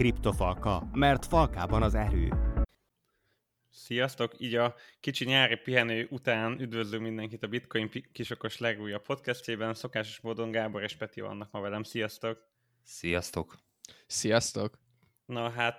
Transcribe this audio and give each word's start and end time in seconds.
Kriptofalka, 0.00 0.88
mert 0.92 1.26
falkában 1.26 1.82
az 1.82 1.94
erő. 1.94 2.28
Sziasztok! 3.68 4.32
Így 4.38 4.54
a 4.54 4.74
kicsi 5.00 5.24
nyári 5.24 5.56
pihenő 5.56 6.06
után 6.10 6.60
üdvözlő 6.60 6.98
mindenkit 6.98 7.42
a 7.42 7.46
Bitcoin 7.46 7.90
kisokos 8.12 8.58
legújabb 8.58 9.02
podcastjében. 9.02 9.74
Szokásos 9.74 10.20
módon 10.20 10.50
Gábor 10.50 10.82
és 10.82 10.96
Peti 10.96 11.20
vannak 11.20 11.50
ma 11.50 11.60
velem. 11.60 11.82
Sziasztok! 11.82 12.48
Sziasztok! 12.82 13.58
Sziasztok! 14.06 14.78
Na 15.24 15.50
hát 15.50 15.78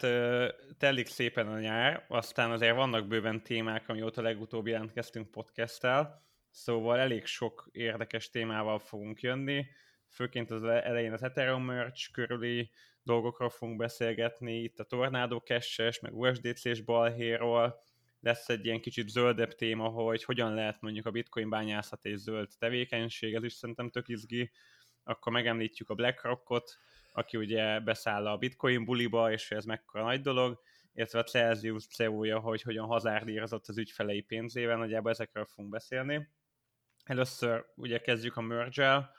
telik 0.78 1.08
szépen 1.08 1.48
a 1.48 1.60
nyár, 1.60 2.06
aztán 2.08 2.52
azért 2.52 2.76
vannak 2.76 3.08
bőven 3.08 3.44
témák, 3.44 3.90
amióta 3.90 4.22
legutóbb 4.22 4.68
jelentkeztünk 4.68 5.32
podcasttel, 5.32 6.26
szóval 6.50 7.00
elég 7.00 7.26
sok 7.26 7.70
érdekes 7.72 8.30
témával 8.30 8.80
fogunk 8.80 9.22
jönni, 9.22 9.66
főként 10.08 10.52
az 10.52 10.64
elején 10.64 11.14
az 11.14 11.24
Ethereum 11.24 11.64
merch 11.64 12.12
körüli 12.12 12.72
dolgokról 13.04 13.50
fogunk 13.50 13.78
beszélgetni, 13.78 14.62
itt 14.62 14.80
a 14.80 14.84
Tornado 14.84 15.40
cache 15.40 15.92
meg 16.02 16.18
USDC-s 16.18 16.82
balhéról, 16.82 17.84
lesz 18.20 18.50
egy 18.50 18.66
ilyen 18.66 18.82
kicsit 18.82 19.10
zöldebb 19.10 19.56
téma, 19.56 19.88
hogy 19.88 20.24
hogyan 20.24 20.54
lehet 20.54 20.82
mondjuk 20.82 21.06
a 21.06 21.12
bitcoin 21.12 21.50
bányászat 21.50 22.06
és 22.06 22.18
zöld 22.18 22.50
tevékenység, 22.60 23.34
ez 23.34 23.44
is 23.44 23.54
szerintem 23.54 23.90
tök 23.90 24.08
izgi. 24.08 24.52
Akkor 25.04 25.32
megemlítjük 25.32 25.90
a 25.90 25.94
BlackRockot, 25.94 26.78
aki 27.12 27.38
ugye 27.38 27.80
beszáll 27.80 28.28
a 28.28 28.38
bitcoin 28.38 28.86
buliba, 28.86 29.32
és 29.32 29.52
ez 29.52 29.66
mekkora 29.66 30.04
nagy 30.04 30.22
dolog, 30.22 30.62
illetve 30.94 31.20
a 31.20 31.24
Celsius 31.24 31.88
CEO-ja, 31.88 32.40
hogy 32.40 32.62
hogyan 32.62 32.86
hazárdírozott 32.86 33.68
az 33.68 33.78
ügyfelei 33.78 34.22
pénzével, 34.22 34.78
nagyjából 34.78 35.12
ezekről 35.12 35.46
fogunk 35.46 35.72
beszélni. 35.72 36.30
Először 37.04 37.66
ugye 37.76 38.00
kezdjük 38.00 38.38
a 38.38 38.42
merge 38.42 39.10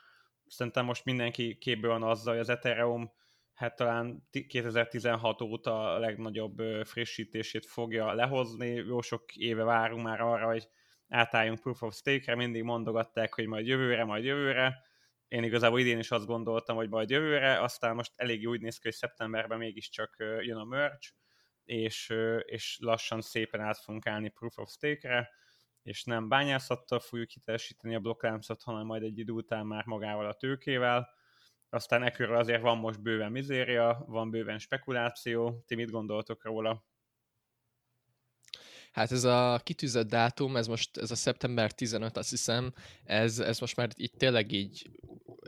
Szerintem 0.47 0.85
most 0.85 1.05
mindenki 1.05 1.59
képbe 1.59 1.89
van 1.89 2.03
azzal, 2.03 2.33
hogy 2.33 2.43
az 2.43 2.49
Ethereum 2.49 3.13
hát 3.63 3.77
talán 3.77 4.29
2016 4.47 5.41
óta 5.41 5.95
a 5.95 5.99
legnagyobb 5.99 6.57
frissítését 6.85 7.67
fogja 7.67 8.13
lehozni. 8.13 8.69
Jó 8.69 9.01
sok 9.01 9.37
éve 9.37 9.65
várunk 9.65 10.03
már 10.03 10.21
arra, 10.21 10.47
hogy 10.47 10.69
átálljunk 11.09 11.61
Proof 11.61 11.83
of 11.83 11.95
Stake-re, 11.95 12.35
mindig 12.35 12.63
mondogatták, 12.63 13.35
hogy 13.35 13.47
majd 13.47 13.67
jövőre, 13.67 14.05
majd 14.05 14.25
jövőre. 14.25 14.83
Én 15.29 15.43
igazából 15.43 15.81
idén 15.81 15.99
is 15.99 16.11
azt 16.11 16.27
gondoltam, 16.27 16.77
hogy 16.77 16.89
majd 16.89 17.11
jövőre, 17.11 17.61
aztán 17.61 17.95
most 17.95 18.13
elég 18.17 18.49
úgy 18.49 18.61
néz 18.61 18.75
ki, 18.75 18.81
hogy 18.83 18.97
szeptemberben 18.97 19.59
mégiscsak 19.59 20.17
jön 20.19 20.57
a 20.57 20.65
merch, 20.65 21.13
és, 21.65 22.15
és 22.45 22.79
lassan 22.81 23.21
szépen 23.21 23.61
át 23.61 23.79
fogunk 23.79 24.07
állni 24.07 24.29
Proof 24.29 24.59
of 24.59 24.71
Stake-re, 24.71 25.31
és 25.83 26.05
nem 26.05 26.29
bányászattal 26.29 27.01
fogjuk 27.01 27.31
hitelesíteni 27.31 27.95
a 27.95 28.01
blokklámszat, 28.01 28.63
hanem 28.63 28.87
majd 28.87 29.03
egy 29.03 29.19
idő 29.19 29.33
után 29.33 29.67
már 29.67 29.85
magával 29.85 30.27
a 30.27 30.35
tőkével 30.35 31.21
aztán 31.73 32.03
ekkörül 32.03 32.37
azért 32.37 32.61
van 32.61 32.79
most 32.79 33.03
bőven 33.03 33.33
mizéria, 33.33 34.05
van 34.07 34.31
bőven 34.31 34.59
spekuláció. 34.59 35.63
Ti 35.67 35.75
mit 35.75 35.91
gondoltok 35.91 36.45
róla? 36.45 36.85
Hát 38.93 39.13
ez 39.13 39.25
a 39.25 39.61
kitűzött 39.65 40.09
dátum, 40.09 40.57
ez 40.57 40.67
most, 40.67 40.97
ez 40.97 41.11
a 41.11 41.15
szeptember 41.15 41.73
15, 41.73 42.17
azt 42.17 42.31
hiszem, 42.31 42.73
ez, 43.05 43.39
ez 43.39 43.59
most 43.59 43.77
már 43.77 43.89
itt 43.95 44.15
tényleg 44.19 44.53
így, 44.53 44.91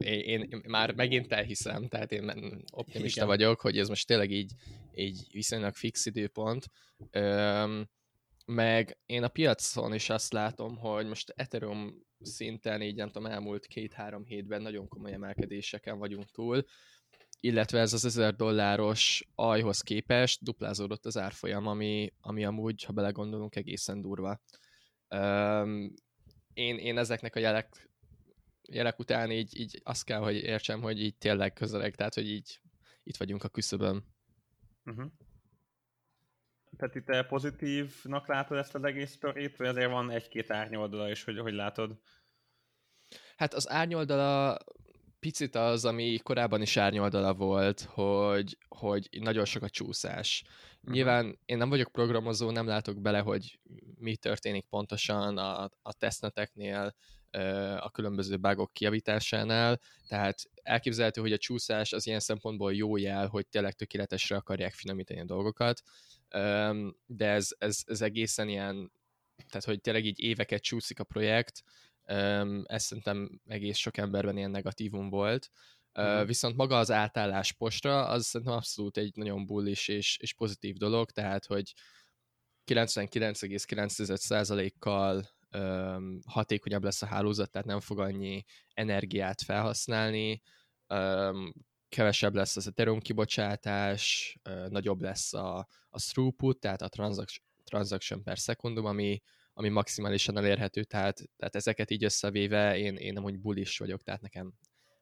én, 0.05 0.43
én 0.43 0.63
már 0.69 0.95
megint 0.95 1.33
elhiszem, 1.33 1.89
tehát 1.89 2.13
én 2.13 2.33
optimista 2.73 3.25
Igen. 3.25 3.37
vagyok, 3.37 3.61
hogy 3.61 3.79
ez 3.79 3.89
most 3.89 4.07
tényleg 4.07 4.31
így, 4.31 4.53
így 4.95 5.27
viszonylag 5.33 5.75
fix 5.75 6.07
időpont. 6.07 6.67
Üm, 7.13 7.89
meg 8.47 8.99
én 9.07 9.23
a 9.23 9.29
piacon 9.29 9.95
is 9.95 10.11
azt 10.11 10.33
látom, 10.33 10.77
hogy 10.77 11.07
most 11.07 11.33
Ethereum 11.37 12.05
szinten 12.27 12.83
így 12.83 12.95
nem 12.95 13.11
tudom, 13.11 13.31
elmúlt 13.31 13.67
két-három 13.67 14.25
hétben 14.25 14.63
nagyon 14.63 14.89
komoly 14.89 15.13
emelkedéseken 15.13 15.99
vagyunk 15.99 16.31
túl, 16.31 16.65
illetve 17.41 17.81
ez 17.81 17.93
az 17.93 18.05
1000 18.05 18.35
dolláros 18.35 19.29
ajhoz 19.35 19.81
képest 19.81 20.43
duplázódott 20.43 21.07
az 21.07 21.19
árfolyam, 21.19 21.67
ami, 21.67 22.13
ami 22.21 22.45
amúgy, 22.45 22.83
ha 22.83 22.93
belegondolunk, 22.93 23.57
egészen 23.57 24.01
durva. 24.01 24.41
Um, 25.09 25.95
én, 26.53 26.79
én 26.79 26.99
ezeknek 26.99 27.37
a 27.37 27.39
jelek, 27.39 27.91
jelek 28.69 28.99
után 28.99 29.31
így, 29.31 29.61
így 29.61 29.81
azt 29.85 30.05
kell, 30.05 30.21
hogy 30.21 30.37
értsem, 30.37 30.81
hogy 30.81 31.03
így 31.03 31.17
tényleg 31.17 31.53
közeleg, 31.53 31.95
tehát 31.95 32.15
hogy 32.15 32.29
így 32.29 32.61
itt 33.03 33.17
vagyunk 33.17 33.45
a 33.45 33.49
küszöbön. 33.49 34.05
Uh-huh. 34.85 35.11
Tehát 36.77 36.95
itt 36.95 37.27
pozitívnak 37.27 38.29
látod 38.29 38.59
ezt 38.59 38.75
az 38.75 38.85
egész 38.85 39.11
sztorit, 39.11 39.57
vagy 39.57 39.67
azért 39.67 39.91
van 39.91 40.11
egy-két 40.11 40.51
árnyoldala 40.51 41.11
is, 41.11 41.25
hogy, 41.25 41.39
hogy 41.39 41.55
látod? 41.55 41.99
Hát 43.37 43.55
az 43.55 43.71
árnyoldala 43.71 44.59
picit 45.25 45.55
az, 45.55 45.85
ami 45.85 46.19
korábban 46.23 46.63
is 46.63 46.77
árnyoldala 46.77 47.35
volt, 47.35 47.81
hogy, 47.81 48.59
hogy 48.69 49.09
nagyon 49.21 49.45
sok 49.45 49.63
a 49.63 49.69
csúszás. 49.69 50.43
Uh-huh. 50.45 50.95
Nyilván 50.95 51.39
én 51.45 51.57
nem 51.57 51.69
vagyok 51.69 51.93
programozó, 51.93 52.51
nem 52.51 52.67
látok 52.67 53.01
bele, 53.01 53.19
hogy 53.19 53.61
mi 53.99 54.17
történik 54.17 54.67
pontosan 54.67 55.39
a, 55.39 55.71
a 55.83 55.93
tesztneteknél, 55.93 56.95
a 57.79 57.91
különböző 57.91 58.37
bugok 58.37 58.73
kiavításánál, 58.73 59.81
tehát 60.09 60.51
elképzelhető, 60.63 61.21
hogy 61.21 61.33
a 61.33 61.39
csúszás 61.39 61.93
az 61.93 62.07
ilyen 62.07 62.21
szempontból 62.21 62.75
jó 62.75 62.97
jel, 62.97 63.27
hogy 63.27 63.47
tényleg 63.47 63.73
tökéletesre 63.73 64.37
akarják 64.37 64.73
finomítani 64.73 65.21
a 65.21 65.25
dolgokat, 65.25 65.83
de 67.07 67.29
ez, 67.29 67.49
ez, 67.59 67.83
ez 67.87 68.01
egészen 68.01 68.49
ilyen, 68.49 68.93
tehát 69.49 69.65
hogy 69.65 69.81
tényleg 69.81 70.05
így 70.05 70.21
éveket 70.21 70.63
csúszik 70.63 71.01
a 71.01 71.05
projekt, 71.05 71.63
ez 72.65 72.83
szerintem 72.83 73.41
egész 73.47 73.77
sok 73.77 73.97
emberben 73.97 74.37
ilyen 74.37 74.51
negatívum 74.51 75.09
volt. 75.09 75.51
Uh, 75.99 76.27
viszont 76.27 76.57
maga 76.57 76.79
az 76.79 76.91
átállás 76.91 77.53
postra, 77.53 78.07
az 78.07 78.27
szerintem 78.27 78.57
abszolút 78.57 78.97
egy 78.97 79.17
nagyon 79.17 79.47
bullish 79.47 79.91
és, 79.91 80.19
és 80.21 80.35
pozitív 80.35 80.77
dolog, 80.77 81.11
tehát 81.11 81.47
hogy 81.47 81.75
99,9%-kal 82.67 85.29
hatékonyabb 86.27 86.85
lesz 86.85 87.03
a 87.03 87.07
hálózat, 87.07 87.51
tehát 87.51 87.67
nem 87.67 87.81
fog 87.81 87.99
annyi 87.99 88.45
energiát 88.75 89.43
felhasználni, 89.43 90.43
kevesebb 91.95 92.35
lesz 92.35 92.57
az 92.57 92.67
Ethereum 92.67 93.01
kibocsátás, 93.01 94.37
uh, 94.49 94.69
nagyobb 94.69 95.01
lesz 95.01 95.33
a, 95.33 95.59
a 95.89 95.99
throughput, 95.99 96.61
tehát 96.61 96.83
a 96.83 96.89
transaction, 96.89 97.47
transaction 97.65 98.23
per 98.23 98.39
szekundum, 98.39 98.85
ami, 98.85 99.21
ami 99.53 99.69
maximálisan 99.69 100.37
elérhető, 100.37 100.85
tehát, 100.85 101.23
tehát 101.37 101.55
ezeket 101.55 101.91
így 101.91 102.05
összevéve 102.05 102.79
én, 102.79 102.97
én 102.97 103.17
amúgy 103.17 103.39
bullish 103.41 103.79
vagyok, 103.79 104.03
tehát 104.03 104.21
nekem 104.21 104.53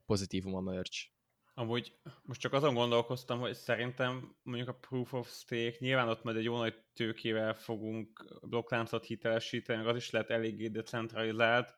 pozitívum 0.06 0.54
a 0.54 0.60
merch. 0.60 1.11
Amúgy 1.54 1.92
most 2.22 2.40
csak 2.40 2.52
azon 2.52 2.74
gondolkoztam, 2.74 3.40
hogy 3.40 3.54
szerintem 3.54 4.36
mondjuk 4.42 4.68
a 4.68 4.74
Proof 4.74 5.12
of 5.12 5.30
Stake, 5.30 5.76
nyilván 5.78 6.08
ott 6.08 6.22
majd 6.22 6.36
egy 6.36 6.44
jó 6.44 6.56
nagy 6.56 6.82
tőkével 6.94 7.54
fogunk 7.54 8.24
blokkláncot 8.42 9.04
hitelesíteni, 9.04 9.86
az 9.86 9.96
is 9.96 10.10
lehet 10.10 10.30
eléggé 10.30 10.68
decentralizált, 10.68 11.74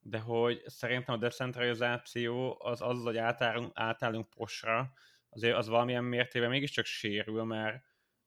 de 0.00 0.18
hogy 0.18 0.62
szerintem 0.66 1.14
a 1.14 1.18
decentralizáció 1.18 2.56
az 2.62 2.80
az, 2.80 3.02
hogy 3.02 3.16
átállunk, 3.16 3.70
átállunk 3.74 4.30
posra, 4.30 4.92
azért 5.28 5.56
az 5.56 5.68
valamilyen 5.68 6.04
mértében 6.04 6.50
mégiscsak 6.50 6.84
sérül, 6.84 7.44
mert, 7.44 7.84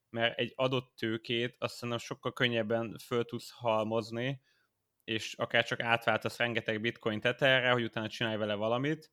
mert 0.09 0.39
egy 0.39 0.53
adott 0.55 0.95
tőkét 0.95 1.55
azt 1.59 1.73
szerintem 1.73 1.99
sokkal 1.99 2.33
könnyebben 2.33 2.97
föl 3.05 3.25
tudsz 3.25 3.51
halmozni, 3.51 4.41
és 5.03 5.33
akár 5.33 5.65
csak 5.65 5.79
átváltasz 5.79 6.37
rengeteg 6.37 6.81
bitcoin 6.81 7.19
tetherre, 7.19 7.71
hogy 7.71 7.83
utána 7.83 8.07
csinálj 8.07 8.37
vele 8.37 8.53
valamit, 8.53 9.11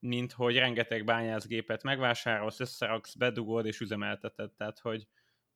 mint 0.00 0.32
hogy 0.32 0.56
rengeteg 0.56 1.04
bányászgépet 1.04 1.82
megvásárolsz, 1.82 2.60
összeraksz, 2.60 3.14
bedugod 3.14 3.66
és 3.66 3.80
üzemelteted. 3.80 4.52
Tehát, 4.52 4.78
hogy, 4.78 5.06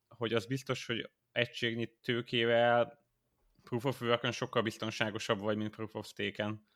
hogy 0.08 0.32
az 0.32 0.46
biztos, 0.46 0.86
hogy 0.86 1.10
egységnyi 1.32 1.92
tőkével 2.02 3.02
Proof 3.62 3.84
of 3.84 4.00
work 4.00 4.32
sokkal 4.32 4.62
biztonságosabb 4.62 5.38
vagy, 5.38 5.56
mint 5.56 5.74
Proof 5.74 5.94
of 5.94 6.06
Stake-en. 6.06 6.66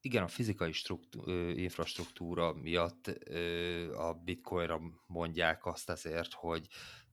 Igen, 0.00 0.22
a 0.22 0.28
fizikai 0.28 0.72
infrastruktúra 1.54 2.52
miatt 2.52 3.06
a 3.96 4.12
bitcoinra 4.24 4.80
mondják 5.06 5.66
azt 5.66 5.90
ezért, 5.90 6.32
hogy 6.32 6.66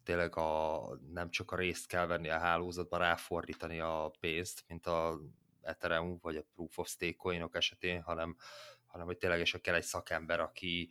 tényleg 0.04 0.36
a, 0.36 0.82
nem 1.12 1.30
csak 1.30 1.52
a 1.52 1.56
részt 1.56 1.88
kell 1.88 2.06
venni 2.06 2.30
a 2.30 2.40
hálózatba, 2.40 2.98
ráfordítani 2.98 3.80
a 3.80 4.12
pénzt, 4.20 4.64
mint 4.68 4.86
a 4.86 5.20
Ethereum 5.62 6.18
vagy 6.22 6.36
a 6.36 6.46
Proof 6.54 6.78
of 6.78 6.90
Stake 6.90 7.16
coinok 7.16 7.56
esetén, 7.56 8.02
hanem 8.02 8.36
hanem 8.92 9.06
hogy 9.06 9.18
ténylegesen 9.18 9.62
kell 9.62 9.76
egy 9.76 9.84
szakember, 9.84 10.40
aki 10.40 10.90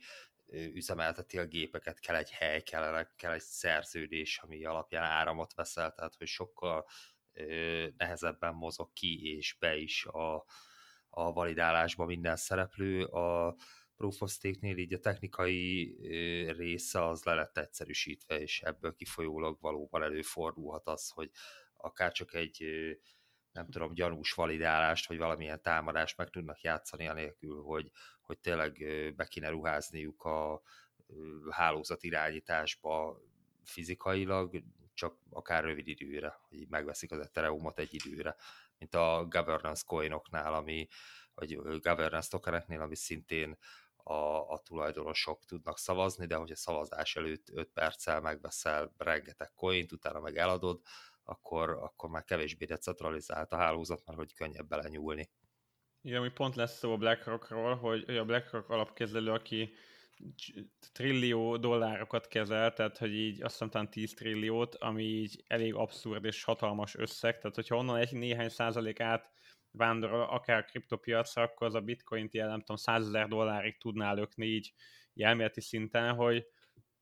üzemelteti 0.51 1.37
a 1.37 1.45
gépeket, 1.45 1.99
kell 1.99 2.15
egy 2.15 2.31
hely, 2.31 2.61
kell, 2.61 3.07
kell 3.15 3.31
egy 3.31 3.41
szerződés, 3.41 4.37
ami 4.37 4.65
alapján 4.65 5.03
áramot 5.03 5.53
veszel, 5.53 5.93
tehát 5.93 6.15
hogy 6.15 6.27
sokkal 6.27 6.87
nehezebben 7.97 8.53
mozog 8.53 8.93
ki 8.93 9.35
és 9.35 9.55
be 9.59 9.75
is 9.75 10.05
a, 10.05 10.45
a 11.09 11.31
validálásba 11.31 12.05
minden 12.05 12.35
szereplő. 12.35 13.03
A 13.03 13.55
Proof 13.95 14.21
of 14.21 14.31
Stake-nél 14.31 14.77
így 14.77 14.93
a 14.93 14.99
technikai 14.99 15.95
része 16.57 17.07
az 17.07 17.23
le 17.23 17.33
lett 17.33 17.57
egyszerűsítve, 17.57 18.39
és 18.39 18.61
ebből 18.61 18.95
kifolyólag 18.95 19.57
valóban 19.61 20.03
előfordulhat 20.03 20.87
az, 20.87 21.09
hogy 21.09 21.31
akár 21.73 22.11
csak 22.11 22.33
egy 22.33 22.65
nem 23.51 23.69
tudom, 23.69 23.93
gyanús 23.93 24.33
validálást, 24.33 25.07
vagy 25.07 25.17
valamilyen 25.17 25.61
támadást 25.61 26.17
meg 26.17 26.29
tudnak 26.29 26.61
játszani 26.61 27.07
anélkül, 27.07 27.61
hogy, 27.61 27.91
hogy 28.21 28.39
tényleg 28.39 28.73
be 29.15 29.25
kéne 29.25 29.49
ruházniuk 29.49 30.23
a 30.23 30.61
hálózat 31.49 32.03
irányításba 32.03 33.21
fizikailag, 33.63 34.63
csak 34.93 35.17
akár 35.29 35.63
rövid 35.63 35.87
időre, 35.87 36.39
hogy 36.49 36.67
megveszik 36.69 37.11
az 37.11 37.19
Ethereumot 37.19 37.79
egy 37.79 37.93
időre, 37.93 38.35
mint 38.77 38.95
a 38.95 39.25
governance 39.29 39.83
coinoknál, 39.85 40.53
ami, 40.53 40.87
vagy 41.33 41.55
governance 41.79 42.29
tokeneknél, 42.29 42.81
ami 42.81 42.95
szintén 42.95 43.57
a, 44.03 44.51
a 44.51 44.61
tulajdonosok 44.63 45.45
tudnak 45.45 45.77
szavazni, 45.77 46.25
de 46.25 46.35
hogyha 46.35 46.55
szavazás 46.55 47.15
előtt 47.15 47.49
5 47.49 47.69
perccel 47.73 48.21
megveszel 48.21 48.93
rengeteg 48.97 49.51
coint, 49.55 49.91
utána 49.91 50.19
meg 50.19 50.37
eladod, 50.37 50.81
akkor, 51.31 51.69
akkor 51.69 52.09
már 52.09 52.23
kevésbé 52.23 52.65
decentralizált 52.65 53.51
a 53.51 53.57
hálózat, 53.57 54.05
mert 54.05 54.17
hogy 54.17 54.33
könnyebb 54.33 54.67
belenyúlni. 54.67 55.29
Igen, 56.01 56.19
ami 56.19 56.29
pont 56.29 56.55
lesz 56.55 56.77
szó 56.77 56.91
a 56.91 56.97
BlackRockról, 56.97 57.75
hogy, 57.75 58.17
a 58.17 58.25
BlackRock 58.25 58.69
alapkezelő, 58.69 59.31
aki 59.31 59.73
trillió 60.91 61.57
dollárokat 61.57 62.27
kezel, 62.27 62.73
tehát 62.73 62.97
hogy 62.97 63.13
így 63.13 63.41
azt 63.41 63.51
hiszem 63.51 63.69
talán 63.69 63.89
10 63.89 64.13
trilliót, 64.13 64.75
ami 64.75 65.03
így 65.03 65.43
elég 65.47 65.75
abszurd 65.75 66.25
és 66.25 66.43
hatalmas 66.43 66.95
összeg, 66.95 67.37
tehát 67.37 67.55
hogyha 67.55 67.75
onnan 67.75 67.97
egy 67.97 68.11
néhány 68.11 68.49
százalék 68.49 68.99
át 68.99 69.31
vándorol 69.71 70.21
akár 70.21 70.65
kriptopiacra, 70.65 71.41
akkor 71.41 71.67
az 71.67 71.73
a 71.73 71.81
bitcoin 71.81 72.27
ilyen 72.31 72.47
nem 72.47 72.59
tudom 72.59 72.75
100 72.75 73.07
ezer 73.07 73.27
dollárig 73.27 73.77
tudná 73.77 74.13
lökni 74.13 74.45
így 74.45 74.73
elméleti 75.15 75.61
szinten, 75.61 76.13
hogy, 76.15 76.45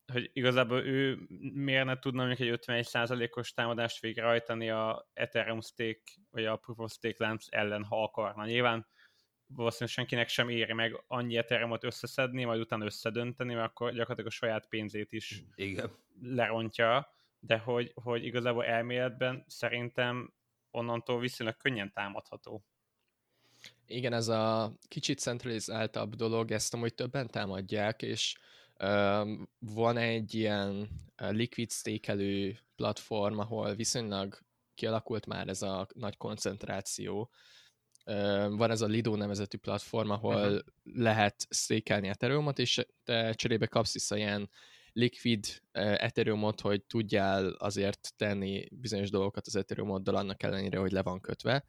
hogy 0.10 0.30
igazából 0.34 0.86
ő 0.86 1.20
miért 1.54 1.86
ne 1.86 2.00
tudna 2.00 2.26
mondjuk 2.26 2.50
egy 2.50 2.60
51%-os 2.66 3.54
támadást 3.54 4.00
végrehajtani 4.00 4.70
a 4.70 5.10
Ethereum 5.14 5.62
stake, 5.62 6.02
vagy 6.32 6.46
a 6.46 6.56
Proof 6.56 6.80
of 6.80 6.92
Stake 6.92 7.26
lánc 7.26 7.46
ellen, 7.50 7.84
ha 7.84 8.04
akarna. 8.04 8.46
Nyilván 8.46 8.88
valószínűleg 9.48 9.94
senkinek 9.94 10.30
sem 10.30 10.50
éri 10.50 10.74
meg 10.74 11.04
annyi 11.08 11.38
Ethereumot 11.38 11.84
összeszedni, 11.84 12.44
majd 12.44 12.60
utána 12.60 12.86
összedönteni, 12.86 13.54
mert 13.54 13.68
akkor 13.68 13.90
gyakorlatilag 13.90 14.30
a 14.30 14.36
saját 14.36 14.68
pénzét 14.68 15.12
is 15.12 15.44
Igen. 15.56 15.92
lerontja, 16.22 17.14
de 17.40 17.58
hogy, 17.58 17.92
hogy 17.94 18.26
igazából 18.26 18.66
elméletben 18.66 19.44
szerintem 19.48 20.34
onnantól 20.72 21.20
viszonylag 21.20 21.58
könnyen 21.58 21.92
támadható. 21.94 22.66
Igen, 23.86 24.14
ez 24.14 24.28
a 24.28 24.74
kicsit 24.88 25.20
centralizáltabb 25.20 26.16
dolog, 26.16 26.52
ezt 26.52 26.74
amúgy 26.74 26.94
többen 26.94 27.28
támadják, 27.28 28.02
és 28.02 28.38
van 29.60 29.98
egy 29.98 30.34
ilyen 30.34 30.90
liquid 31.18 31.72
stékelő 31.72 32.60
platform, 32.76 33.40
ahol 33.40 33.76
viszonylag 33.76 34.40
kialakult 34.76 35.26
már 35.26 35.48
ez 35.48 35.62
a 35.62 35.88
nagy 35.94 36.18
koncentráció, 36.18 37.31
van 38.50 38.72
ez 38.72 38.81
a 38.81 38.86
Lido 38.86 39.16
nevezetű 39.16 39.58
platform, 39.58 40.10
ahol 40.10 40.36
uh-huh. 40.36 40.60
lehet 40.84 41.48
stékelni 41.50 42.08
Ethereumot, 42.08 42.60
és 42.60 42.86
te 43.04 43.34
cserébe 43.34 43.68
kapsz 43.68 43.94
vissza 43.94 44.18
ilyen 44.18 44.50
liquid 44.94 45.62
Ethereumot, 45.72 46.62
hogy 46.62 46.84
tudjál 46.84 47.48
azért 47.48 48.14
tenni 48.16 48.68
bizonyos 48.72 49.10
dolgokat 49.10 49.48
az 49.48 49.56
Ethereumoddal 49.56 50.16
annak 50.16 50.44
ellenére, 50.44 50.78
hogy 50.78 50.92
le 50.92 51.02
van 51.02 51.22
kötve. 51.22 51.66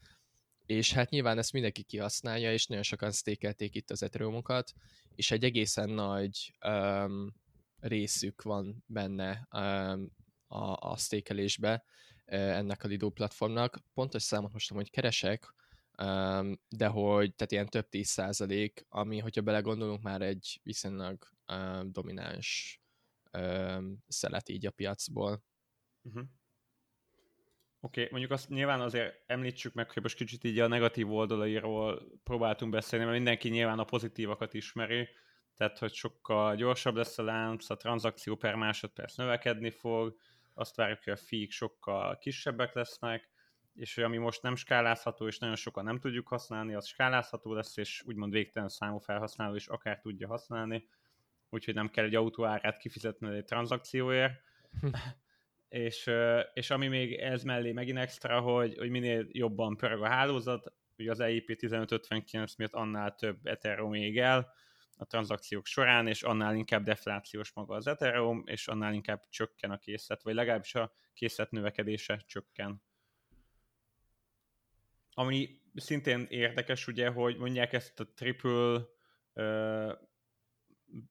És 0.66 0.92
hát 0.92 1.10
nyilván 1.10 1.38
ezt 1.38 1.52
mindenki 1.52 1.82
kihasználja, 1.82 2.52
és 2.52 2.66
nagyon 2.66 2.84
sokan 2.84 3.12
stékelték 3.12 3.74
itt 3.74 3.90
az 3.90 4.02
Ethereumokat, 4.02 4.72
és 5.20 5.30
egy 5.30 5.44
egészen 5.44 5.90
nagy 5.90 6.54
um, 6.66 7.34
részük 7.80 8.42
van 8.42 8.84
benne 8.86 9.48
um, 9.56 10.10
a, 10.46 10.90
a 10.90 10.96
stékelésbe 10.96 11.84
ennek 12.24 12.84
a 12.84 12.88
Lido 12.88 13.10
platformnak. 13.10 13.78
Pontos 13.94 14.22
számot 14.22 14.52
most 14.52 14.70
hogy 14.70 14.90
keresek, 14.90 15.54
de 16.68 16.86
hogy, 16.86 17.34
tehát 17.34 17.52
ilyen 17.52 17.66
több 17.66 17.88
tíz 17.88 18.08
százalék, 18.08 18.86
ami, 18.88 19.18
hogyha 19.18 19.40
belegondolunk, 19.40 20.02
már 20.02 20.22
egy 20.22 20.60
viszonylag 20.62 21.28
domináns 21.82 22.80
szelet 24.08 24.48
így 24.48 24.66
a 24.66 24.70
piacból. 24.70 25.44
Uh-huh. 26.02 26.24
Oké, 27.82 28.00
okay, 28.00 28.08
mondjuk 28.10 28.32
azt 28.32 28.48
nyilván 28.48 28.80
azért 28.80 29.22
említsük 29.26 29.74
meg, 29.74 29.90
hogy 29.90 30.02
most 30.02 30.16
kicsit 30.16 30.44
így 30.44 30.58
a 30.58 30.66
negatív 30.66 31.12
oldalairól 31.12 32.02
próbáltunk 32.24 32.72
beszélni, 32.72 33.04
mert 33.04 33.16
mindenki 33.16 33.48
nyilván 33.48 33.78
a 33.78 33.84
pozitívakat 33.84 34.54
ismeri, 34.54 35.08
tehát 35.56 35.78
hogy 35.78 35.92
sokkal 35.92 36.56
gyorsabb 36.56 36.96
lesz 36.96 37.18
a 37.18 37.22
lánc, 37.22 37.70
a 37.70 37.76
tranzakció 37.76 38.36
per 38.36 38.54
másodperc 38.54 39.16
növekedni 39.16 39.70
fog, 39.70 40.16
azt 40.54 40.76
várjuk, 40.76 41.04
hogy 41.04 41.12
a 41.12 41.16
fiik 41.16 41.52
sokkal 41.52 42.18
kisebbek 42.18 42.74
lesznek, 42.74 43.30
és 43.74 43.98
ami 43.98 44.16
most 44.16 44.42
nem 44.42 44.56
skálázható, 44.56 45.26
és 45.26 45.38
nagyon 45.38 45.56
sokan 45.56 45.84
nem 45.84 45.98
tudjuk 45.98 46.28
használni, 46.28 46.74
az 46.74 46.86
skálázható 46.86 47.52
lesz, 47.52 47.76
és 47.76 48.02
úgymond 48.06 48.32
végtelen 48.32 48.68
számú 48.68 48.98
felhasználó 48.98 49.54
is 49.54 49.66
akár 49.66 49.98
tudja 49.98 50.28
használni, 50.28 50.88
úgyhogy 51.48 51.74
nem 51.74 51.90
kell 51.90 52.04
egy 52.04 52.14
autó 52.14 52.44
árát 52.44 52.78
kifizetni 52.78 53.36
egy 53.36 53.44
tranzakcióért. 53.44 54.42
és, 55.70 56.10
és 56.52 56.70
ami 56.70 56.88
még 56.88 57.12
ez 57.12 57.42
mellé 57.42 57.72
megint 57.72 57.98
extra, 57.98 58.40
hogy, 58.40 58.76
hogy 58.78 58.90
minél 58.90 59.26
jobban 59.28 59.76
pörög 59.76 60.02
a 60.02 60.08
hálózat, 60.08 60.72
ugye 60.98 61.10
az 61.10 61.20
EIP 61.20 61.50
1559 61.50 62.54
miatt 62.54 62.72
annál 62.72 63.14
több 63.14 63.46
Ethereum 63.46 63.94
ég 63.94 64.18
el 64.18 64.52
a 64.96 65.06
tranzakciók 65.06 65.66
során, 65.66 66.06
és 66.06 66.22
annál 66.22 66.54
inkább 66.54 66.82
deflációs 66.82 67.52
maga 67.52 67.74
az 67.74 67.86
Ethereum, 67.86 68.42
és 68.46 68.68
annál 68.68 68.94
inkább 68.94 69.22
csökken 69.28 69.70
a 69.70 69.78
készlet, 69.78 70.22
vagy 70.22 70.34
legalábbis 70.34 70.74
a 70.74 70.92
készlet 71.12 71.50
növekedése 71.50 72.24
csökken. 72.26 72.82
Ami 75.14 75.60
szintén 75.74 76.26
érdekes, 76.28 76.86
ugye, 76.86 77.08
hogy 77.08 77.36
mondják 77.36 77.72
ezt 77.72 78.00
a 78.00 78.12
triple 78.14 78.82
uh, 79.34 79.92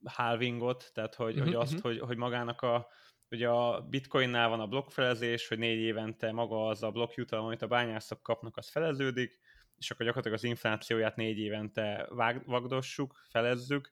halvingot, 0.03 0.91
tehát 0.93 1.15
hogy, 1.15 1.33
uh-huh, 1.33 1.45
hogy 1.45 1.55
azt, 1.55 1.73
uh-huh. 1.73 1.91
hogy, 1.91 1.99
hogy 1.99 2.17
magának 2.17 2.61
a 2.61 2.87
ugye 3.31 3.49
a 3.49 3.81
bitcoinnál 3.81 4.49
van 4.49 4.59
a 4.59 4.67
blokkfelezés, 4.67 5.47
hogy 5.47 5.57
négy 5.57 5.79
évente 5.79 6.31
maga 6.31 6.67
az 6.67 6.83
a 6.83 6.91
blokkjutalom, 6.91 7.45
amit 7.45 7.61
a 7.61 7.67
bányászok 7.67 8.23
kapnak, 8.23 8.57
az 8.57 8.69
feleződik, 8.69 9.39
és 9.77 9.91
akkor 9.91 10.05
gyakorlatilag 10.05 10.37
az 10.37 10.43
inflációját 10.49 11.15
négy 11.15 11.37
évente 11.37 12.07
vág, 12.09 12.45
vagdossuk, 12.45 13.25
felezzük, 13.29 13.91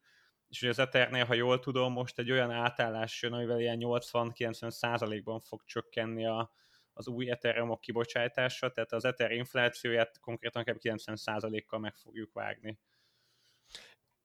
és 0.50 0.62
ugye 0.62 0.70
az 0.70 0.80
Ethernél, 0.80 1.26
ha 1.26 1.34
jól 1.34 1.60
tudom, 1.60 1.94
most 1.94 2.20
egy 2.20 2.32
olyan 2.32 2.52
átállás 2.52 3.22
jön, 3.22 3.34
amivel 3.34 3.60
ilyen 3.60 3.78
80-90 3.82 4.70
százalékban 4.70 5.40
fog 5.40 5.64
csökkenni 5.64 6.26
a, 6.26 6.52
az 6.94 7.08
új 7.08 7.32
ethereum 7.32 7.80
kibocsátása, 7.80 8.72
tehát 8.72 8.92
az 8.92 9.06
Ether 9.06 9.32
inflációját 9.32 10.20
konkrétan 10.20 10.64
kb. 10.64 10.78
90%-kal 10.82 11.80
meg 11.80 11.96
fogjuk 11.96 12.34
vágni. 12.34 12.80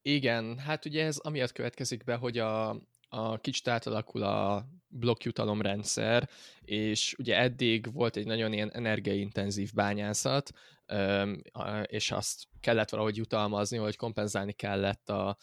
Igen, 0.03 0.59
hát 0.59 0.85
ugye 0.85 1.05
ez 1.05 1.19
amiatt 1.19 1.53
következik 1.53 2.05
be, 2.05 2.15
hogy 2.15 2.39
a, 2.39 2.77
a 3.15 3.39
kicsit 3.39 3.69
átalakul 3.69 4.23
a 4.23 4.67
blokkjutalomrendszer, 4.89 6.29
és 6.61 7.15
ugye 7.19 7.39
eddig 7.39 7.93
volt 7.93 8.17
egy 8.17 8.27
nagyon 8.27 8.53
ilyen 8.53 8.71
energiaintenzív 8.73 9.73
bányászat, 9.73 10.51
és 11.83 12.11
azt 12.11 12.45
kellett 12.61 12.91
valahogy 12.91 13.17
jutalmazni, 13.17 13.77
hogy 13.77 13.97
kompenzálni 13.97 14.53
kellett 14.53 15.09
a, 15.09 15.37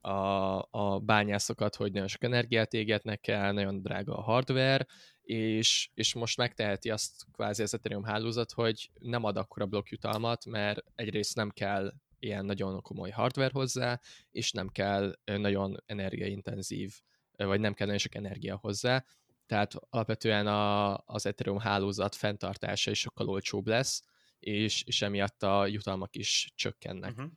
a, 0.00 0.68
a 0.70 0.98
bányászokat, 0.98 1.76
hogy 1.76 1.92
nagyon 1.92 2.08
sok 2.08 2.22
energiát 2.22 2.74
égetnek 2.74 3.26
el, 3.26 3.52
nagyon 3.52 3.82
drága 3.82 4.16
a 4.16 4.22
hardware, 4.22 4.86
és, 5.22 5.90
és 5.94 6.14
most 6.14 6.36
megteheti 6.36 6.90
azt 6.90 7.24
kvázi 7.32 7.62
az 7.62 7.74
Ethereum 7.74 8.04
hálózat, 8.04 8.52
hogy 8.52 8.90
nem 9.00 9.24
ad 9.24 9.36
akkora 9.36 9.66
blokkjutalmat, 9.66 10.46
mert 10.46 10.84
egyrészt 10.94 11.36
nem 11.36 11.50
kell 11.50 11.92
ilyen 12.18 12.44
nagyon 12.44 12.82
komoly 12.82 13.10
hardware 13.10 13.50
hozzá, 13.52 14.00
és 14.30 14.52
nem 14.52 14.68
kell 14.68 15.18
nagyon 15.24 15.82
energiaintenzív, 15.86 17.00
vagy 17.36 17.60
nem 17.60 17.74
kell 17.74 17.86
nagyon 17.86 18.00
sok 18.00 18.14
energia 18.14 18.56
hozzá, 18.56 19.04
tehát 19.46 19.74
alapvetően 19.90 20.46
a, 20.46 20.96
az 20.98 21.26
Ethereum 21.26 21.58
hálózat 21.58 22.14
fenntartása 22.14 22.90
is 22.90 22.98
sokkal 22.98 23.28
olcsóbb 23.28 23.66
lesz, 23.66 24.02
és, 24.38 24.82
és 24.82 25.02
emiatt 25.02 25.42
a 25.42 25.66
jutalmak 25.66 26.16
is 26.16 26.52
csökkennek. 26.54 27.10
Uh-huh. 27.10 27.30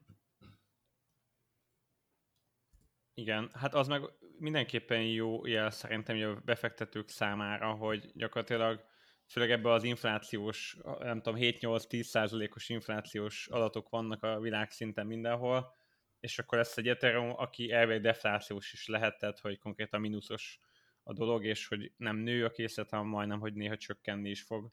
Igen, 3.14 3.50
hát 3.54 3.74
az 3.74 3.88
meg 3.88 4.02
mindenképpen 4.40 5.02
jó 5.02 5.46
jel 5.46 5.70
szerintem 5.70 6.22
a 6.22 6.42
befektetők 6.46 7.10
számára, 7.10 7.74
hogy 7.74 8.12
gyakorlatilag 8.14 8.86
főleg 9.28 9.52
ebben 9.52 9.72
az 9.72 9.84
inflációs, 9.84 10.78
nem 11.00 11.22
tudom, 11.22 11.40
7-8-10 11.42 12.02
százalékos 12.02 12.70
inflációs 12.70 13.48
adatok 13.48 13.90
vannak 13.90 14.24
a 14.24 14.40
világ 14.40 14.72
szinten 14.72 15.06
mindenhol, 15.06 15.77
és 16.20 16.40
akkor 16.40 16.58
lesz 16.58 16.78
egy 16.78 16.88
Ethereum, 16.88 17.34
aki 17.38 17.72
elvileg 17.72 18.02
deflációs 18.02 18.74
is 18.74 18.88
lehet, 18.88 19.18
tehát 19.18 19.40
hogy 19.40 19.58
konkrétan 19.58 20.02
mínuszos 20.02 20.60
a 21.04 21.14
dolog, 21.14 21.46
és 21.46 21.68
hogy 21.68 21.92
nem 21.98 22.16
nő 22.16 22.46
a 22.46 22.52
készlet, 22.52 22.90
hanem 22.90 23.06
majdnem, 23.06 23.40
hogy 23.40 23.54
néha 23.54 23.78
csökkenni 23.78 24.30
is 24.30 24.42
fog. 24.42 24.72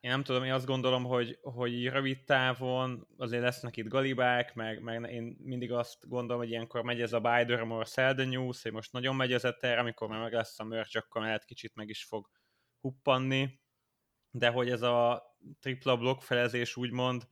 Én 0.00 0.10
nem 0.10 0.22
tudom, 0.22 0.44
én 0.44 0.52
azt 0.52 0.66
gondolom, 0.66 1.04
hogy, 1.04 1.38
hogy 1.42 1.88
rövid 1.88 2.24
távon 2.24 3.06
azért 3.16 3.42
lesznek 3.42 3.76
itt 3.76 3.88
galibák, 3.88 4.54
meg, 4.54 4.82
meg 4.82 5.12
én 5.12 5.36
mindig 5.38 5.72
azt 5.72 6.08
gondolom, 6.08 6.42
hogy 6.42 6.50
ilyenkor 6.50 6.82
megy 6.82 7.00
ez 7.00 7.12
a 7.12 7.20
buy 7.20 7.44
the 7.44 7.56
rumor, 7.56 7.86
sell 7.86 8.14
the 8.14 8.24
news, 8.24 8.62
hogy 8.62 8.72
most 8.72 8.92
nagyon 8.92 9.16
megy 9.16 9.32
ez 9.32 9.44
Ether, 9.44 9.78
amikor 9.78 10.08
már 10.08 10.20
meg 10.20 10.32
lesz 10.32 10.60
a 10.60 10.64
merch, 10.64 10.96
akkor 10.96 11.22
lehet 11.22 11.44
kicsit 11.44 11.74
meg 11.74 11.88
is 11.88 12.04
fog 12.04 12.30
huppanni, 12.80 13.60
de 14.30 14.48
hogy 14.48 14.70
ez 14.70 14.82
a 14.82 15.24
tripla 15.60 15.96
blokkfelezés 15.96 16.76
úgymond, 16.76 17.28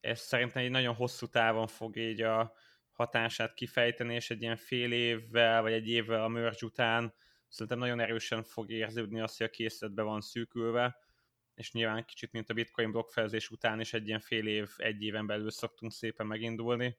ez 0.00 0.20
szerintem 0.20 0.62
egy 0.62 0.70
nagyon 0.70 0.94
hosszú 0.94 1.26
távon 1.26 1.66
fog 1.66 1.96
így 1.96 2.20
a 2.20 2.52
hatását 2.90 3.54
kifejteni, 3.54 4.14
és 4.14 4.30
egy 4.30 4.42
ilyen 4.42 4.56
fél 4.56 4.92
évvel, 4.92 5.62
vagy 5.62 5.72
egy 5.72 5.88
évvel 5.88 6.24
a 6.24 6.28
merge 6.28 6.66
után 6.66 7.14
szerintem 7.48 7.78
nagyon 7.78 8.00
erősen 8.00 8.42
fog 8.42 8.70
érződni 8.70 9.20
az, 9.20 9.36
hogy 9.36 9.46
a 9.46 9.50
készletbe 9.50 10.02
van 10.02 10.20
szűkülve, 10.20 10.96
és 11.54 11.72
nyilván 11.72 12.04
kicsit, 12.04 12.32
mint 12.32 12.50
a 12.50 12.54
bitcoin 12.54 12.90
blokkfelezés 12.90 13.50
után 13.50 13.80
is 13.80 13.92
egy 13.92 14.06
ilyen 14.06 14.20
fél 14.20 14.46
év, 14.46 14.70
egy 14.76 15.02
éven 15.02 15.26
belül 15.26 15.50
szoktunk 15.50 15.92
szépen 15.92 16.26
megindulni. 16.26 16.98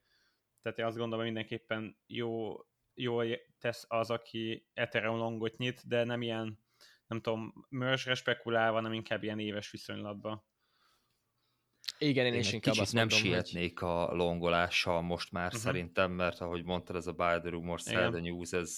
Tehát 0.61 0.77
én 0.77 0.85
azt 0.85 0.97
gondolom, 0.97 1.25
hogy 1.25 1.33
mindenképpen 1.33 1.97
jó, 2.07 2.55
jól 2.93 3.25
tesz 3.59 3.85
az, 3.87 4.09
aki 4.09 4.67
Ethereum 4.73 5.17
longot 5.17 5.57
nyit, 5.57 5.87
de 5.87 6.03
nem 6.03 6.21
ilyen, 6.21 6.59
nem 7.07 7.21
tudom, 7.21 7.65
merge 7.69 8.13
spekulálva, 8.13 8.75
hanem 8.75 8.93
inkább 8.93 9.23
ilyen 9.23 9.39
éves 9.39 9.71
viszonylatban. 9.71 10.43
Igen, 12.03 12.25
én, 12.25 12.33
én 12.33 12.39
is 12.39 12.53
inkább 12.53 12.77
azt 12.77 12.93
nem 12.93 13.07
mondom, 13.09 13.31
sietnék 13.31 13.79
hogy... 13.79 13.89
a 13.89 14.13
longolással 14.13 15.01
most 15.01 15.31
már 15.31 15.45
uh-huh. 15.45 15.61
szerintem, 15.61 16.11
mert 16.11 16.39
ahogy 16.39 16.63
mondtad, 16.63 16.95
ez 16.95 17.07
a 17.07 17.11
buy 17.11 17.39
the 17.39 17.49
rumor, 17.49 17.79
sell 17.79 18.11
the 18.11 18.19
news, 18.19 18.51
ez 18.51 18.77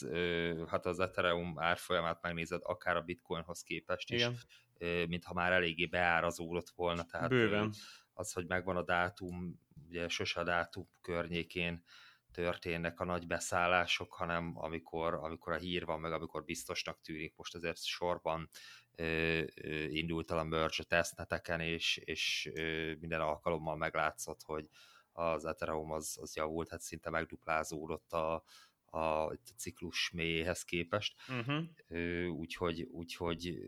hát 0.68 0.86
az 0.86 1.00
Ethereum 1.00 1.60
árfolyamát 1.60 2.22
megnézed 2.22 2.62
akár 2.64 2.96
a 2.96 3.02
bitcoinhoz 3.02 3.64
képest 3.64 4.12
is, 4.12 4.28
Igen. 4.78 5.08
mintha 5.08 5.34
már 5.34 5.52
eléggé 5.52 5.86
beárazódott 5.86 6.70
volna. 6.76 7.04
Tehát 7.04 7.30
Bőven. 7.30 7.74
Az, 8.14 8.34
hogy 8.34 8.48
megvan 8.48 8.78
a 8.78 8.84
dátum, 8.84 9.60
ugye 9.88 10.08
sose 10.08 10.40
a 10.40 10.44
dátum 10.44 10.88
környékén 11.02 11.84
történnek 12.32 13.00
a 13.00 13.06
nagy 13.06 13.28
beszállások, 13.28 14.14
hanem 14.14 14.54
amikor, 14.56 15.14
amikor 15.14 15.54
a 15.54 15.58
hír 15.58 15.86
van, 15.86 16.00
meg 16.00 16.12
amikor 16.12 16.44
biztosnak 16.44 17.02
tűnik. 17.02 17.34
Most 17.36 17.56
azért 17.56 17.84
sorban 17.84 18.50
indult 19.90 20.32
el 20.32 20.38
a 20.38 20.84
tesztneteken, 20.88 21.60
és, 21.60 21.98
és 21.98 22.52
minden 23.00 23.22
alkalommal 23.22 23.76
meglátszott, 23.76 24.42
hogy 24.44 24.70
az 25.12 25.46
Ethereum 25.46 25.92
az, 25.92 26.18
az 26.22 26.36
javult, 26.36 26.70
hát 26.70 26.82
szinte 26.82 27.10
megduplázódott 27.10 28.12
a, 28.12 28.44
a, 28.86 28.98
a 28.98 29.38
ciklus 29.58 30.12
mélyéhez 30.12 30.64
képest. 30.64 31.16
Uh-huh. 31.30 32.30
Úgyhogy, 32.30 32.82
úgyhogy 32.82 33.60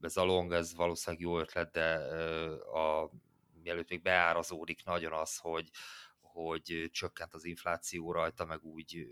ez 0.00 0.16
a 0.16 0.24
long, 0.24 0.52
ez 0.52 0.74
valószínűleg 0.74 1.24
jó 1.24 1.38
ötlet, 1.38 1.70
de 1.72 1.94
a, 2.56 3.10
mielőtt 3.62 3.90
még 3.90 4.02
beárazódik 4.02 4.84
nagyon 4.84 5.12
az, 5.12 5.36
hogy, 5.36 5.70
hogy 6.20 6.88
csökkent 6.92 7.34
az 7.34 7.44
infláció 7.44 8.12
rajta, 8.12 8.44
meg 8.44 8.64
úgy 8.64 9.08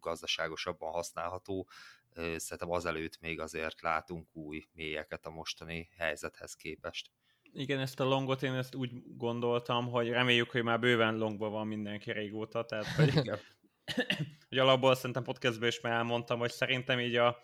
gazdaságosabban 0.00 0.92
használható, 0.92 1.68
szerintem 2.18 2.70
azelőtt 2.70 3.20
még 3.20 3.40
azért 3.40 3.80
látunk 3.80 4.36
új 4.36 4.64
mélyeket 4.72 5.26
a 5.26 5.30
mostani 5.30 5.88
helyzethez 5.96 6.54
képest. 6.54 7.10
Igen, 7.52 7.78
ezt 7.78 8.00
a 8.00 8.04
longot 8.04 8.42
én 8.42 8.52
ezt 8.52 8.74
úgy 8.74 8.90
gondoltam, 9.16 9.90
hogy 9.90 10.08
reméljük, 10.08 10.50
hogy 10.50 10.62
már 10.62 10.78
bőven 10.78 11.16
longban 11.16 11.50
van 11.50 11.66
mindenki 11.66 12.12
régóta, 12.12 12.64
tehát 12.64 12.86
hogy, 12.86 13.12
hogy 14.48 14.58
alapból 14.58 14.94
szerintem 14.94 15.22
podcastban 15.22 15.68
is 15.68 15.80
már 15.80 15.92
elmondtam, 15.92 16.38
hogy 16.38 16.50
szerintem 16.50 17.00
így 17.00 17.16
a 17.16 17.38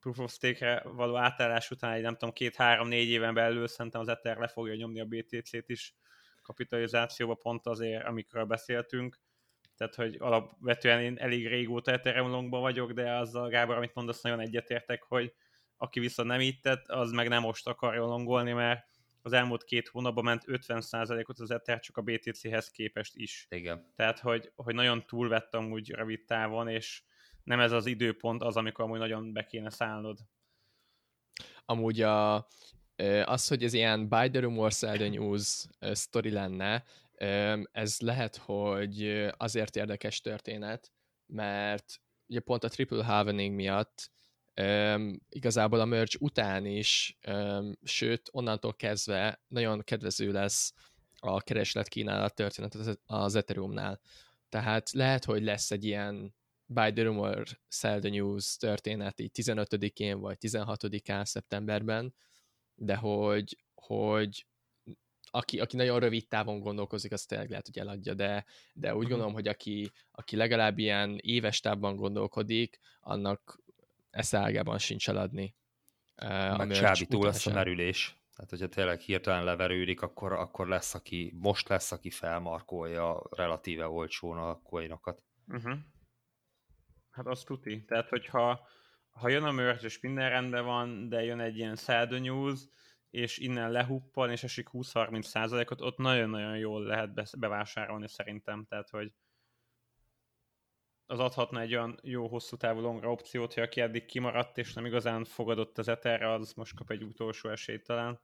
Proof 0.00 0.18
of 0.18 0.32
Stake-re 0.32 0.82
való 0.84 1.16
átállás 1.16 1.70
után 1.70 1.92
egy 1.92 2.02
nem 2.02 2.12
tudom, 2.12 2.34
két-három-négy 2.34 3.08
éven 3.08 3.34
belül 3.34 3.68
szerintem 3.68 4.00
az 4.00 4.08
Ether 4.08 4.36
le 4.36 4.48
fogja 4.48 4.74
nyomni 4.74 5.00
a 5.00 5.04
BTC-t 5.04 5.68
is 5.68 5.94
kapitalizációba 6.42 7.34
pont 7.34 7.66
azért, 7.66 8.04
amikről 8.04 8.44
beszéltünk, 8.44 9.20
tehát, 9.78 9.94
hogy 9.94 10.16
alapvetően 10.18 11.00
én 11.00 11.16
elég 11.18 11.46
régóta 11.46 11.92
Ethereum 11.92 12.50
vagyok, 12.50 12.92
de 12.92 13.12
azzal 13.12 13.48
Gábor, 13.48 13.76
amit 13.76 13.94
mondasz, 13.94 14.22
nagyon 14.22 14.40
egyetértek, 14.40 15.02
hogy 15.02 15.32
aki 15.76 16.00
viszont 16.00 16.28
nem 16.28 16.40
így 16.40 16.60
tett, 16.60 16.88
az 16.88 17.10
meg 17.10 17.28
nem 17.28 17.42
most 17.42 17.66
akarja 17.66 18.04
longolni, 18.04 18.52
mert 18.52 18.86
az 19.22 19.32
elmúlt 19.32 19.64
két 19.64 19.88
hónapban 19.88 20.24
ment 20.24 20.44
50%-ot 20.46 21.38
az 21.38 21.50
Ether 21.50 21.80
csak 21.80 21.96
a 21.96 22.02
BTC-hez 22.02 22.70
képest 22.70 23.16
is. 23.16 23.46
Igen. 23.50 23.92
Tehát, 23.96 24.18
hogy, 24.18 24.52
hogy 24.56 24.74
nagyon 24.74 25.06
túlvettem 25.06 25.72
úgy 25.72 25.90
rövid 25.90 26.24
távon, 26.24 26.68
és 26.68 27.02
nem 27.44 27.60
ez 27.60 27.72
az 27.72 27.86
időpont 27.86 28.42
az, 28.42 28.56
amikor 28.56 28.84
amúgy 28.84 28.98
nagyon 28.98 29.32
be 29.32 29.46
kéne 29.46 29.70
szállnod. 29.70 30.18
Amúgy 31.64 32.02
a, 32.02 32.46
az, 33.24 33.48
hogy 33.48 33.64
ez 33.64 33.72
ilyen 33.72 34.08
buy 34.08 34.30
the 34.30 34.40
rumor, 34.40 34.72
sell 34.72 34.96
the 34.96 35.08
news 35.08 35.66
story 35.94 36.30
lenne, 36.30 36.84
ez 37.72 37.98
lehet, 37.98 38.36
hogy 38.36 39.26
azért 39.36 39.76
érdekes 39.76 40.20
történet, 40.20 40.92
mert 41.26 42.00
ugye 42.26 42.40
pont 42.40 42.64
a 42.64 42.68
triple 42.68 43.04
halvening 43.04 43.54
miatt 43.54 44.10
igazából 45.28 45.80
a 45.80 45.84
merge 45.84 46.16
után 46.20 46.66
is, 46.66 47.18
sőt, 47.82 48.28
onnantól 48.32 48.74
kezdve 48.74 49.42
nagyon 49.48 49.82
kedvező 49.84 50.32
lesz 50.32 50.74
a 51.18 51.40
kereslet-kínálat 51.40 52.34
történet 52.34 52.98
az 53.04 53.34
Ethereumnál. 53.34 54.00
Tehát 54.48 54.90
lehet, 54.90 55.24
hogy 55.24 55.42
lesz 55.42 55.70
egy 55.70 55.84
ilyen 55.84 56.34
buy 56.66 56.92
the 56.92 57.02
rumor, 57.02 57.44
sell 57.68 58.00
the 58.00 58.10
news 58.10 58.56
történet 58.56 59.20
így 59.20 59.30
15-én 59.34 60.20
vagy 60.20 60.36
16-án 60.40 61.24
szeptemberben, 61.24 62.14
de 62.74 62.96
hogy, 62.96 63.58
hogy 63.74 64.46
aki, 65.30 65.60
aki 65.60 65.76
nagyon 65.76 66.00
rövid 66.00 66.28
távon 66.28 66.60
gondolkozik, 66.60 67.12
az 67.12 67.24
tényleg 67.24 67.50
lehet, 67.50 67.66
hogy 67.66 67.78
eladja, 67.78 68.14
de, 68.14 68.44
de 68.72 68.94
úgy 68.94 69.00
mhm. 69.00 69.10
gondolom, 69.10 69.32
hogy 69.32 69.48
aki, 69.48 69.90
aki 70.12 70.36
legalább 70.36 70.78
ilyen 70.78 71.18
éves 71.22 71.60
távban 71.60 71.96
gondolkodik, 71.96 72.78
annak 73.00 73.60
eszágában 74.10 74.78
sincs 74.78 75.08
eladni. 75.08 75.54
Meg 76.56 76.70
csábító 76.70 77.24
lesz 77.24 77.46
a 77.46 77.52
merülés. 77.52 78.16
Tehát, 78.34 78.50
hogyha 78.50 78.68
tényleg 78.68 79.00
hirtelen 79.00 79.44
leverődik, 79.44 80.02
akkor, 80.02 80.32
akkor 80.32 80.68
lesz, 80.68 80.94
aki, 80.94 81.32
most 81.36 81.68
lesz, 81.68 81.92
aki 81.92 82.10
felmarkolja 82.10 83.22
relatíve 83.30 83.88
olcsón 83.88 84.38
a 84.38 84.62
coinokat. 84.62 85.22
Uh-huh. 85.46 85.78
Hát 87.10 87.26
az 87.26 87.42
tuti. 87.42 87.84
Tehát, 87.84 88.08
hogyha 88.08 88.68
ha 89.10 89.28
jön 89.28 89.44
a 89.44 89.52
merge, 89.52 89.86
és 89.86 90.00
minden 90.00 90.30
rendben 90.30 90.64
van, 90.64 91.08
de 91.08 91.24
jön 91.24 91.40
egy 91.40 91.56
ilyen 91.56 91.76
sad 91.76 92.20
news, 92.20 92.60
és 93.10 93.38
innen 93.38 93.70
lehuppan, 93.70 94.30
és 94.30 94.42
esik 94.42 94.68
20-30 94.72 95.22
százalékot, 95.22 95.80
ott 95.80 95.96
nagyon-nagyon 95.96 96.56
jól 96.56 96.82
lehet 96.82 97.38
bevásárolni 97.38 98.08
szerintem, 98.08 98.64
tehát 98.64 98.90
hogy 98.90 99.12
az 101.10 101.18
adhatna 101.18 101.60
egy 101.60 101.74
olyan 101.74 101.98
jó 102.02 102.28
hosszú 102.28 102.56
távú 102.56 102.80
longra 102.80 103.10
opciót, 103.10 103.54
hogy 103.54 103.62
aki 103.62 103.80
eddig 103.80 104.04
kimaradt, 104.04 104.58
és 104.58 104.72
nem 104.72 104.86
igazán 104.86 105.24
fogadott 105.24 105.78
az 105.78 105.88
eterre, 105.88 106.32
az 106.32 106.52
most 106.52 106.74
kap 106.76 106.90
egy 106.90 107.02
utolsó 107.02 107.48
esélyt 107.48 107.86
talán. 107.86 108.20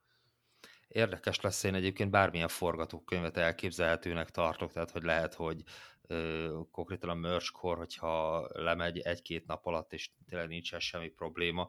Érdekes 0.88 1.40
lesz, 1.40 1.62
én 1.62 1.74
egyébként 1.74 2.10
bármilyen 2.10 2.48
forgatókönyvet 2.48 3.36
elképzelhetőnek 3.36 4.30
tartok, 4.30 4.72
tehát 4.72 4.90
hogy 4.90 5.02
lehet, 5.02 5.34
hogy 5.34 5.62
ö, 6.02 6.60
konkrétan 6.70 7.08
a 7.08 7.14
merge 7.14 7.48
hogyha 7.52 8.48
lemegy 8.52 8.98
egy-két 8.98 9.46
nap 9.46 9.66
alatt, 9.66 9.92
és 9.92 10.10
tényleg 10.28 10.48
nincsen 10.48 10.80
semmi 10.80 11.08
probléma, 11.08 11.68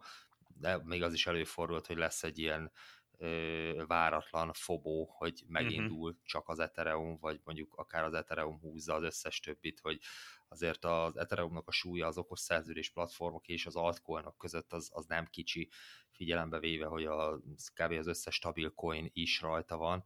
de 0.60 0.80
még 0.84 1.04
az 1.04 1.14
is 1.14 1.28
előfordult, 1.28 1.88
hogy 1.88 1.98
lesz 1.98 2.24
egy 2.24 2.40
ilyen 2.40 2.72
ö, 3.18 3.84
váratlan 3.88 4.54
fobó, 4.54 5.06
hogy 5.18 5.44
megindul 5.48 6.10
uh-huh. 6.10 6.24
csak 6.24 6.50
az 6.50 6.60
Ethereum, 6.60 7.18
vagy 7.20 7.42
mondjuk 7.44 7.76
akár 7.76 8.04
az 8.04 8.14
Ethereum 8.14 8.60
húzza 8.60 8.94
az 8.94 9.04
összes 9.04 9.40
többit, 9.40 9.80
hogy 9.80 10.00
azért 10.48 10.86
az 10.86 11.18
Ethereumnak 11.18 11.68
a 11.68 11.72
súlya 11.72 12.08
az 12.08 12.18
okos 12.18 12.40
szerződés 12.40 12.92
platformok 12.92 13.48
és 13.48 13.66
az 13.66 13.76
altcoinok 13.76 14.38
között 14.38 14.74
az, 14.74 14.90
az 14.94 15.06
nem 15.06 15.26
kicsi, 15.26 15.70
figyelembe 16.16 16.60
véve, 16.60 16.86
hogy 16.86 17.06
a, 17.06 17.40
kb. 17.74 17.92
az 17.92 18.08
összes 18.08 18.36
stabil 18.36 18.70
coin 18.70 19.10
is 19.14 19.42
rajta 19.42 19.78
van, 19.78 20.06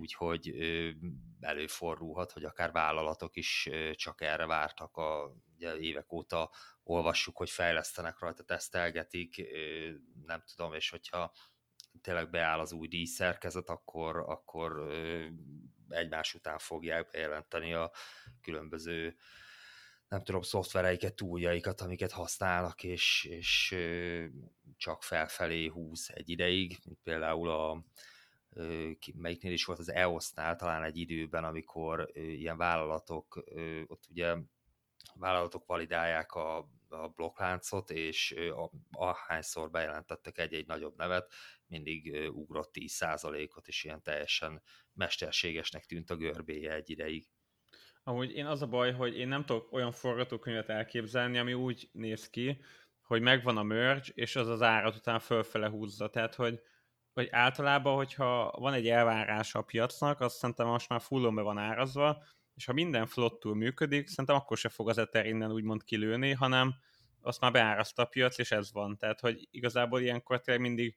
úgyhogy 0.00 0.48
ö, 0.48 0.90
előfordulhat, 1.40 2.32
hogy 2.32 2.44
akár 2.44 2.72
vállalatok 2.72 3.36
is 3.36 3.68
ö, 3.70 3.94
csak 3.94 4.20
erre 4.20 4.46
vártak 4.46 4.96
a 4.96 5.34
ugye 5.54 5.76
évek 5.76 6.12
óta 6.12 6.50
olvassuk, 6.82 7.36
hogy 7.36 7.50
fejlesztenek 7.50 8.18
rajta, 8.18 8.42
tesztelgetik, 8.42 9.38
ö, 9.38 9.90
nem 10.26 10.42
tudom, 10.54 10.74
és 10.74 10.90
hogyha 10.90 11.32
tényleg 12.04 12.30
beáll 12.30 12.58
az 12.58 12.72
új 12.72 12.88
díjszerkezet, 12.88 13.68
akkor, 13.68 14.16
akkor 14.16 14.92
egymás 15.88 16.34
után 16.34 16.58
fogják 16.58 17.10
bejelenteni 17.10 17.74
a 17.74 17.90
különböző 18.40 19.16
nem 20.08 20.22
tudom, 20.22 20.42
szoftvereiket, 20.42 21.14
túljaikat, 21.14 21.80
amiket 21.80 22.10
használnak, 22.10 22.82
és, 22.82 23.24
és 23.24 23.76
csak 24.76 25.02
felfelé 25.02 25.66
húz 25.66 26.10
egy 26.14 26.28
ideig, 26.28 26.78
mint 26.84 26.98
például 27.02 27.50
a 27.50 27.84
melyiknél 29.14 29.52
is 29.52 29.64
volt 29.64 29.78
az 29.78 29.90
EOS-nál 29.92 30.56
talán 30.56 30.82
egy 30.82 30.96
időben, 30.96 31.44
amikor 31.44 32.10
ilyen 32.14 32.56
vállalatok, 32.56 33.44
ott 33.86 34.04
ugye 34.10 34.36
vállalatok 35.14 35.66
validálják 35.66 36.32
a 36.32 36.68
a 36.94 37.08
blokkláncot, 37.08 37.90
és 37.90 38.34
ahányszor 38.90 39.70
bejelentettek 39.70 40.38
egy-egy 40.38 40.66
nagyobb 40.66 40.96
nevet, 40.96 41.32
mindig 41.66 42.30
ugrott 42.30 42.70
10%-ot, 42.72 43.68
és 43.68 43.84
ilyen 43.84 44.02
teljesen 44.02 44.62
mesterségesnek 44.92 45.84
tűnt 45.84 46.10
a 46.10 46.16
görbéje 46.16 46.72
egy 46.72 46.90
ideig. 46.90 47.28
Amúgy 48.02 48.32
én 48.32 48.46
az 48.46 48.62
a 48.62 48.66
baj, 48.66 48.92
hogy 48.92 49.18
én 49.18 49.28
nem 49.28 49.44
tudok 49.44 49.72
olyan 49.72 49.92
forgatókönyvet 49.92 50.68
elképzelni, 50.68 51.38
ami 51.38 51.54
úgy 51.54 51.88
néz 51.92 52.30
ki, 52.30 52.60
hogy 53.02 53.22
megvan 53.22 53.56
a 53.56 53.62
merge, 53.62 54.12
és 54.14 54.36
az 54.36 54.48
az 54.48 54.62
árat 54.62 54.96
után 54.96 55.18
fölfele 55.18 55.68
húzza. 55.68 56.10
Tehát, 56.10 56.34
hogy, 56.34 56.60
hogy 57.12 57.28
általában, 57.30 57.96
hogyha 57.96 58.50
van 58.58 58.72
egy 58.72 58.88
elvárás 58.88 59.54
a 59.54 59.62
piacnak, 59.62 60.20
azt 60.20 60.36
szerintem 60.36 60.66
most 60.66 60.88
már 60.88 61.00
fullon 61.00 61.34
be 61.34 61.42
van 61.42 61.58
árazva, 61.58 62.22
és 62.54 62.64
ha 62.64 62.72
minden 62.72 63.06
flottul 63.06 63.54
működik, 63.54 64.08
szerintem 64.08 64.36
akkor 64.36 64.56
se 64.56 64.68
fog 64.68 64.88
az 64.88 64.98
Ether 64.98 65.26
innen 65.26 65.52
úgymond 65.52 65.84
kilőni, 65.84 66.32
hanem 66.32 66.74
azt 67.20 67.40
már 67.40 67.52
beáraszta 67.52 68.02
a 68.02 68.06
piac, 68.06 68.38
és 68.38 68.50
ez 68.50 68.72
van. 68.72 68.96
Tehát, 68.96 69.20
hogy 69.20 69.48
igazából 69.50 70.00
ilyenkor 70.00 70.40
tényleg 70.40 70.62
mindig 70.62 70.96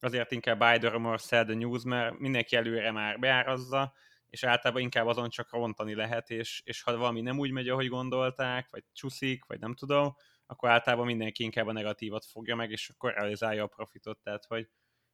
azért 0.00 0.32
inkább 0.32 0.58
buy 0.58 0.78
the 0.78 0.88
rumor, 0.88 1.18
sell 1.18 1.44
the 1.44 1.54
news, 1.54 1.82
mert 1.82 2.18
mindenki 2.18 2.56
előre 2.56 2.90
már 2.90 3.18
beárazza, 3.18 3.92
és 4.28 4.44
általában 4.44 4.82
inkább 4.82 5.06
azon 5.06 5.30
csak 5.30 5.52
rontani 5.52 5.94
lehet, 5.94 6.30
és, 6.30 6.62
és 6.64 6.82
ha 6.82 6.96
valami 6.96 7.20
nem 7.20 7.38
úgy 7.38 7.50
megy, 7.50 7.68
ahogy 7.68 7.88
gondolták, 7.88 8.68
vagy 8.70 8.84
csúszik, 8.92 9.44
vagy 9.44 9.60
nem 9.60 9.74
tudom, 9.74 10.16
akkor 10.46 10.68
általában 10.68 11.06
mindenki 11.06 11.42
inkább 11.42 11.66
a 11.66 11.72
negatívat 11.72 12.24
fogja 12.24 12.56
meg, 12.56 12.70
és 12.70 12.88
akkor 12.88 13.12
realizálja 13.12 13.64
a 13.64 13.66
profitot, 13.66 14.18
tehát 14.18 14.44
hogy 14.44 14.68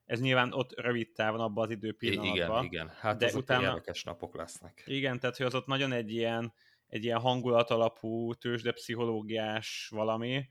ez 0.09 0.19
nyilván 0.19 0.53
ott 0.53 0.79
rövid 0.79 1.11
távon 1.11 1.39
abban 1.39 1.63
az 1.63 1.71
időpillanatban. 1.71 2.65
Igen, 2.65 2.85
igen. 2.85 2.95
Hát 2.99 3.17
de 3.17 3.31
utána 3.33 3.67
érdekes 3.67 4.03
napok 4.03 4.35
lesznek. 4.35 4.83
Igen, 4.85 5.19
tehát 5.19 5.37
hogy 5.37 5.45
az 5.45 5.55
ott 5.55 5.65
nagyon 5.65 5.91
egy 5.91 6.11
ilyen, 6.11 6.53
egy 6.87 7.03
ilyen 7.03 7.19
hangulat 7.19 7.69
alapú 7.69 8.33
pszichológiás 8.73 9.87
valami, 9.91 10.49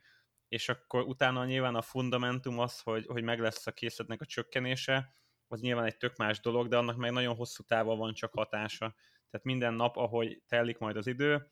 és 0.49 0.69
akkor 0.69 1.03
utána 1.03 1.45
nyilván 1.45 1.75
a 1.75 1.83
fundamentum 1.83 2.59
az, 2.59 2.81
hogy, 2.81 3.07
hogy 3.07 3.23
meg 3.23 3.41
lesz 3.41 3.67
a 3.67 3.73
készletnek 3.73 4.21
a 4.21 4.27
csökkenése, 4.27 5.13
az 5.49 5.61
nyilván 5.61 5.85
egy 5.85 5.97
tök 5.97 6.17
más 6.17 6.41
dolog, 6.41 6.69
de 6.69 6.77
annak 6.77 6.97
meg 6.97 7.13
nagyon 7.13 7.35
hosszú 7.35 7.63
távon 7.63 7.99
van 7.99 8.15
csak 8.15 8.33
hatása. 8.33 8.95
Tehát 9.31 9.47
minden 9.47 9.75
nap, 9.75 9.97
ahogy 9.97 10.43
telik 10.47 10.79
majd 10.79 10.97
az 10.97 11.07
idő, 11.07 11.51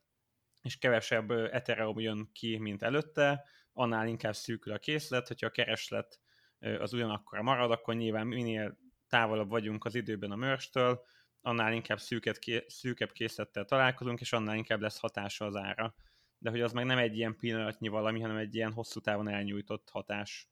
és 0.62 0.78
kevesebb 0.78 1.30
Ethereum 1.30 2.00
jön 2.00 2.30
ki, 2.32 2.56
mint 2.56 2.82
előtte, 2.82 3.44
annál 3.72 4.06
inkább 4.06 4.34
szűkül 4.34 4.72
a 4.72 4.78
készlet, 4.78 5.28
hogyha 5.28 5.46
a 5.46 5.50
kereslet 5.50 6.20
az 6.58 6.92
ugyanakkor 6.92 7.40
marad, 7.40 7.70
akkor 7.70 7.94
nyilván 7.94 8.26
minél 8.26 8.78
távolabb 9.08 9.48
vagyunk 9.48 9.84
az 9.84 9.94
időben 9.94 10.30
a 10.30 10.36
mörstől, 10.36 11.04
annál 11.40 11.72
inkább 11.72 12.00
szűket, 12.00 12.38
szűkebb 12.66 13.12
készlettel 13.12 13.64
találkozunk, 13.64 14.20
és 14.20 14.32
annál 14.32 14.56
inkább 14.56 14.80
lesz 14.80 14.98
hatása 14.98 15.44
az 15.44 15.56
ára. 15.56 15.94
De 16.38 16.50
hogy 16.50 16.60
az 16.60 16.72
meg 16.72 16.84
nem 16.84 16.98
egy 16.98 17.16
ilyen 17.16 17.36
pillanatnyi 17.36 17.88
valami, 17.88 18.20
hanem 18.20 18.36
egy 18.36 18.54
ilyen 18.54 18.72
hosszú 18.72 19.00
távon 19.00 19.28
elnyújtott 19.28 19.88
hatás. 19.90 20.48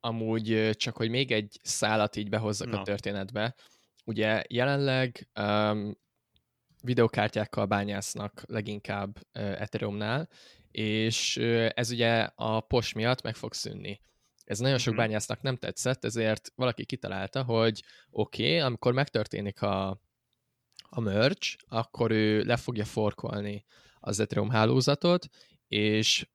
Amúgy 0.00 0.70
csak, 0.72 0.96
hogy 0.96 1.10
még 1.10 1.32
egy 1.32 1.58
szálat 1.62 2.16
így 2.16 2.28
behozzak 2.28 2.68
Na. 2.68 2.80
a 2.80 2.82
történetbe. 2.82 3.54
Ugye 4.04 4.42
jelenleg 4.48 5.28
um, 5.40 5.96
videokártyákkal 6.82 7.66
bányásznak 7.66 8.42
leginkább 8.46 9.16
uh, 9.16 9.60
Ethereumnál, 9.60 10.28
és 10.70 11.36
uh, 11.36 11.68
ez 11.74 11.90
ugye 11.90 12.28
a 12.34 12.60
POS 12.60 12.92
miatt 12.92 13.22
meg 13.22 13.34
fog 13.34 13.54
szűnni. 13.54 14.00
Ez 14.44 14.58
nagyon 14.58 14.78
sok 14.78 14.92
mm-hmm. 14.92 15.02
bányásznak 15.02 15.42
nem 15.42 15.56
tetszett, 15.56 16.04
ezért 16.04 16.52
valaki 16.54 16.84
kitalálta, 16.84 17.42
hogy 17.42 17.82
oké, 18.10 18.42
okay, 18.44 18.58
amikor 18.58 18.92
megtörténik 18.92 19.62
a, 19.62 20.00
a 20.88 21.00
merge, 21.00 21.46
akkor 21.68 22.10
ő 22.10 22.42
le 22.42 22.56
fogja 22.56 22.84
forkolni 22.84 23.64
az 24.00 24.20
Ethereum 24.20 24.50
hálózatot, 24.50 25.26
és 25.68 26.28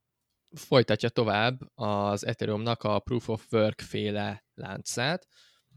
folytatja 0.51 1.10
tovább 1.10 1.60
az 1.75 2.25
Ethereumnak 2.25 2.84
a 2.84 3.00
Proof 3.00 3.30
of 3.30 3.51
Work 3.51 3.80
féle 3.82 4.46
láncát, 4.54 5.28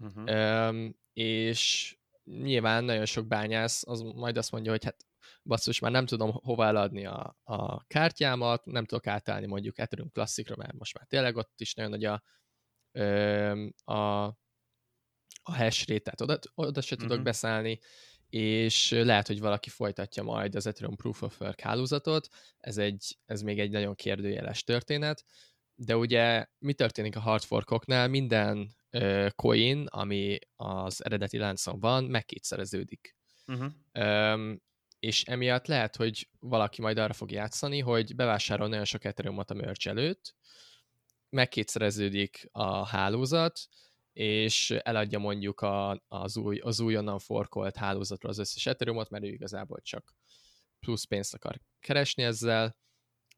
uh-huh. 0.01 0.89
és 1.13 1.95
nyilván 2.25 2.85
nagyon 2.85 3.05
sok 3.05 3.27
bányász 3.27 3.83
az 3.87 4.01
majd 4.01 4.37
azt 4.37 4.51
mondja, 4.53 4.71
hogy 4.71 4.85
hát 4.85 5.07
basszus, 5.45 5.79
már 5.79 5.91
nem 5.91 6.07
tudom 6.07 6.31
hova 6.31 6.65
eladni 6.65 7.07
a, 7.07 7.37
a 7.43 7.85
kártyámat, 7.85 8.65
nem 8.65 8.85
tudok 8.85 9.07
átállni 9.07 9.47
mondjuk 9.47 9.79
Ethereum 9.79 10.11
klasszikra, 10.11 10.57
mert 10.57 10.73
most 10.73 10.99
már 10.99 11.07
tényleg 11.07 11.37
ott 11.37 11.61
is 11.61 11.75
nagyon 11.75 11.91
nagy 11.91 12.05
a, 12.05 12.23
a, 13.93 14.25
a 15.43 15.53
hash 15.53 15.89
rate, 15.89 16.01
tehát 16.01 16.21
oda, 16.21 16.39
oda 16.55 16.81
se 16.81 16.95
tudok 16.95 17.11
uh-huh. 17.11 17.25
beszállni, 17.25 17.79
és 18.29 18.91
lehet, 18.91 19.27
hogy 19.27 19.41
valaki 19.41 19.69
folytatja 19.69 20.23
majd 20.23 20.55
az 20.55 20.67
Ethereum 20.67 20.97
Proof 20.97 21.23
of 21.23 21.41
Work 21.41 21.61
hálózatot, 21.61 22.29
ez, 22.59 22.79
egy, 22.79 23.19
ez 23.25 23.43
még 23.43 23.61
egy 23.61 23.71
nagyon 23.71 23.95
kérdőjeles 23.95 24.65
történet, 24.65 25.25
de 25.75 25.97
ugye 25.97 26.47
mi 26.59 26.75
történik 26.75 27.17
a 27.17 27.21
hard 27.21 27.43
forkoknál? 27.43 28.09
Minden 28.09 28.75
uh, 28.91 29.29
coin, 29.31 29.87
ami 29.87 30.39
az 30.57 31.05
eredeti 31.05 31.39
láncon 31.39 31.81
van, 31.81 32.05
megkétszereződik. 32.05 33.17
Uh-huh. 33.47 33.73
És 35.03 35.23
emiatt 35.23 35.67
lehet, 35.67 35.97
hogy 35.97 36.29
valaki 36.39 36.81
majd 36.81 36.99
arra 36.99 37.13
fog 37.13 37.31
játszani, 37.31 37.79
hogy 37.79 38.15
bevásárol 38.15 38.69
nagyon 38.69 38.85
sok 38.85 39.05
Ethereumot 39.05 39.51
a 39.51 39.55
merch 39.55 39.89
előtt, 39.89 40.35
megkétszereződik 41.29 42.49
a 42.53 42.87
hálózat, 42.87 43.61
és 44.13 44.71
eladja 44.71 45.19
mondjuk 45.19 45.61
a, 45.61 46.03
az, 46.09 46.37
új, 46.37 46.59
az 46.59 46.81
újonnan 46.81 47.19
forkolt 47.19 47.77
hálózatról 47.77 48.31
az 48.31 48.39
összes 48.39 48.67
Ethereumot, 48.67 49.11
mert 49.11 49.25
ő 49.25 49.29
igazából 49.29 49.81
csak 49.81 50.15
plusz 50.81 51.05
pénzt 51.05 51.35
akar 51.35 51.61
keresni 51.81 52.23
ezzel, 52.23 52.77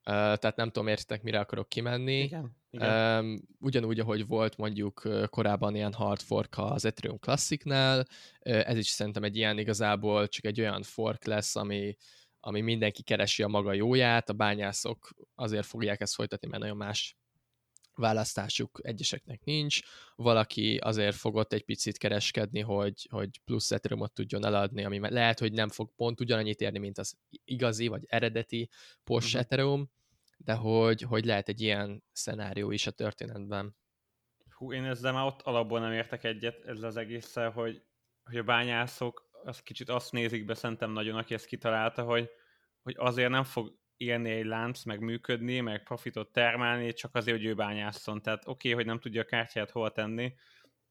tehát 0.05 0.57
nem 0.57 0.71
tudom, 0.71 0.89
értek, 0.89 1.23
mire 1.23 1.39
akarok 1.39 1.69
kimenni. 1.69 2.19
Igen, 2.19 2.57
igen. 2.71 3.49
Ugyanúgy, 3.59 4.01
ahogy 4.01 4.27
volt 4.27 4.57
mondjuk 4.57 5.03
korábban 5.31 5.75
ilyen 5.75 5.93
hard 5.93 6.21
fork 6.21 6.55
az 6.57 6.85
Ethereum 6.85 7.19
Classicnál, 7.19 8.07
ez 8.41 8.77
is 8.77 8.87
szerintem 8.87 9.23
egy 9.23 9.37
ilyen 9.37 9.59
igazából 9.59 10.29
csak 10.29 10.45
egy 10.45 10.61
olyan 10.61 10.83
fork 10.83 11.25
lesz, 11.25 11.57
ami, 11.57 11.97
ami 12.41 12.61
mindenki 12.61 13.03
keresi 13.03 13.43
a 13.43 13.49
maga 13.49 13.73
jóját, 13.73 14.29
a 14.29 14.33
bányászok 14.33 15.11
azért 15.35 15.67
fogják 15.67 16.01
ezt 16.01 16.15
folytatni, 16.15 16.49
mert 16.49 16.63
nagyon 16.63 16.77
más 16.77 17.17
választásuk 17.99 18.81
egyeseknek 18.83 19.45
nincs, 19.45 19.81
valaki 20.17 20.77
azért 20.77 21.17
fogott 21.17 21.53
egy 21.53 21.65
picit 21.65 21.99
kereskedni, 21.99 22.61
hogy, 22.61 23.07
hogy 23.11 23.41
plusz 23.45 23.71
ethereum 23.71 24.07
tudjon 24.07 24.45
eladni, 24.45 24.85
ami 24.85 25.11
lehet, 25.11 25.39
hogy 25.39 25.53
nem 25.53 25.69
fog 25.69 25.95
pont 25.97 26.21
ugyanannyit 26.21 26.61
érni, 26.61 26.79
mint 26.79 26.99
az 26.99 27.17
igazi 27.45 27.87
vagy 27.87 28.05
eredeti 28.07 28.69
Porsche 29.05 29.39
uh-huh. 29.39 29.41
Ethereum, 29.43 29.91
de 30.37 30.55
hogy, 30.55 31.03
hogy 31.03 31.25
lehet 31.25 31.49
egy 31.49 31.61
ilyen 31.61 32.05
szenárió 32.13 32.71
is 32.71 32.87
a 32.87 32.91
történetben. 32.91 33.77
Hú, 34.51 34.73
én 34.73 34.85
ezzel 34.85 35.13
már 35.13 35.27
ott 35.27 35.43
alapból 35.43 35.81
nem 35.81 35.93
értek 35.93 36.25
egyet 36.25 36.65
ezzel 36.65 36.89
az 36.89 36.97
egésszel, 36.97 37.51
hogy, 37.51 37.83
hogy 38.25 38.39
a 38.39 38.43
bányászok 38.43 39.31
az 39.45 39.63
kicsit 39.63 39.89
azt 39.89 40.13
nézik 40.13 40.45
be 40.45 40.55
szerintem 40.55 40.91
nagyon, 40.91 41.17
aki 41.17 41.35
ezt 41.35 41.47
kitalálta, 41.47 42.03
hogy, 42.03 42.31
hogy 42.83 42.95
azért 42.99 43.31
nem 43.31 43.45
fog 43.45 43.79
élni 43.97 44.31
egy 44.31 44.45
lánc, 44.45 44.85
meg 44.85 45.01
működni, 45.01 45.61
meg 45.61 45.83
profitot 45.83 46.33
termelni, 46.33 46.93
csak 46.93 47.15
azért, 47.15 47.37
hogy 47.37 47.47
ő 47.47 47.55
bányászon. 47.55 48.23
Tehát 48.23 48.43
oké, 48.47 48.51
okay, 48.51 48.73
hogy 48.73 48.87
nem 48.87 49.01
tudja 49.01 49.21
a 49.21 49.25
kártyát 49.25 49.71
hol 49.71 49.93
tenni, 49.93 50.35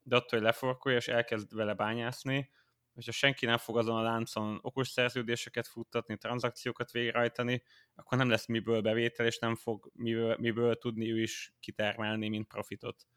de 0.04 0.16
attól, 0.16 0.39
hogy 0.39 0.42
leforkolja 0.48 0.98
és 0.98 1.08
elkezd 1.08 1.56
vele 1.56 1.74
bányászni, 1.74 2.50
hogyha 2.94 3.12
senki 3.12 3.46
nem 3.46 3.58
fog 3.58 3.78
azon 3.78 3.98
a 3.98 4.02
láncon 4.02 4.60
okos 4.62 4.88
szerződéseket 4.88 5.68
futtatni, 5.68 6.18
tranzakciókat 6.18 6.92
végrehajtani, 6.92 7.63
akkor 7.96 8.18
nem 8.18 8.30
lesz 8.30 8.46
miből 8.46 8.82
bevétel, 8.82 9.26
és 9.26 9.39
nem 9.39 9.56
fog 9.56 9.92
miből, 9.94 10.36
miből 10.39 10.78
tudni 10.78 11.12
ő 11.12 11.22
is 11.22 11.54
kitermelni, 11.60 12.30
mint 12.30 12.48
profitot. 12.48 13.08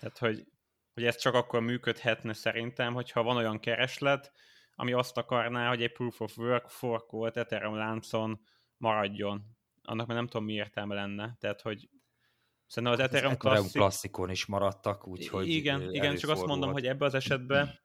Tehát, 0.00 0.18
hogy, 0.18 0.44
hogy 0.94 1.04
ez 1.04 1.16
csak 1.16 1.34
akkor 1.34 1.60
működhetne 1.60 2.32
szerintem, 2.32 2.94
hogyha 2.94 3.22
van 3.22 3.36
olyan 3.36 3.60
kereslet, 3.60 4.32
ami 4.74 4.92
azt 4.92 5.16
akarná, 5.16 5.68
hogy 5.68 5.82
egy 5.82 5.92
proof 5.92 6.20
of 6.20 6.36
work 6.36 6.68
forkolt 6.68 7.36
Ethereum 7.36 7.74
láncon 7.74 8.40
maradjon. 8.76 9.44
Annak 9.82 10.06
már 10.06 10.16
nem 10.16 10.26
tudom, 10.26 10.44
mi 10.44 10.52
értelme 10.52 10.94
lenne. 10.94 11.36
Tehát, 11.40 11.60
hogy 11.60 11.88
szerintem 12.66 12.98
az 12.98 13.04
hát 13.04 13.14
Ethereum, 13.14 13.36
klasszik... 13.36 13.72
klasszikon 13.72 14.30
is 14.30 14.46
maradtak, 14.46 15.06
úgyhogy 15.06 15.48
Igen, 15.48 15.94
igen, 15.94 16.16
csak 16.16 16.30
azt 16.30 16.46
mondom, 16.46 16.72
hogy 16.72 16.86
ebbe 16.86 17.04
az 17.04 17.14
esetben 17.14 17.84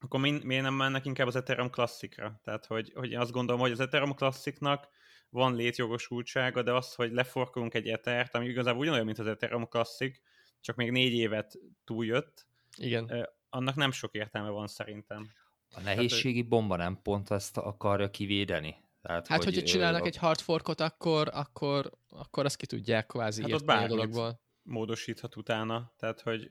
akkor 0.00 0.20
mi, 0.20 0.40
miért 0.42 0.62
nem 0.62 0.74
mennek 0.74 1.04
inkább 1.04 1.26
az 1.26 1.36
Ethereum 1.36 1.70
klasszikra? 1.70 2.40
Tehát, 2.42 2.66
hogy, 2.66 2.92
hogy 2.94 3.14
azt 3.14 3.30
gondolom, 3.30 3.60
hogy 3.60 3.70
az 3.70 3.80
Ethereum 3.80 4.14
klassziknak 4.14 4.88
van 5.30 5.54
létjogosultsága, 5.54 6.62
de 6.62 6.72
az, 6.72 6.94
hogy 6.94 7.12
leforkolunk 7.12 7.74
egy 7.74 7.88
Ethert, 7.88 8.34
ami 8.34 8.46
igazából 8.46 8.80
ugyanolyan, 8.80 9.04
mint 9.04 9.18
az 9.18 9.26
Ethereum 9.26 9.68
klasszik, 9.68 10.22
csak 10.60 10.76
még 10.76 10.90
négy 10.90 11.12
évet 11.12 11.58
túljött, 11.84 12.46
Igen. 12.76 13.28
annak 13.48 13.74
nem 13.74 13.90
sok 13.90 14.14
értelme 14.14 14.48
van 14.48 14.66
szerintem. 14.66 15.30
A 15.74 15.80
nehézségi 15.80 16.42
bomba 16.42 16.76
nem 16.76 17.02
pont 17.02 17.30
ezt 17.30 17.56
akarja 17.56 18.10
kivédeni? 18.10 18.76
Tehát, 19.02 19.26
hát, 19.26 19.44
hogy, 19.44 19.54
hogyha 19.54 19.68
csinálnak 19.68 20.02
a... 20.02 20.06
egy 20.06 20.16
hard 20.16 20.40
forkot, 20.40 20.80
akkor, 20.80 21.28
akkor, 21.32 21.90
akkor 22.08 22.44
azt 22.44 22.56
ki 22.56 22.66
tudják 22.66 23.06
kvázi 23.06 23.42
hát 23.42 23.50
írtani 23.50 23.84
a 23.84 23.86
dologból. 23.86 24.40
módosíthat 24.62 25.36
utána, 25.36 25.92
tehát 25.96 26.20
hogy 26.20 26.50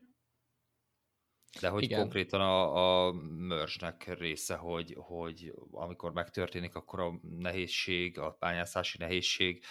de 1.60 1.70
hogy 1.70 1.84
Igen. 1.84 2.00
konkrétan 2.00 2.42
a, 2.42 3.08
a 3.08 3.12
merge 3.38 4.14
része, 4.14 4.56
hogy, 4.56 4.96
hogy 4.98 5.54
amikor 5.72 6.14
megtörténik, 6.14 6.76
akkor 6.76 7.00
a 7.00 7.20
nehézség, 7.22 8.20
a 8.20 8.36
bányászási 8.40 8.98
nehézség 8.98 9.64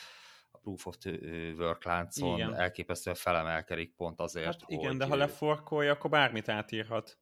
a 0.50 0.58
Proof 0.58 0.86
of 0.86 0.96
Work 1.58 1.84
láncon 1.84 2.34
igen. 2.34 2.54
elképesztően 2.54 3.16
felemelkedik 3.16 3.94
pont 3.94 4.20
azért, 4.20 4.46
hát 4.46 4.62
igen, 4.66 4.88
hogy... 4.88 4.96
de 4.96 5.06
ha 5.06 5.14
leforkolja, 5.14 5.92
akkor 5.92 6.10
bármit 6.10 6.48
átírhat. 6.48 7.18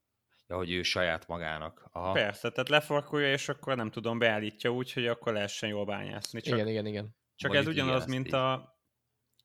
Ja, 0.48 0.56
hogy 0.56 0.70
ő 0.72 0.82
saját 0.82 1.26
magának. 1.26 1.88
Aha. 1.92 2.12
Persze, 2.12 2.50
tehát 2.50 2.68
leforkolja, 2.68 3.32
és 3.32 3.48
akkor 3.48 3.76
nem 3.76 3.90
tudom, 3.90 4.18
beállítja 4.18 4.70
úgy, 4.70 4.92
hogy 4.92 5.06
akkor 5.06 5.32
lehessen 5.32 5.68
jól 5.68 5.85
bányászni. 5.85 6.40
Csak, 6.40 6.54
igen, 6.54 6.68
igen, 6.68 6.87
igen. 6.87 7.16
Csak 7.35 7.52
Mondjuk 7.52 7.76
ez 7.76 7.82
ugyanaz, 7.82 8.06
mint, 8.06 8.32
a, 8.32 8.76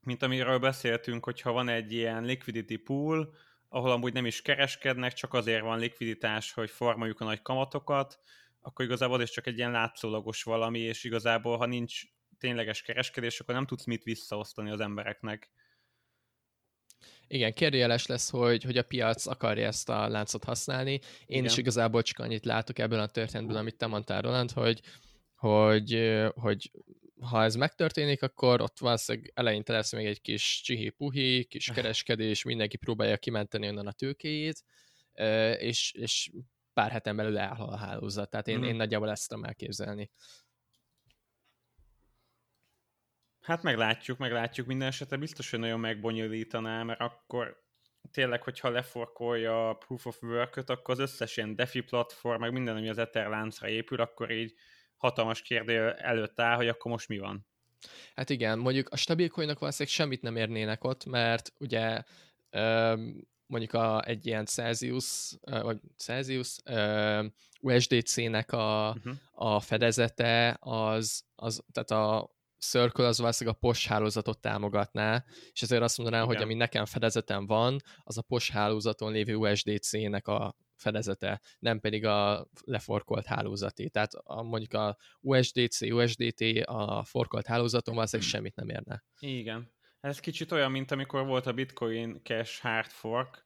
mint 0.02 0.24
amiről 0.24 0.60
beszéltünk, 0.60 1.24
hogyha 1.24 1.52
van 1.52 1.70
egy 1.70 1.92
ilyen 1.92 2.24
liquidity 2.24 2.76
pool, 2.76 3.34
ahol 3.70 3.92
amúgy 3.92 4.14
nem 4.14 4.26
is 4.26 4.42
kereskednek, 4.42 5.14
csak 5.14 5.34
azért 5.34 5.62
van 5.62 5.80
likviditás, 5.80 6.54
hogy 6.54 6.70
formáljuk 6.70 7.20
a 7.20 7.26
nagy 7.26 7.42
kamatokat, 7.42 8.20
akkor 8.62 8.86
igazából 8.86 9.16
az 9.16 9.22
is 9.22 9.30
csak 9.30 9.48
egy 9.48 9.58
ilyen 9.58 9.72
látszólagos 9.72 10.44
valami, 10.44 10.80
és 10.80 11.04
igazából, 11.04 11.58
ha 11.58 11.66
nincs 11.66 12.02
tényleges 12.38 12.82
kereskedés, 12.82 13.40
akkor 13.40 13.54
nem 13.54 13.66
tudsz 13.66 13.86
mit 13.86 14.04
visszaosztani 14.04 14.72
az 14.72 14.80
embereknek. 14.80 15.52
Igen, 17.28 17.54
kérdőjeles 17.54 18.06
lesz, 18.06 18.30
hogy, 18.30 18.64
hogy 18.64 18.78
a 18.78 18.84
piac 18.84 19.26
akarja 19.26 19.68
ezt 19.68 19.90
a 19.90 20.08
láncot 20.08 20.44
használni. 20.44 20.92
Én 20.92 21.02
Igen. 21.26 21.46
is 21.46 21.58
igazából 21.58 22.02
csak 22.02 22.20
annyit 22.20 22.46
látok 22.46 22.80
ebből 22.80 23.00
a 23.00 23.08
történetből, 23.08 23.58
amit 23.58 23.78
te 23.78 23.88
mondtál, 23.88 24.22
Roland, 24.22 24.52
hogy, 24.52 24.82
hogy, 25.36 26.10
hogy 26.34 26.72
ha 27.22 27.44
ez 27.44 27.56
megtörténik, 27.56 28.24
akkor 28.24 28.62
ott 28.62 28.80
valószínűleg 28.80 29.32
eleinte 29.36 29.74
lesz 29.74 29.94
még 29.94 30.06
egy 30.06 30.22
kis 30.22 30.62
csihi-puhi, 30.64 31.44
kis 31.44 31.72
kereskedés, 31.74 32.44
mindenki 32.44 32.78
próbálja 32.78 33.18
kimenteni 33.18 33.68
onnan 33.68 33.88
a 33.88 33.92
tőkéjét, 33.92 34.64
és, 35.58 35.92
és 35.92 36.32
pár 36.74 36.92
heten 36.92 37.16
belül 37.16 37.38
elhal 37.38 37.70
a 37.70 37.78
hálózat. 37.78 38.30
Tehát 38.30 38.48
én, 38.48 38.58
mm. 38.58 38.64
én 38.64 38.76
nagyjából 38.76 39.10
ezt 39.10 39.30
tudom 39.30 39.44
elképzelni. 39.44 40.10
Hát 43.42 43.64
meglátjuk, 43.64 44.18
meglátjuk. 44.18 44.68
Minden 44.68 44.88
esetre 44.88 45.18
biztos, 45.18 45.50
hogy 45.50 45.60
nagyon 45.60 45.80
megbonyolítaná, 45.80 46.84
mert 46.84 47.00
akkor 47.00 47.64
tényleg, 48.12 48.44
hogyha 48.44 48.70
leforkolja 48.70 49.70
a 49.70 49.74
Proof 49.74 50.06
of 50.06 50.22
work 50.22 50.58
akkor 50.66 50.94
az 50.94 51.00
összes 51.00 51.38
ilyen 51.38 51.56
DeFi 51.56 51.82
platform, 51.82 52.40
meg 52.40 52.52
minden, 52.52 52.76
ami 52.76 52.90
az 52.90 52.98
Ether 52.98 53.28
láncra 53.28 53.68
épül, 53.68 54.02
akkor 54.02 54.32
így 54.32 54.54
hatalmas 54.96 55.42
kérdő 55.42 55.92
előtt 55.92 56.40
áll, 56.40 56.56
hogy 56.56 56.68
akkor 56.68 56.92
most 56.92 57.08
mi 57.08 57.18
van. 57.18 57.48
Hát 58.16 58.30
igen, 58.30 58.60
mondjuk 58.60 58.90
a 58.90 58.96
stabil 58.96 59.30
coinok 59.30 59.60
valószínűleg 59.60 59.94
semmit 59.96 60.22
nem 60.22 60.36
érnének 60.36 60.84
ott, 60.84 61.06
mert 61.06 61.54
ugye 61.58 62.04
mondjuk 63.46 63.74
a, 63.74 64.06
egy 64.06 64.26
ilyen 64.26 64.46
Celsius, 64.46 65.38
vagy 65.42 65.80
Celsius 65.98 66.58
USDC-nek 67.60 68.52
a, 68.52 68.96
uh-huh. 68.98 69.14
a 69.32 69.60
fedezete, 69.60 70.58
az, 70.60 71.24
az, 71.36 71.64
tehát 71.72 71.92
a 71.92 72.30
Circle 72.62 73.08
az 73.08 73.19
valószínűleg 73.19 73.58
a 73.62 73.67
POS 73.67 73.88
hálózatot 73.88 74.39
támogatná, 74.41 75.24
és 75.52 75.62
ezért 75.62 75.82
azt 75.82 75.97
mondanám, 75.97 76.24
Igen. 76.24 76.36
hogy 76.36 76.43
ami 76.43 76.54
nekem 76.54 76.86
fedezetem 76.86 77.45
van, 77.45 77.80
az 78.04 78.17
a 78.17 78.21
POS 78.21 78.50
hálózaton 78.50 79.12
lévő 79.12 79.36
USDC-nek 79.36 80.28
a 80.28 80.56
fedezete, 80.76 81.41
nem 81.60 81.80
pedig 81.80 82.06
a 82.06 82.47
leforkolt 82.63 83.26
hálózati. 83.26 83.89
Tehát 83.89 84.13
a, 84.13 84.43
mondjuk 84.43 84.74
a 84.74 84.97
USDC, 85.19 85.82
USDT 85.82 86.41
a 86.65 87.04
forkolt 87.04 87.45
hálózaton 87.45 87.95
valószínűleg 87.95 88.32
semmit 88.32 88.56
nem 88.56 88.69
érne. 88.69 89.04
Igen. 89.19 89.71
Ez 90.00 90.19
kicsit 90.19 90.52
olyan, 90.52 90.71
mint 90.71 90.91
amikor 90.91 91.26
volt 91.26 91.45
a 91.45 91.54
Bitcoin 91.54 92.21
Cash 92.24 92.62
hard 92.62 92.89
fork, 92.89 93.45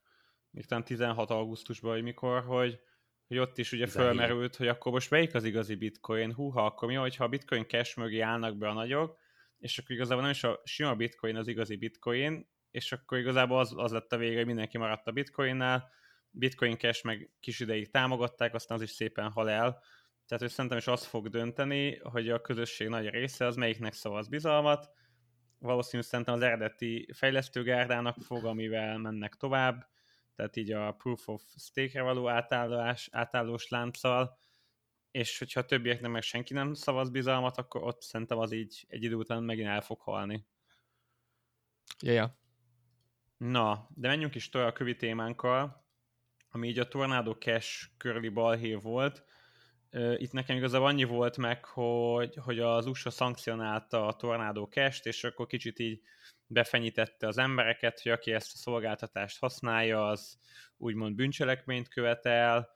még 0.51 0.65
talán 0.65 0.83
16 0.83 1.29
augusztusban, 1.29 1.91
hogy 1.91 2.03
mikor, 2.03 2.43
hogy, 2.43 2.79
hogy 3.27 3.37
ott 3.37 3.57
is 3.57 3.71
ugye 3.71 3.87
fölmerült, 3.87 4.55
hogy 4.55 4.67
akkor 4.67 4.91
most 4.91 5.09
melyik 5.09 5.33
az 5.33 5.43
igazi 5.43 5.75
bitcoin, 5.75 6.33
húha, 6.33 6.65
akkor 6.65 6.87
mi, 6.87 6.93
hogyha 6.93 7.23
a 7.23 7.27
bitcoin 7.27 7.67
cash 7.67 7.97
mögé 7.97 8.19
állnak 8.19 8.57
be 8.57 8.67
a 8.67 8.73
nagyok, 8.73 9.17
és 9.57 9.77
akkor 9.77 9.95
igazából 9.95 10.21
nem 10.21 10.31
is 10.31 10.43
a 10.43 10.61
sima 10.63 10.95
bitcoin 10.95 11.35
az 11.35 11.47
igazi 11.47 11.75
bitcoin, 11.75 12.47
és 12.71 12.91
akkor 12.91 13.17
igazából 13.17 13.59
az, 13.59 13.73
az 13.75 13.91
lett 13.91 14.11
a 14.11 14.17
vége, 14.17 14.35
hogy 14.35 14.45
mindenki 14.45 14.77
maradt 14.77 15.07
a 15.07 15.11
bitcoinnál, 15.11 15.89
bitcoin 16.29 16.77
cash 16.77 17.05
meg 17.05 17.31
kis 17.39 17.59
ideig 17.59 17.91
támogatták, 17.91 18.53
aztán 18.53 18.77
az 18.77 18.83
is 18.83 18.89
szépen 18.89 19.31
hal 19.31 19.49
el, 19.49 19.81
tehát 20.27 20.43
hogy 20.43 20.51
szerintem 20.51 20.77
is 20.77 20.87
az 20.87 21.05
fog 21.05 21.29
dönteni, 21.29 21.95
hogy 21.97 22.29
a 22.29 22.41
közösség 22.41 22.87
nagy 22.87 23.09
része 23.09 23.45
az 23.45 23.55
melyiknek 23.55 23.93
szavaz 23.93 24.27
bizalmat, 24.27 24.89
valószínűleg 25.59 26.09
szerintem 26.09 26.33
az 26.33 26.41
eredeti 26.41 27.07
fejlesztőgárdának 27.13 28.17
fog, 28.21 28.45
amivel 28.45 28.97
mennek 28.97 29.35
tovább, 29.35 29.87
tehát 30.35 30.55
így 30.55 30.71
a 30.71 30.91
proof 30.91 31.27
of 31.27 31.43
stake-re 31.57 32.01
való 32.01 32.29
átállás, 32.29 33.09
átállós 33.11 33.67
lánccal, 33.67 34.37
és 35.11 35.39
hogyha 35.39 35.59
a 35.59 35.65
többieknek 35.65 36.11
meg 36.11 36.21
senki 36.21 36.53
nem 36.53 36.73
szavaz 36.73 37.09
bizalmat, 37.09 37.57
akkor 37.57 37.83
ott 37.83 38.01
szerintem 38.01 38.37
az 38.37 38.51
így 38.51 38.85
egy 38.87 39.03
idő 39.03 39.15
után 39.15 39.43
megint 39.43 39.67
el 39.67 39.81
fog 39.81 39.99
halni. 39.99 40.45
Ja, 41.99 42.11
ja. 42.11 42.37
Na, 43.37 43.89
de 43.95 44.07
menjünk 44.07 44.35
is 44.35 44.49
tovább 44.49 44.67
a 44.67 44.73
kövi 44.73 44.95
témánkkal, 44.95 45.85
ami 46.49 46.67
így 46.67 46.79
a 46.79 46.87
Tornado 46.87 47.33
Cash 47.33 47.85
körüli 47.97 48.29
balhé 48.29 48.73
volt. 48.73 49.25
Itt 50.17 50.31
nekem 50.31 50.55
igazából 50.55 50.87
annyi 50.87 51.03
volt 51.03 51.37
meg, 51.37 51.65
hogy, 51.65 52.35
hogy 52.35 52.59
az 52.59 52.85
USA 52.85 53.09
szankcionálta 53.09 54.07
a 54.07 54.15
Tornado 54.15 54.67
Cash-t, 54.67 55.05
és 55.05 55.23
akkor 55.23 55.47
kicsit 55.47 55.79
így 55.79 56.01
befenyítette 56.47 57.27
az 57.27 57.37
embereket, 57.37 58.01
hogy 58.01 58.11
aki 58.11 58.31
ezt 58.31 58.53
a 58.53 58.57
szolgáltatást 58.57 59.39
használja, 59.39 60.07
az 60.07 60.37
úgymond 60.77 61.15
bűncselekményt 61.15 61.87
követel, 61.87 62.69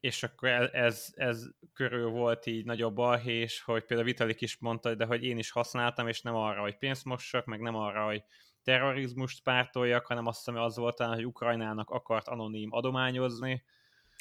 és 0.00 0.22
akkor 0.22 0.48
ez, 0.72 1.12
ez 1.14 1.46
körül 1.72 2.08
volt 2.08 2.46
így 2.46 2.64
nagyobb 2.64 2.94
balhés, 2.94 3.62
hogy 3.62 3.84
például 3.84 4.08
Vitalik 4.08 4.40
is 4.40 4.58
mondta, 4.58 4.94
de 4.94 5.04
hogy 5.04 5.24
én 5.24 5.38
is 5.38 5.50
használtam, 5.50 6.08
és 6.08 6.20
nem 6.20 6.34
arra, 6.34 6.60
hogy 6.60 6.78
pénzt 6.78 7.04
mossak, 7.04 7.44
meg 7.44 7.60
nem 7.60 7.74
arra, 7.74 8.04
hogy 8.04 8.22
terrorizmust 8.62 9.42
pártoljak, 9.42 10.06
hanem 10.06 10.26
azt 10.26 10.44
hiszem, 10.44 10.62
az 10.62 10.76
volt 10.76 10.98
hogy 10.98 11.26
Ukrajnának 11.26 11.90
akart 11.90 12.28
anonim 12.28 12.72
adományozni. 12.72 13.64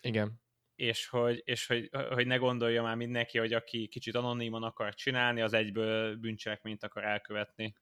Igen. 0.02 0.42
És 0.76 1.08
hogy, 1.08 1.42
és 1.46 1.68
hogy, 1.68 1.90
hogy 2.10 2.28
ne 2.28 2.36
gondolja 2.36 2.82
már 2.84 2.96
mindenki, 2.96 3.38
hogy 3.38 3.54
aki 3.54 3.88
kicsit 3.88 4.16
anonimon 4.16 4.64
akar 4.64 4.94
csinálni, 4.94 5.42
az 5.42 5.54
egyből 5.54 6.16
bűncselekményt 6.16 6.84
akar 6.84 7.04
elkövetni. 7.04 7.76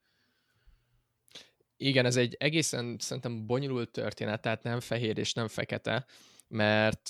Igen, 1.78 2.06
ez 2.06 2.16
egy 2.16 2.36
egészen 2.40 2.96
szerintem 3.00 3.46
bonyolult 3.46 3.92
történet, 3.92 4.42
tehát 4.42 4.64
nem 4.64 4.80
fehér 4.80 5.18
és 5.18 5.34
nem 5.34 5.48
fekete, 5.48 6.06
mert 6.48 7.02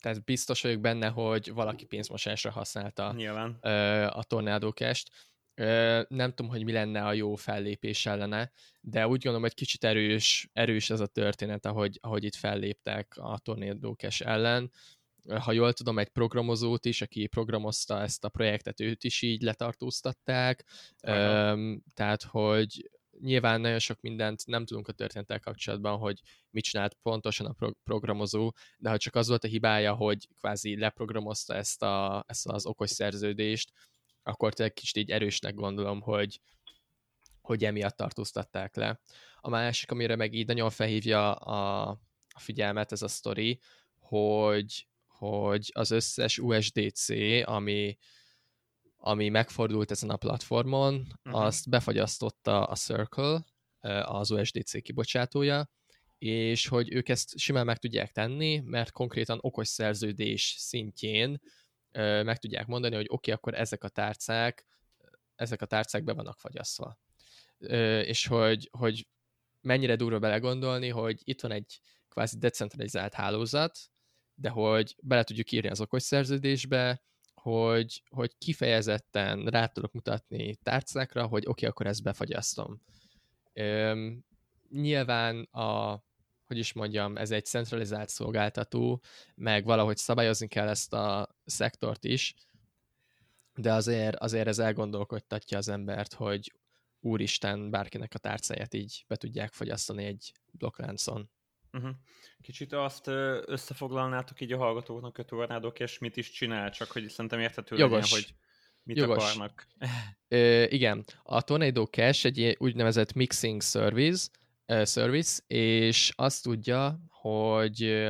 tehát 0.00 0.24
biztos 0.24 0.62
vagyok 0.62 0.80
benne, 0.80 1.08
hogy 1.08 1.52
valaki 1.52 1.84
pénzmosásra 1.84 2.50
használta 2.50 3.12
Nyilván. 3.12 3.50
a 4.08 4.22
tornádókest. 4.22 5.10
Nem 6.08 6.32
tudom, 6.34 6.48
hogy 6.48 6.64
mi 6.64 6.72
lenne 6.72 7.04
a 7.04 7.12
jó 7.12 7.34
fellépés 7.34 8.06
ellene, 8.06 8.52
de 8.80 9.02
úgy 9.06 9.22
gondolom, 9.22 9.42
hogy 9.42 9.54
kicsit 9.54 9.84
erős, 9.84 10.48
erős 10.52 10.90
ez 10.90 11.00
a 11.00 11.06
történet, 11.06 11.66
ahogy, 11.66 11.98
ahogy 12.02 12.24
itt 12.24 12.34
felléptek 12.34 13.16
a 13.16 13.38
tornádókes 13.38 14.20
ellen. 14.20 14.70
Ha 15.40 15.52
jól 15.52 15.72
tudom, 15.72 15.98
egy 15.98 16.08
programozót 16.08 16.84
is, 16.84 17.02
aki 17.02 17.26
programozta 17.26 18.02
ezt 18.02 18.24
a 18.24 18.28
projektet, 18.28 18.80
őt 18.80 19.04
is 19.04 19.22
így 19.22 19.42
letartóztatták, 19.42 20.64
Üm, 21.08 21.82
tehát 21.94 22.22
hogy 22.22 22.90
nyilván 23.20 23.60
nagyon 23.60 23.78
sok 23.78 24.00
mindent 24.00 24.46
nem 24.46 24.64
tudunk 24.64 24.88
a 24.88 24.92
történettel 24.92 25.40
kapcsolatban, 25.40 25.98
hogy 25.98 26.20
mit 26.50 26.64
csinált 26.64 26.96
pontosan 27.02 27.46
a 27.46 27.52
pro- 27.52 27.76
programozó, 27.84 28.52
de 28.78 28.90
ha 28.90 28.96
csak 28.96 29.14
az 29.14 29.28
volt 29.28 29.44
a 29.44 29.48
hibája, 29.48 29.94
hogy 29.94 30.28
kvázi 30.38 30.78
leprogramozta 30.78 31.54
ezt, 31.54 31.82
a, 31.82 32.24
ezt 32.26 32.48
az 32.48 32.66
okos 32.66 32.90
szerződést, 32.90 33.72
akkor 34.26 34.54
tényleg 34.54 34.74
kicsit 34.74 34.96
így 34.96 35.10
erősnek 35.10 35.54
gondolom, 35.54 36.00
hogy, 36.00 36.40
hogy 37.40 37.64
emiatt 37.64 37.96
tartóztatták 37.96 38.76
le. 38.76 39.00
A 39.40 39.48
másik, 39.48 39.90
amire 39.90 40.16
meg 40.16 40.34
így 40.34 40.46
nagyon 40.46 40.70
felhívja 40.70 41.32
a, 41.32 41.88
a 42.34 42.40
figyelmet 42.40 42.92
ez 42.92 43.02
a 43.02 43.08
sztori, 43.08 43.60
hogy 43.98 44.86
hogy 45.18 45.70
az 45.74 45.90
összes 45.90 46.38
USDC, 46.38 47.08
ami, 47.44 47.96
ami 48.96 49.28
megfordult 49.28 49.90
ezen 49.90 50.10
a 50.10 50.16
platformon, 50.16 50.94
uh-huh. 50.94 51.42
azt 51.42 51.68
befagyasztotta 51.68 52.64
a 52.64 52.74
Circle, 52.74 53.44
az 54.02 54.30
USDC 54.30 54.82
kibocsátója, 54.82 55.70
és 56.18 56.66
hogy 56.66 56.92
ők 56.92 57.08
ezt 57.08 57.38
simán 57.38 57.64
meg 57.64 57.78
tudják 57.78 58.12
tenni, 58.12 58.58
mert 58.64 58.90
konkrétan 58.90 59.38
okos 59.40 59.68
szerződés 59.68 60.54
szintjén 60.58 61.40
meg 61.98 62.38
tudják 62.38 62.66
mondani, 62.66 62.94
hogy 62.94 63.06
oké, 63.08 63.14
okay, 63.14 63.34
akkor 63.34 63.54
ezek 63.60 63.84
a 63.84 63.88
tárcák, 63.88 64.66
ezek 65.34 65.62
a 65.62 65.66
tárcák 65.66 66.04
be 66.04 66.12
vannak 66.12 66.38
fagyasztva. 66.38 66.98
És 68.04 68.26
hogy, 68.26 68.68
hogy 68.78 69.06
mennyire 69.60 69.96
durva 69.96 70.18
belegondolni, 70.18 70.88
hogy 70.88 71.20
itt 71.24 71.40
van 71.40 71.50
egy 71.52 71.80
kvázi 72.08 72.38
decentralizált 72.38 73.14
hálózat, 73.14 73.78
de 74.34 74.48
hogy 74.48 74.96
bele 75.02 75.22
tudjuk 75.22 75.52
írni 75.52 75.68
az 75.68 75.80
okos 75.80 76.02
szerződésbe, 76.02 77.02
hogy, 77.34 78.02
hogy 78.08 78.38
kifejezetten 78.38 79.46
rá 79.46 79.66
tudok 79.66 79.92
mutatni 79.92 80.56
tárcákra, 80.56 81.26
hogy 81.26 81.42
oké, 81.42 81.48
okay, 81.48 81.68
akkor 81.68 81.86
ezt 81.86 82.02
befagyasztom. 82.02 82.82
Üm, 83.54 84.24
nyilván 84.70 85.42
a, 85.42 86.02
hogy 86.46 86.58
is 86.58 86.72
mondjam, 86.72 87.16
ez 87.16 87.30
egy 87.30 87.44
centralizált 87.44 88.08
szolgáltató, 88.08 89.02
meg 89.34 89.64
valahogy 89.64 89.96
szabályozni 89.96 90.48
kell 90.48 90.68
ezt 90.68 90.92
a 90.92 91.36
szektort 91.44 92.04
is, 92.04 92.34
de 93.54 93.72
azért, 93.72 94.16
azért 94.16 94.46
ez 94.46 94.58
elgondolkodtatja 94.58 95.58
az 95.58 95.68
embert, 95.68 96.12
hogy 96.12 96.52
úristen, 97.00 97.70
bárkinek 97.70 98.14
a 98.14 98.18
tárcáját 98.18 98.74
így 98.74 99.04
be 99.08 99.16
tudják 99.16 99.52
fogyasztani 99.52 100.04
egy 100.04 100.32
blokkláncon. 100.50 101.30
Uh-huh. 101.72 101.90
Kicsit 102.40 102.72
azt 102.72 103.06
összefoglalnátok 103.46 104.40
így 104.40 104.52
a 104.52 104.56
hallgatóknak 104.56 105.18
a 105.18 105.22
tornádok, 105.22 105.80
és 105.80 105.98
mit 105.98 106.16
is 106.16 106.30
csinál, 106.30 106.70
csak 106.70 106.90
hogy 106.90 107.08
szerintem 107.08 107.40
érthető 107.40 107.76
Jogos. 107.76 108.10
legyen, 108.10 108.10
hogy 108.10 108.34
mit 108.82 108.96
Jogos. 108.96 109.24
akarnak. 109.24 109.66
Ö, 110.28 110.64
igen, 110.64 111.04
a 111.22 111.42
Tornado 111.42 111.84
Cache 111.84 112.28
egy 112.28 112.56
úgynevezett 112.58 113.12
mixing 113.12 113.62
service, 113.62 114.28
service, 114.66 115.42
és 115.46 116.12
azt 116.16 116.42
tudja, 116.42 117.00
hogy 117.08 118.06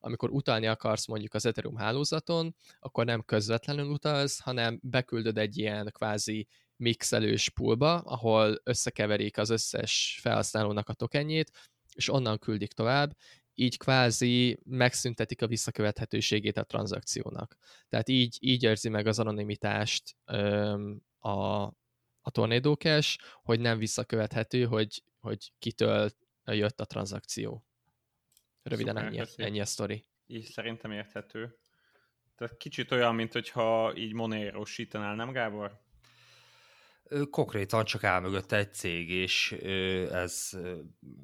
amikor 0.00 0.30
utalni 0.30 0.66
akarsz 0.66 1.06
mondjuk 1.06 1.34
az 1.34 1.46
Ethereum 1.46 1.76
hálózaton, 1.76 2.54
akkor 2.78 3.04
nem 3.04 3.22
közvetlenül 3.24 3.90
utalsz, 3.90 4.40
hanem 4.40 4.78
beküldöd 4.82 5.38
egy 5.38 5.58
ilyen 5.58 5.90
kvázi 5.92 6.48
mixelős 6.76 7.50
poolba, 7.50 7.98
ahol 7.98 8.60
összekeverik 8.62 9.38
az 9.38 9.50
összes 9.50 10.18
felhasználónak 10.22 10.88
a 10.88 10.94
tokenjét, 10.94 11.50
és 11.94 12.08
onnan 12.12 12.38
küldik 12.38 12.72
tovább, 12.72 13.16
így 13.54 13.78
kvázi 13.78 14.58
megszüntetik 14.64 15.42
a 15.42 15.46
visszakövethetőségét 15.46 16.56
a 16.56 16.64
tranzakciónak. 16.64 17.56
Tehát 17.88 18.08
így, 18.08 18.36
így 18.40 18.62
érzi 18.62 18.88
meg 18.88 19.06
az 19.06 19.18
anonimitást 19.18 20.16
öm, 20.24 21.00
a, 21.18 21.62
a 22.20 22.30
Tornado 22.30 22.74
Cash, 22.74 23.18
hogy 23.42 23.60
nem 23.60 23.78
visszakövethető, 23.78 24.64
hogy, 24.64 25.02
hogy 25.26 25.52
kitől 25.58 26.10
jött 26.44 26.80
a 26.80 26.84
tranzakció. 26.84 27.66
Röviden 28.62 28.96
ennyi, 28.96 29.22
ennyi 29.36 29.60
a 29.60 29.64
sztori. 29.64 30.06
Így 30.26 30.44
szerintem 30.44 30.90
érthető. 30.90 31.58
Tehát 32.36 32.56
kicsit 32.56 32.92
olyan, 32.92 33.14
mint 33.14 33.32
hogyha 33.32 33.96
így 33.96 34.12
monérosítanál, 34.12 35.14
nem 35.14 35.32
Gábor? 35.32 35.80
Konkrétan 37.30 37.84
csak 37.84 38.04
áll 38.04 38.20
mögött 38.20 38.52
egy 38.52 38.74
cég, 38.74 39.10
és 39.10 39.52
ez 40.10 40.50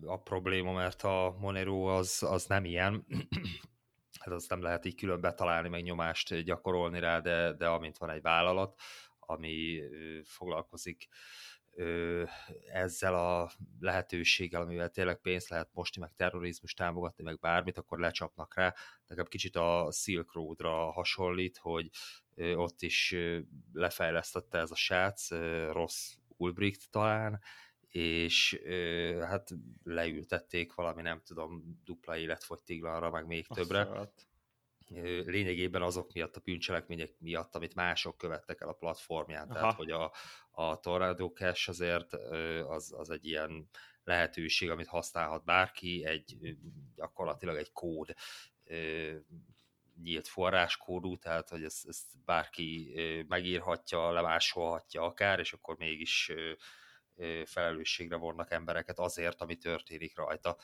a 0.04 0.20
probléma, 0.22 0.72
mert 0.72 1.02
a 1.02 1.36
Monero 1.38 1.84
az, 1.84 2.22
az 2.22 2.46
nem 2.46 2.64
ilyen. 2.64 3.06
hát 4.20 4.34
azt 4.34 4.48
nem 4.50 4.62
lehet 4.62 4.84
így 4.84 4.94
külön 4.94 5.20
betalálni, 5.20 5.68
meg 5.68 5.82
nyomást 5.82 6.40
gyakorolni 6.40 6.98
rá, 6.98 7.20
de, 7.20 7.52
de 7.52 7.66
amint 7.66 7.98
van 7.98 8.10
egy 8.10 8.22
vállalat, 8.22 8.80
ami 9.18 9.82
foglalkozik 10.24 11.08
ezzel 12.72 13.14
a 13.14 13.50
lehetőséggel, 13.80 14.60
amivel 14.60 14.90
tényleg 14.90 15.20
pénzt 15.20 15.48
lehet 15.48 15.70
mosni, 15.72 16.00
meg 16.00 16.12
terrorizmus 16.16 16.74
támogatni, 16.74 17.24
meg 17.24 17.38
bármit, 17.38 17.78
akkor 17.78 17.98
lecsapnak 17.98 18.54
rá. 18.54 18.74
Nekem 19.06 19.24
kicsit 19.24 19.56
a 19.56 19.88
Silk 19.92 20.32
Road-ra 20.32 20.92
hasonlít, 20.92 21.56
hogy 21.56 21.90
ott 22.54 22.82
is 22.82 23.16
lefejlesztette 23.72 24.58
ez 24.58 24.70
a 24.70 24.76
srác, 24.76 25.30
Ross 25.70 26.16
Ulbricht 26.36 26.90
talán, 26.90 27.40
és 27.88 28.60
hát 29.20 29.50
leültették 29.82 30.74
valami, 30.74 31.02
nem 31.02 31.20
tudom, 31.24 31.80
dupla 31.84 32.16
életfogytiglanra, 32.16 33.10
meg 33.10 33.26
még 33.26 33.46
többre. 33.46 33.80
Azt 33.80 34.30
lényegében 35.24 35.82
azok 35.82 36.12
miatt, 36.12 36.36
a 36.36 36.40
bűncselekmények 36.44 37.14
miatt, 37.18 37.54
amit 37.54 37.74
mások 37.74 38.16
követtek 38.16 38.60
el 38.60 38.68
a 38.68 38.72
platformján. 38.72 39.48
Aha. 39.48 39.54
Tehát, 39.54 39.74
hogy 39.74 39.90
a, 39.90 40.12
a 40.52 40.80
Tornado 40.80 41.28
Cash 41.30 41.68
azért 41.68 42.12
az, 42.66 42.94
az 42.96 43.10
egy 43.10 43.26
ilyen 43.26 43.68
lehetőség, 44.04 44.70
amit 44.70 44.86
használhat 44.86 45.44
bárki, 45.44 46.04
egy 46.04 46.56
gyakorlatilag 46.94 47.56
egy 47.56 47.72
kód 47.72 48.14
nyílt 50.02 50.28
forráskódú, 50.28 51.16
tehát 51.16 51.48
hogy 51.48 51.64
ezt, 51.64 51.88
ezt 51.88 52.24
bárki 52.24 52.94
megírhatja, 53.28 54.12
lemásolhatja 54.12 55.02
akár, 55.02 55.38
és 55.38 55.52
akkor 55.52 55.76
mégis 55.76 56.32
felelősségre 57.44 58.16
vonnak 58.16 58.50
embereket 58.50 58.98
azért, 58.98 59.40
ami 59.40 59.56
történik 59.56 60.16
rajta. 60.16 60.56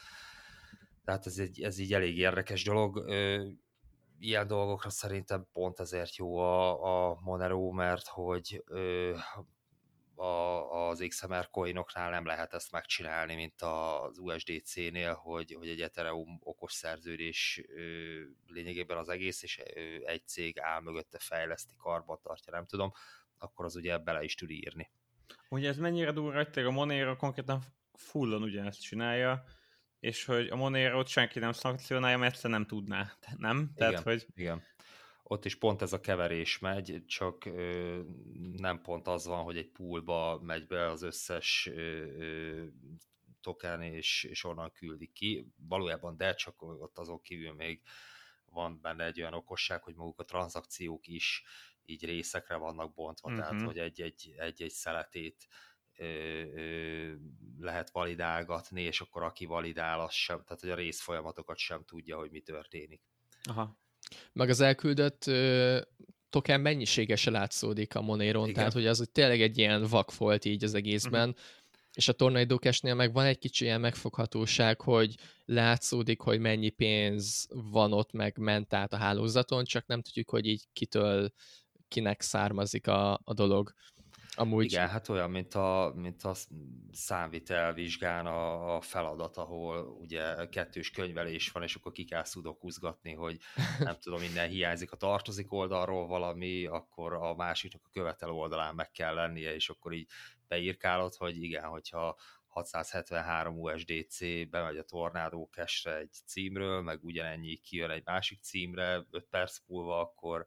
Tehát 1.05 1.27
ez, 1.27 1.39
egy, 1.39 1.63
ez 1.63 1.79
így 1.79 1.95
elég 1.95 2.19
érdekes 2.19 2.65
dolog 2.65 3.05
ilyen 4.19 4.47
dolgokra 4.47 4.91
szerintem 4.91 5.49
pont 5.53 5.81
ezért 5.81 6.17
jó 6.17 6.37
a, 6.37 7.11
a 7.11 7.19
Monero, 7.21 7.71
mert 7.71 8.07
hogy 8.07 8.65
a, 10.19 10.89
az 10.89 11.05
XMR 11.09 11.51
coinoknál 11.51 12.11
nem 12.11 12.27
lehet 12.27 12.55
ezt 12.55 12.73
megcsinálni, 12.73 13.35
mint 13.35 13.63
az 13.63 14.19
USDC-nél, 14.19 15.15
hogy, 15.15 15.55
hogy 15.59 15.69
egy 15.69 15.81
Ethereum 15.81 16.39
okos 16.43 16.73
szerződés 16.73 17.63
ö, 17.69 17.83
lényegében 18.47 18.97
az 18.97 19.09
egész, 19.09 19.43
és 19.43 19.61
ö, 19.75 19.81
egy 20.05 20.27
cég 20.27 20.61
áll 20.61 20.81
mögötte 20.81 21.19
fejleszti, 21.19 21.75
karban 21.79 22.19
tartja, 22.23 22.53
nem 22.53 22.67
tudom, 22.67 22.93
akkor 23.39 23.65
az 23.65 23.77
ugye 23.77 23.99
bele 23.99 24.23
is 24.23 24.35
tud 24.35 24.51
írni. 24.51 24.91
Ugye 25.49 25.69
ez 25.69 25.77
mennyire 25.77 26.13
durva, 26.13 26.47
hogy 26.53 26.65
a 26.65 26.71
Monero 26.71 27.17
konkrétan 27.17 27.63
fullon 27.93 28.43
ugyanezt 28.43 28.83
csinálja, 28.83 29.45
és 30.01 30.25
hogy 30.25 30.49
a 30.49 30.57
Monero-t 30.57 31.09
senki 31.09 31.39
nem 31.39 31.53
szankcionálja, 31.53 32.19
mert 32.19 32.35
egyszer 32.35 32.51
nem 32.51 32.67
tudná, 32.67 33.13
nem? 33.37 33.73
Tehát, 33.75 33.93
igen, 33.93 34.05
hogy... 34.05 34.27
igen. 34.35 34.63
Ott 35.31 35.45
is 35.45 35.57
pont 35.57 35.83
ez 35.83 35.93
a 35.93 36.01
keverés 36.01 36.59
megy, 36.59 37.03
csak 37.07 37.45
ö, 37.45 38.01
nem 38.57 38.81
pont 38.83 39.07
az 39.07 39.27
van, 39.27 39.43
hogy 39.43 39.57
egy 39.57 39.69
poolba 39.71 40.41
megy 40.43 40.67
be 40.67 40.91
az 40.91 41.03
összes 41.03 41.69
ö, 41.73 41.81
ö, 42.19 42.65
token, 43.41 43.83
és, 43.83 44.25
és 44.25 44.45
onnan 44.45 44.73
küldik 44.73 45.13
ki. 45.13 45.53
Valójában, 45.57 46.17
de 46.17 46.35
csak 46.35 46.63
ott 46.63 46.99
azon 46.99 47.21
kívül 47.21 47.53
még 47.53 47.83
van 48.45 48.81
benne 48.81 49.05
egy 49.05 49.21
olyan 49.21 49.35
okosság, 49.35 49.83
hogy 49.83 49.95
maguk 49.95 50.21
a 50.21 50.25
tranzakciók 50.25 51.07
is 51.07 51.45
így 51.85 52.05
részekre 52.05 52.57
vannak 52.57 52.95
bontva, 52.95 53.29
uh-huh. 53.29 53.43
tehát 53.43 53.59
mhm. 53.59 53.67
hogy 53.67 53.79
egy-egy, 53.79 54.35
egy-egy 54.39 54.71
szeletét 54.71 55.49
lehet 57.59 57.91
validálgatni, 57.91 58.83
és 58.83 59.01
akkor 59.01 59.23
aki 59.23 59.45
validál, 59.45 60.01
az 60.01 60.13
sem, 60.13 60.43
tehát 60.45 60.61
hogy 60.61 60.71
a 60.71 60.75
részfolyamatokat 60.75 61.59
sem 61.59 61.85
tudja, 61.85 62.17
hogy 62.17 62.31
mi 62.31 62.41
történik. 62.41 63.03
Aha. 63.43 63.79
Meg 64.33 64.49
az 64.49 64.61
elküldött 64.61 65.27
ö, 65.27 65.79
token 66.31 66.61
mennyisége 66.61 67.17
se 67.17 67.31
látszódik 67.31 67.95
a 67.95 68.01
Monéron, 68.01 68.53
tehát 68.53 68.73
hogy 68.73 68.87
az 68.87 68.99
hogy 68.99 69.11
tényleg 69.11 69.41
egy 69.41 69.59
ilyen 69.59 69.87
vak 69.87 70.17
volt 70.17 70.45
így 70.45 70.65
az 70.65 70.75
egészben, 70.75 71.29
uh-huh. 71.29 71.45
és 71.95 72.09
a 72.09 72.13
Tornado 72.13 72.57
Cash-nél 72.57 72.95
meg 72.95 73.13
van 73.13 73.25
egy 73.25 73.39
kicsi 73.39 73.65
ilyen 73.65 73.81
megfoghatóság, 73.81 74.81
hogy 74.81 75.15
látszódik, 75.45 76.21
hogy 76.21 76.39
mennyi 76.39 76.69
pénz 76.69 77.49
van 77.51 77.93
ott, 77.93 78.13
meg 78.13 78.39
ment 78.39 78.75
át 78.75 78.93
a 78.93 78.97
hálózaton, 78.97 79.65
csak 79.65 79.87
nem 79.87 80.03
tudjuk, 80.03 80.31
hogy 80.31 80.47
így 80.47 80.65
kitől, 80.73 81.33
kinek 81.89 82.21
származik 82.21 82.87
a, 82.87 83.21
a 83.25 83.35
dolog. 83.35 83.75
Amúgy... 84.39 84.65
Igen, 84.65 84.89
hát 84.89 85.09
olyan, 85.09 85.31
mint 85.31 85.55
a, 85.55 85.93
mint 85.95 86.23
a 86.23 86.35
számvitel 86.93 87.73
vizsgán 87.73 88.27
a, 88.27 88.77
a 88.77 88.81
feladat, 88.81 89.37
ahol 89.37 89.97
ugye 90.01 90.47
kettős 90.49 90.91
könyvelés 90.91 91.51
van, 91.51 91.63
és 91.63 91.75
akkor 91.75 91.93
ki 91.93 92.05
kell 92.05 92.25
szudokuzgatni, 92.25 93.15
hogy 93.15 93.39
nem 93.79 93.97
tudom, 94.03 94.21
minden 94.21 94.49
hiányzik 94.49 94.93
a 94.93 94.97
tartozik 94.97 95.53
oldalról 95.53 96.07
valami, 96.07 96.67
akkor 96.67 97.13
a 97.13 97.35
másiknak 97.35 97.83
a 97.85 97.91
követel 97.93 98.31
oldalán 98.31 98.75
meg 98.75 98.91
kell 98.91 99.15
lennie, 99.15 99.55
és 99.55 99.69
akkor 99.69 99.93
így 99.93 100.09
beírkálod, 100.49 101.15
hogy 101.15 101.43
igen, 101.43 101.65
hogyha 101.65 102.17
673 102.47 103.59
USDC 103.59 104.19
bemegy 104.51 104.77
a 104.77 105.49
cache 105.51 105.97
egy 105.97 106.17
címről, 106.27 106.81
meg 106.81 107.05
ugyanennyi 107.05 107.57
kijön 107.57 107.91
egy 107.91 108.05
másik 108.05 108.39
címre 108.43 109.07
5 109.11 109.27
perc 109.31 109.59
múlva, 109.67 110.01
akkor 110.01 110.47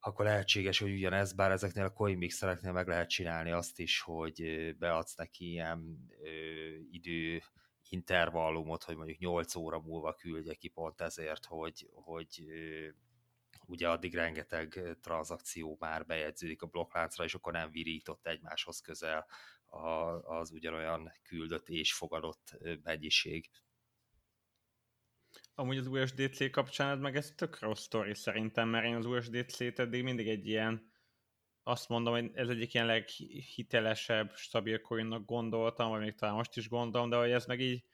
akkor 0.00 0.24
lehetséges, 0.24 0.78
hogy 0.78 0.92
ugyanez, 0.92 1.32
bár 1.32 1.50
ezeknél 1.50 1.84
a 1.84 1.92
coin 1.92 2.18
mixereknél 2.18 2.72
meg 2.72 2.86
lehet 2.86 3.08
csinálni 3.08 3.50
azt 3.50 3.78
is, 3.78 4.00
hogy 4.00 4.42
beadsz 4.78 5.14
neki 5.14 5.50
ilyen 5.50 6.08
ö, 6.22 6.28
idő 6.90 7.42
intervallumot, 7.88 8.82
hogy 8.82 8.96
mondjuk 8.96 9.18
8 9.18 9.54
óra 9.54 9.80
múlva 9.80 10.14
küldje 10.14 10.54
ki 10.54 10.68
pont 10.68 11.00
ezért, 11.00 11.44
hogy, 11.44 11.88
hogy 11.92 12.44
ö, 12.48 12.88
ugye 13.66 13.88
addig 13.88 14.14
rengeteg 14.14 14.96
tranzakció 15.00 15.76
már 15.80 16.06
bejegyződik 16.06 16.62
a 16.62 16.66
blokkláncra, 16.66 17.24
és 17.24 17.34
akkor 17.34 17.52
nem 17.52 17.70
virított 17.70 18.26
egymáshoz 18.26 18.80
közel 18.80 19.26
az 20.22 20.50
ugyanolyan 20.50 21.12
küldött 21.22 21.68
és 21.68 21.92
fogadott 21.92 22.58
mennyiség. 22.82 23.50
Amúgy 25.54 25.76
az 25.76 25.86
USDC 25.86 26.50
kapcsán 26.50 26.98
meg 26.98 27.16
ez 27.16 27.32
tök 27.36 27.58
rossz 27.60 27.82
sztori 27.82 28.14
szerintem, 28.14 28.68
mert 28.68 28.86
én 28.86 28.94
az 28.94 29.06
USDC-t 29.06 29.78
eddig 29.78 30.02
mindig 30.02 30.28
egy 30.28 30.46
ilyen, 30.46 30.92
azt 31.62 31.88
mondom, 31.88 32.12
hogy 32.12 32.30
ez 32.34 32.48
egyik 32.48 32.74
ilyen 32.74 32.86
leghitelesebb, 32.86 34.34
stabil 34.34 34.80
coinnak 34.80 35.24
gondoltam, 35.24 35.90
vagy 35.90 36.00
még 36.00 36.14
talán 36.14 36.34
most 36.34 36.56
is 36.56 36.68
gondolom, 36.68 37.10
de 37.10 37.16
hogy 37.16 37.30
ez 37.30 37.46
meg 37.46 37.60
így, 37.60 37.84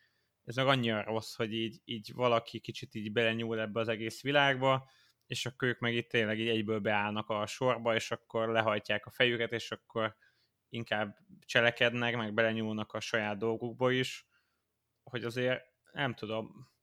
ez 0.44 0.56
meg 0.56 0.66
annyira 0.66 1.04
rossz, 1.04 1.34
hogy 1.34 1.52
így, 1.52 1.80
így 1.84 2.12
valaki 2.14 2.60
kicsit 2.60 2.94
így 2.94 3.12
belenyúl 3.12 3.60
ebbe 3.60 3.80
az 3.80 3.88
egész 3.88 4.22
világba, 4.22 4.90
és 5.26 5.46
akkor 5.46 5.68
ők 5.68 5.78
meg 5.78 5.94
itt 5.94 6.08
tényleg 6.08 6.40
így 6.40 6.48
egyből 6.48 6.78
beállnak 6.78 7.28
a 7.30 7.46
sorba, 7.46 7.94
és 7.94 8.10
akkor 8.10 8.48
lehajtják 8.48 9.06
a 9.06 9.10
fejüket, 9.10 9.52
és 9.52 9.70
akkor 9.70 10.16
inkább 10.68 11.18
cselekednek, 11.40 12.16
meg 12.16 12.34
belenyúlnak 12.34 12.92
a 12.92 13.00
saját 13.00 13.38
dolgukba 13.38 13.90
is, 13.90 14.28
hogy 15.02 15.24
azért 15.24 15.62
nem 15.92 16.14
tudom, 16.14 16.74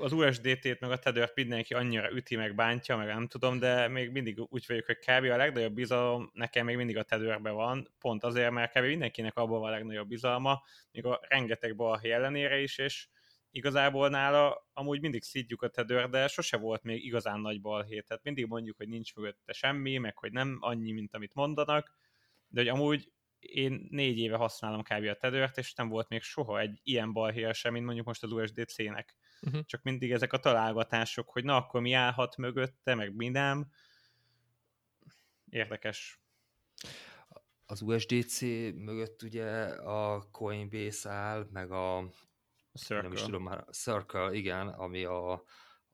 az 0.00 0.12
USDT-t 0.12 0.80
meg 0.80 0.90
a 0.90 0.98
tether 0.98 1.32
mindenki 1.34 1.74
annyira 1.74 2.12
üti, 2.12 2.36
meg 2.36 2.54
bántja, 2.54 2.96
meg 2.96 3.06
nem 3.06 3.26
tudom, 3.26 3.58
de 3.58 3.88
még 3.88 4.10
mindig 4.10 4.40
úgy 4.48 4.64
vagyok, 4.66 4.86
hogy 4.86 4.98
kb. 4.98 5.24
a 5.24 5.36
legnagyobb 5.36 5.74
bizalom 5.74 6.30
nekem 6.34 6.64
még 6.64 6.76
mindig 6.76 6.96
a 6.96 7.02
tether 7.02 7.40
van, 7.40 7.88
pont 7.98 8.24
azért, 8.24 8.50
mert 8.50 8.72
kb. 8.72 8.84
mindenkinek 8.84 9.36
abban 9.36 9.60
van 9.60 9.68
a 9.68 9.72
legnagyobb 9.72 10.08
bizalma, 10.08 10.62
még 10.90 11.04
a 11.04 11.20
rengeteg 11.28 11.76
balhé 11.76 12.10
ellenére 12.10 12.60
is, 12.60 12.78
és 12.78 13.08
igazából 13.50 14.08
nála 14.08 14.68
amúgy 14.72 15.00
mindig 15.00 15.22
szidjuk 15.22 15.62
a 15.62 15.68
tether, 15.68 16.08
de 16.08 16.28
sose 16.28 16.56
volt 16.56 16.82
még 16.82 17.04
igazán 17.04 17.40
nagy 17.40 17.60
balhé, 17.60 18.00
tehát 18.00 18.24
mindig 18.24 18.46
mondjuk, 18.46 18.76
hogy 18.76 18.88
nincs 18.88 19.14
mögötte 19.14 19.52
semmi, 19.52 19.98
meg 19.98 20.16
hogy 20.18 20.32
nem 20.32 20.58
annyi, 20.60 20.92
mint 20.92 21.14
amit 21.14 21.34
mondanak, 21.34 21.94
de 22.48 22.60
hogy 22.60 22.68
amúgy 22.68 23.12
én 23.38 23.86
négy 23.90 24.18
éve 24.18 24.36
használom 24.36 24.82
kb. 24.82 25.06
a 25.06 25.14
tether 25.14 25.50
és 25.54 25.74
nem 25.74 25.88
volt 25.88 26.08
még 26.08 26.22
soha 26.22 26.60
egy 26.60 26.80
ilyen 26.82 27.12
balhé 27.12 27.52
sem, 27.52 27.72
mint 27.72 27.84
mondjuk 27.84 28.06
most 28.06 28.22
az 28.22 28.32
USDC-nek 28.32 29.16
uh-huh. 29.46 29.64
csak 29.64 29.82
mindig 29.82 30.12
ezek 30.12 30.32
a 30.32 30.38
találgatások, 30.38 31.28
hogy 31.28 31.44
na 31.44 31.56
akkor 31.56 31.80
mi 31.80 31.92
állhat 31.92 32.36
mögötte, 32.36 32.94
meg 32.94 33.14
mi 33.14 33.28
nem. 33.28 33.66
Érdekes. 35.50 36.20
Az 37.66 37.80
USDC 37.80 38.40
mögött 38.74 39.22
ugye 39.22 39.64
a 39.74 40.28
Coinbase 40.30 41.10
áll, 41.10 41.48
meg 41.52 41.70
a 41.70 42.04
Circle. 42.74 43.02
Nem 43.02 43.12
is 43.12 43.22
tudom 43.22 43.42
már, 43.42 43.64
Circle, 43.70 44.32
igen, 44.32 44.68
ami 44.68 45.04
a, 45.04 45.32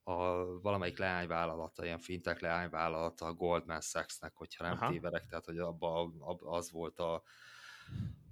a 0.03 0.45
valamelyik 0.61 0.99
leányvállalata, 0.99 1.85
ilyen 1.85 1.99
fintek 1.99 2.41
leányvállalata 2.41 3.27
a 3.27 3.33
Goldman 3.33 3.81
Sachs-nek, 3.81 4.35
hogyha 4.35 4.65
nem 4.65 4.73
Aha. 4.73 4.91
tévedek, 4.91 5.27
tehát 5.27 5.45
hogy 5.45 5.59
abba, 5.59 6.01
abba 6.19 6.51
az 6.51 6.71
volt 6.71 6.99
a, 6.99 7.23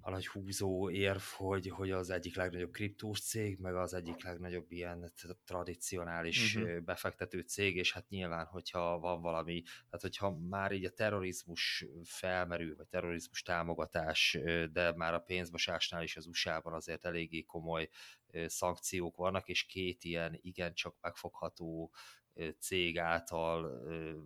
a 0.06 0.10
nagy 0.10 0.26
húzó 0.26 0.90
érv, 0.90 1.20
hogy, 1.36 1.68
hogy 1.68 1.90
az 1.90 2.10
egyik 2.10 2.36
legnagyobb 2.36 2.70
kriptós 2.70 3.20
cég, 3.20 3.58
meg 3.58 3.74
az 3.74 3.94
egyik 3.94 4.24
legnagyobb 4.24 4.72
ilyen 4.72 5.12
tradicionális 5.44 6.56
uh-huh. 6.56 6.80
befektető 6.80 7.40
cég, 7.40 7.76
és 7.76 7.92
hát 7.92 8.08
nyilván, 8.08 8.46
hogyha 8.46 8.98
van 8.98 9.20
valami, 9.20 9.62
tehát 9.62 10.00
hogyha 10.00 10.36
már 10.36 10.72
így 10.72 10.84
a 10.84 10.90
terrorizmus 10.90 11.86
felmerül, 12.04 12.76
vagy 12.76 12.86
terrorizmus 12.86 13.42
támogatás, 13.42 14.38
de 14.72 14.92
már 14.96 15.14
a 15.14 15.18
pénzmosásnál 15.18 16.02
is 16.02 16.16
az 16.16 16.26
USA-ban 16.26 16.72
azért 16.72 17.04
eléggé 17.04 17.42
komoly 17.42 17.88
szankciók 18.46 19.16
vannak, 19.16 19.48
és 19.48 19.64
két 19.64 20.04
ilyen 20.04 20.38
igencsak 20.42 20.96
megfogható 21.00 21.92
cég 22.58 22.98
által 22.98 23.82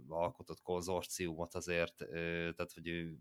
alkotott 0.08 0.62
konzorciumot 0.62 1.54
azért, 1.54 1.96
tehát 2.56 2.72
hogy 2.72 2.88
ő 2.88 3.18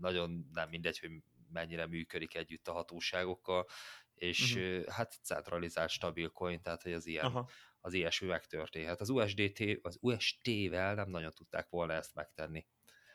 nagyon 0.00 0.48
nem 0.52 0.68
mindegy, 0.68 0.98
hogy 0.98 1.10
mennyire 1.52 1.86
működik 1.86 2.34
együtt 2.34 2.68
a 2.68 2.72
hatóságokkal, 2.72 3.66
és 4.14 4.54
uh-huh. 4.54 4.86
hát 4.86 5.18
centralizált 5.22 5.90
stabil 5.90 6.28
coin, 6.28 6.62
tehát 6.62 6.82
hogy 6.82 6.92
az 6.92 7.06
ilyen, 7.06 7.24
Aha. 7.24 7.50
az 7.80 7.92
ilyesmi 7.92 8.26
megtörténhet. 8.26 9.00
Az 9.00 9.08
USDT, 9.08 9.62
az 9.82 9.98
UST-vel 10.00 10.94
nem 10.94 11.10
nagyon 11.10 11.30
tudták 11.30 11.68
volna 11.68 11.92
ezt 11.92 12.14
megtenni. 12.14 12.66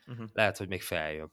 Uh-huh. 0.07 0.29
Lehet, 0.33 0.57
hogy 0.57 0.67
még 0.67 0.81
feljön. 0.81 1.31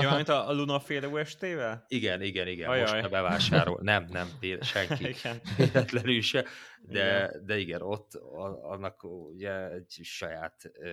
Ja, 0.00 0.14
mint 0.14 0.28
a, 0.28 0.48
a 0.48 0.52
Luna 0.52 0.80
féle 0.80 1.08
UST-vel? 1.08 1.84
Igen, 1.88 2.22
igen, 2.22 2.48
igen. 2.48 2.68
Ajaj. 2.68 3.00
Most 3.00 3.10
bevásárol. 3.10 3.78
Nem, 3.82 4.06
nem, 4.10 4.28
senki. 4.60 5.08
igen. 5.08 5.40
Véletlenül 5.56 6.20
se. 6.20 6.44
De 6.82 7.24
igen. 7.28 7.44
de 7.46 7.58
igen, 7.58 7.82
ott 7.82 8.14
annak 8.62 9.04
ugye 9.04 9.70
egy 9.70 10.00
saját 10.02 10.70
ö, 10.72 10.88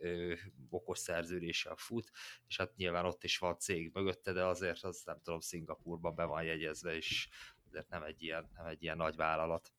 ö, 0.00 0.34
okos 0.70 0.98
szerződéssel 0.98 1.74
fut, 1.76 2.10
és 2.48 2.56
hát 2.56 2.76
nyilván 2.76 3.04
ott 3.04 3.24
is 3.24 3.38
van 3.38 3.58
cég 3.58 3.90
mögötte, 3.94 4.32
de 4.32 4.44
azért 4.44 4.82
az 4.82 5.02
nem 5.04 5.20
tudom, 5.22 5.40
Szingapurban 5.40 6.14
be 6.14 6.24
van 6.24 6.42
jegyezve, 6.42 6.96
és 6.96 7.28
ezért 7.68 7.88
nem 7.88 8.02
egy 8.02 8.22
ilyen, 8.22 8.50
nem 8.56 8.66
egy 8.66 8.82
ilyen 8.82 8.96
nagy 8.96 9.16
vállalat. 9.16 9.72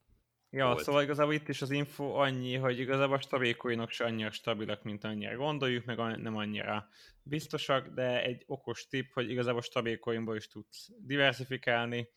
Ja, 0.54 0.66
volt. 0.66 0.84
szóval 0.84 1.04
igazából 1.04 1.34
itt 1.34 1.50
is 1.50 1.62
az 1.62 1.72
info 1.72 2.14
annyi, 2.14 2.56
hogy 2.56 2.80
igazából 2.80 3.16
a 3.16 3.22
stabil 3.22 3.56
coinok 3.56 3.90
se 3.90 4.06
annyira 4.06 4.32
stabilak, 4.32 4.84
mint 4.84 5.04
annyira 5.04 5.36
gondoljuk, 5.36 5.86
meg 5.86 5.98
nem 5.98 6.38
annyira 6.38 6.88
biztosak, 7.24 7.88
de 7.88 8.24
egy 8.24 8.44
okos 8.48 8.88
tipp, 8.88 9.14
hogy 9.14 9.30
igazából 9.30 9.62
stabil 9.62 10.00
coinból 10.00 10.36
is 10.36 10.48
tudsz 10.48 10.90
diversifikálni, 10.98 12.10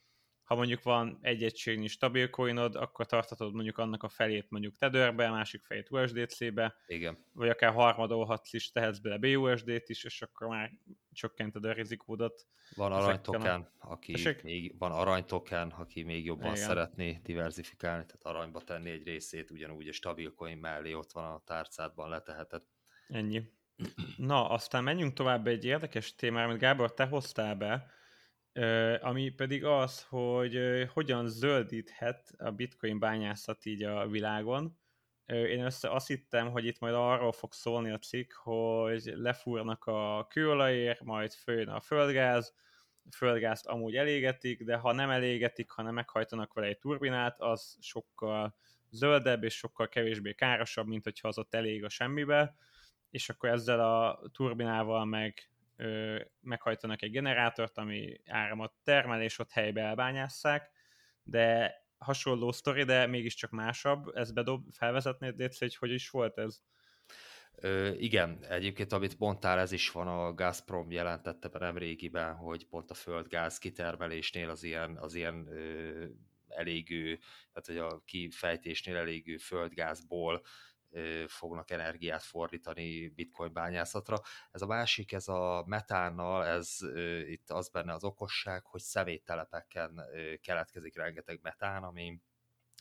ha 0.45 0.55
mondjuk 0.55 0.83
van 0.83 1.19
egy 1.21 1.43
egységnyi 1.43 1.89
stabil 1.89 2.31
coinod, 2.31 2.75
akkor 2.75 3.07
tartatod 3.07 3.55
mondjuk 3.55 3.79
annak 3.79 4.03
a 4.03 4.09
felét 4.09 4.51
mondjuk 4.51 4.77
Tetherbe, 4.77 5.29
a 5.29 5.31
másik 5.31 5.65
felét 5.65 5.91
USDC-be, 5.91 6.77
Igen. 6.87 7.25
vagy 7.33 7.49
akár 7.49 7.73
harmadolhatsz 7.73 8.53
is, 8.53 8.71
tehetsz 8.71 8.99
bele 8.99 9.19
BUSD-t 9.19 9.89
is, 9.89 10.05
és 10.05 10.23
akkor 10.23 10.49
már 10.49 10.73
csökkented 11.13 11.65
a 11.65 11.73
rizikódat. 11.73 12.47
Van 12.75 12.93
aranytoken, 12.93 13.69
aki 13.79 14.15
még, 14.43 14.79
van 14.79 14.93
aranytoken, 14.93 15.69
aki 15.71 16.03
még 16.03 16.25
jobban 16.25 16.53
Igen. 16.53 16.67
szeretné 16.67 17.21
diversifikálni, 17.23 18.05
tehát 18.07 18.37
aranyba 18.37 18.61
tenni 18.61 18.91
egy 18.91 19.05
részét, 19.05 19.51
ugyanúgy 19.51 19.89
a 19.89 19.93
stabil 19.93 20.35
coin 20.35 20.59
mellé 20.59 20.93
ott 20.93 21.13
van 21.13 21.25
a 21.25 21.43
tárcádban 21.45 22.09
leteheted. 22.09 22.63
Ennyi. 23.09 23.43
Na, 24.17 24.49
aztán 24.49 24.85
menjünk 24.85 25.13
tovább 25.13 25.47
egy 25.47 25.65
érdekes 25.65 26.15
témára, 26.15 26.49
amit 26.49 26.61
Gábor, 26.61 26.95
te 26.95 27.05
hoztál 27.05 27.55
be, 27.55 27.87
ami 29.01 29.31
pedig 29.31 29.64
az, 29.64 30.03
hogy 30.03 30.59
hogyan 30.93 31.29
zöldíthet 31.29 32.35
a 32.38 32.51
bitcoin 32.51 32.99
bányászat 32.99 33.64
így 33.64 33.83
a 33.83 34.07
világon. 34.07 34.79
Én 35.27 35.64
össze 35.64 35.90
azt 35.90 36.07
hittem, 36.07 36.51
hogy 36.51 36.64
itt 36.64 36.79
majd 36.79 36.95
arról 36.95 37.33
fog 37.33 37.53
szólni 37.53 37.90
a 37.90 37.99
cikk, 37.99 38.33
hogy 38.33 39.12
lefúrnak 39.17 39.85
a 39.85 40.27
kőolajér, 40.31 41.01
majd 41.03 41.33
följön 41.33 41.69
a 41.69 41.81
földgáz, 41.81 42.55
a 43.05 43.17
földgázt 43.17 43.67
amúgy 43.67 43.97
elégetik, 43.97 44.64
de 44.64 44.77
ha 44.77 44.93
nem 44.93 45.11
elégetik, 45.11 45.71
hanem 45.71 45.95
meghajtanak 45.95 46.53
vele 46.53 46.67
egy 46.67 46.79
turbinát, 46.79 47.40
az 47.40 47.77
sokkal 47.81 48.57
zöldebb 48.90 49.45
és 49.45 49.55
sokkal 49.55 49.88
kevésbé 49.88 50.33
károsabb, 50.33 50.87
mint 50.87 51.05
hogyha 51.05 51.29
az 51.29 51.38
ott 51.38 51.55
elég 51.55 51.85
a 51.85 51.88
semmibe, 51.88 52.57
és 53.11 53.29
akkor 53.29 53.49
ezzel 53.49 53.81
a 53.81 54.21
turbinával 54.33 55.05
meg 55.05 55.51
ö, 55.77 56.21
meghajtanak 56.41 57.03
egy 57.03 57.11
generátort, 57.11 57.79
ami 57.79 58.21
áramot 58.27 58.73
termel, 58.83 59.23
és 59.23 59.39
ott 59.39 59.51
helybe 59.51 59.81
elbányásszák, 59.81 60.71
de 61.23 61.75
hasonló 61.99 62.53
sztori, 62.53 62.85
de 62.85 63.07
mégiscsak 63.07 63.51
másabb. 63.51 64.17
Ez 64.17 64.33
bedob, 64.33 64.65
felvezetnéd, 64.73 65.39
Létsz, 65.39 65.59
hogy 65.59 65.77
hogy 65.77 65.91
is 65.91 66.11
volt 66.11 66.39
ez? 66.39 66.61
Ö, 67.57 67.93
igen, 67.93 68.45
egyébként 68.49 68.93
amit 68.93 69.19
mondtál, 69.19 69.59
ez 69.59 69.73
is 69.73 69.91
van, 69.91 70.09
a 70.09 70.35
Gazprom 70.35 70.91
jelentette 70.91 71.49
be 71.49 71.59
nem 71.59 71.79
régiben, 71.79 72.35
hogy 72.35 72.67
pont 72.67 72.91
a 72.91 72.95
földgáz 72.95 73.59
kitermelésnél 73.59 74.51
az 74.51 74.63
ilyen, 74.63 74.97
az 74.97 75.15
ilyen 75.15 75.47
ö, 75.47 76.05
elégő, 76.49 77.19
tehát 77.53 77.67
hogy 77.67 77.77
a 77.79 78.03
kifejtésnél 78.05 78.97
elégő 78.97 79.37
földgázból 79.37 80.43
fognak 81.27 81.71
energiát 81.71 82.23
fordítani 82.23 83.09
bitcoin 83.09 83.53
bányászatra. 83.53 84.21
Ez 84.51 84.63
a 84.63 84.67
másik, 84.67 85.13
ez 85.13 85.29
a 85.29 85.65
metánnal, 85.67 86.47
ez 86.47 86.79
itt 87.27 87.51
az 87.51 87.69
benne 87.69 87.93
az 87.93 88.05
okosság, 88.05 88.65
hogy 88.65 88.81
szeméttelepeken 88.81 90.01
keletkezik 90.41 90.97
rengeteg 90.97 91.39
metán, 91.43 91.83
ami 91.83 92.21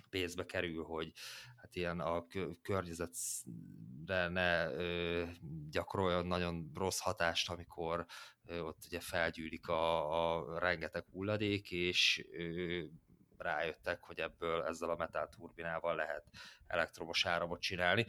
pénzbe 0.10 0.46
kerül, 0.46 0.84
hogy 0.84 1.12
hát 1.58 1.76
ilyen 1.76 2.00
a 2.00 2.26
környezetre 2.62 4.28
ne 4.28 4.72
ö, 4.72 5.24
gyakoroljon 5.70 6.26
nagyon 6.26 6.72
rossz 6.74 7.00
hatást, 7.00 7.50
amikor 7.50 8.06
ott 8.50 8.84
ugye 8.86 9.00
felgyűlik 9.00 9.68
a, 9.68 10.36
a 10.36 10.60
rengeteg 10.60 11.06
hulladék, 11.12 11.72
és 11.72 12.26
rájöttek, 13.44 14.04
hogy 14.04 14.20
ebből 14.20 14.64
ezzel 14.64 14.90
a 14.90 14.96
metálturbinával 14.96 15.96
lehet 15.96 16.24
elektromos 16.68 17.26
áramot 17.26 17.62
csinálni. 17.62 18.06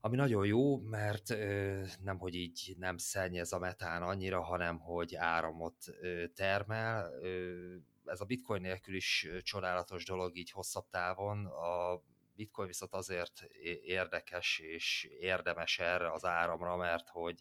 Ami 0.00 0.16
nagyon 0.16 0.46
jó, 0.46 0.78
mert 0.78 1.30
ö, 1.30 1.82
nem, 2.00 2.18
hogy 2.18 2.34
így 2.34 2.74
nem 2.78 2.96
szennyez 2.96 3.52
a 3.52 3.58
metán 3.58 4.02
annyira, 4.02 4.42
hanem 4.42 4.78
hogy 4.78 5.14
áramot 5.14 5.84
ö, 6.00 6.26
termel. 6.26 7.12
Ö, 7.22 7.74
ez 8.04 8.20
a 8.20 8.24
bitcoin 8.24 8.60
nélkül 8.60 8.94
is 8.94 9.28
csodálatos 9.42 10.04
dolog 10.04 10.36
így 10.36 10.50
hosszabb 10.50 10.88
távon. 10.90 11.46
A 11.46 12.02
bitcoin 12.34 12.68
viszont 12.68 12.94
azért 12.94 13.42
érdekes 13.82 14.58
és 14.58 15.08
érdemes 15.20 15.78
erre 15.78 16.12
az 16.12 16.24
áramra, 16.24 16.76
mert 16.76 17.08
hogy 17.08 17.40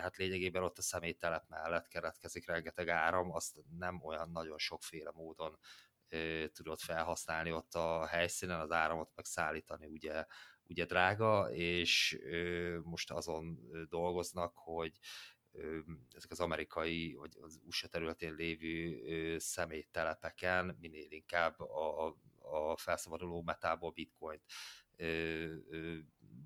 hát 0.00 0.16
lényegében 0.16 0.62
ott 0.62 0.78
a 0.78 0.82
személytelep 0.82 1.48
mellett 1.48 1.88
keretkezik 1.88 2.46
rengeteg 2.46 2.88
áram, 2.88 3.32
azt 3.32 3.56
nem 3.78 4.00
olyan 4.04 4.30
nagyon 4.30 4.58
sokféle 4.58 5.10
módon 5.14 5.58
tudod 6.52 6.78
felhasználni 6.78 7.52
ott 7.52 7.74
a 7.74 8.06
helyszínen, 8.06 8.60
az 8.60 8.70
áramot 8.70 9.10
megszállítani 9.14 9.86
ugye, 9.86 10.24
ugye 10.68 10.84
drága, 10.84 11.50
és 11.52 12.18
most 12.82 13.10
azon 13.10 13.58
dolgoznak, 13.88 14.52
hogy 14.54 14.98
ezek 16.14 16.30
az 16.30 16.40
amerikai, 16.40 17.14
vagy 17.14 17.36
az 17.40 17.60
USA 17.66 17.88
területén 17.88 18.34
lévő 18.34 19.38
személytelepeken 19.38 20.76
minél 20.80 21.10
inkább 21.10 21.60
a, 21.60 22.06
a 22.38 22.76
felszabaduló 22.76 23.42
metából 23.42 23.90
bitcoint 23.90 24.42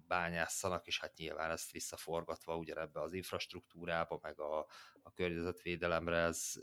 bányásszanak, 0.07 0.87
és 0.87 1.01
hát 1.01 1.17
nyilván 1.17 1.51
ezt 1.51 1.73
visszaforgatva 1.73 2.57
ugyanebbe 2.57 3.01
az 3.01 3.13
infrastruktúrába, 3.13 4.19
meg 4.23 4.41
a, 4.41 4.59
a 5.03 5.13
környezetvédelemre 5.13 6.17
ez, 6.17 6.55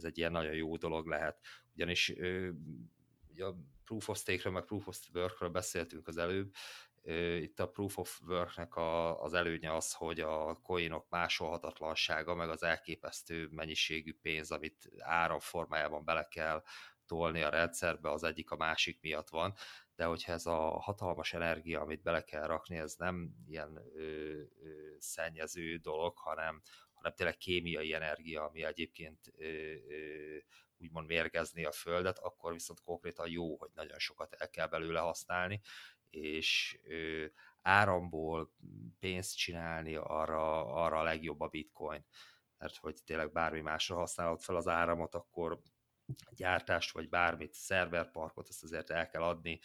ez 0.00 0.06
egy 0.06 0.18
ilyen 0.18 0.32
nagyon 0.32 0.54
jó 0.54 0.76
dolog 0.76 1.06
lehet. 1.06 1.40
Ugyanis 1.74 2.12
ugye 3.30 3.44
a 3.44 3.56
Proof 3.84 4.08
of 4.08 4.18
Stake-ről, 4.18 4.52
meg 4.52 4.64
Proof 4.64 4.86
of 4.86 4.98
Work-ről 5.14 5.48
beszéltünk 5.48 6.08
az 6.08 6.16
előbb, 6.16 6.52
itt 7.40 7.60
a 7.60 7.68
Proof 7.68 7.98
of 7.98 8.20
Work-nek 8.26 8.74
a, 8.74 9.22
az 9.22 9.34
előnye 9.34 9.74
az, 9.74 9.92
hogy 9.92 10.20
a 10.20 10.54
coinok 10.62 11.06
másolhatatlansága, 11.08 12.34
meg 12.34 12.48
az 12.48 12.62
elképesztő 12.62 13.48
mennyiségű 13.50 14.14
pénz, 14.22 14.50
amit 14.50 14.90
áram 14.98 15.38
formájában 15.38 16.04
bele 16.04 16.28
kell 16.28 16.62
tolni 17.06 17.42
a 17.42 17.48
rendszerbe, 17.48 18.10
az 18.10 18.22
egyik 18.22 18.50
a 18.50 18.56
másik 18.56 19.00
miatt 19.00 19.28
van, 19.28 19.54
de 19.96 20.04
hogyha 20.04 20.32
ez 20.32 20.46
a 20.46 20.80
hatalmas 20.80 21.32
energia, 21.32 21.80
amit 21.80 22.02
bele 22.02 22.22
kell 22.24 22.46
rakni, 22.46 22.76
ez 22.76 22.94
nem 22.94 23.34
ilyen 23.46 23.82
ö, 23.94 24.00
ö, 24.00 24.44
szennyező 24.98 25.76
dolog, 25.76 26.18
hanem, 26.18 26.62
hanem 27.00 27.16
tényleg 27.16 27.36
kémiai 27.36 27.94
energia, 27.94 28.44
ami 28.44 28.64
egyébként 28.64 29.32
úgymond 30.76 31.06
mérgezni 31.06 31.64
a 31.64 31.72
Földet, 31.72 32.18
akkor 32.18 32.52
viszont 32.52 32.80
konkrétan 32.80 33.30
jó, 33.30 33.56
hogy 33.56 33.70
nagyon 33.74 33.98
sokat 33.98 34.34
el 34.34 34.50
kell 34.50 34.66
belőle 34.66 35.00
használni, 35.00 35.60
és 36.10 36.78
áramból 37.62 38.52
pénzt 38.98 39.36
csinálni, 39.36 39.94
arra, 39.94 40.66
arra 40.66 40.98
a 40.98 41.02
legjobb 41.02 41.40
a 41.40 41.48
bitcoin. 41.48 42.04
Mert 42.58 42.76
hogy 42.76 42.96
tényleg 43.04 43.32
bármi 43.32 43.60
másra 43.60 43.96
használod 43.96 44.40
fel 44.40 44.56
az 44.56 44.68
áramot, 44.68 45.14
akkor 45.14 45.60
gyártást, 46.30 46.92
vagy 46.92 47.08
bármit, 47.08 47.52
szerverparkot, 47.52 48.48
azt 48.48 48.62
azért 48.62 48.90
el 48.90 49.08
kell 49.08 49.22
adni, 49.22 49.60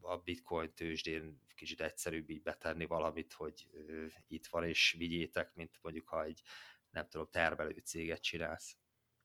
a 0.00 0.16
bitcoin 0.16 0.74
tőzsdén 0.74 1.40
kicsit 1.56 1.80
egyszerűbb 1.80 2.30
így 2.30 2.42
betenni 2.42 2.86
valamit, 2.86 3.32
hogy 3.32 3.66
itt 4.26 4.46
van 4.46 4.64
és 4.64 4.94
vigyétek, 4.98 5.54
mint 5.54 5.78
mondjuk 5.82 6.08
ha 6.08 6.24
egy 6.24 6.42
nem 6.90 7.08
tudom, 7.08 7.28
termelő 7.30 7.82
céget 7.84 8.22
csinálsz. 8.22 8.76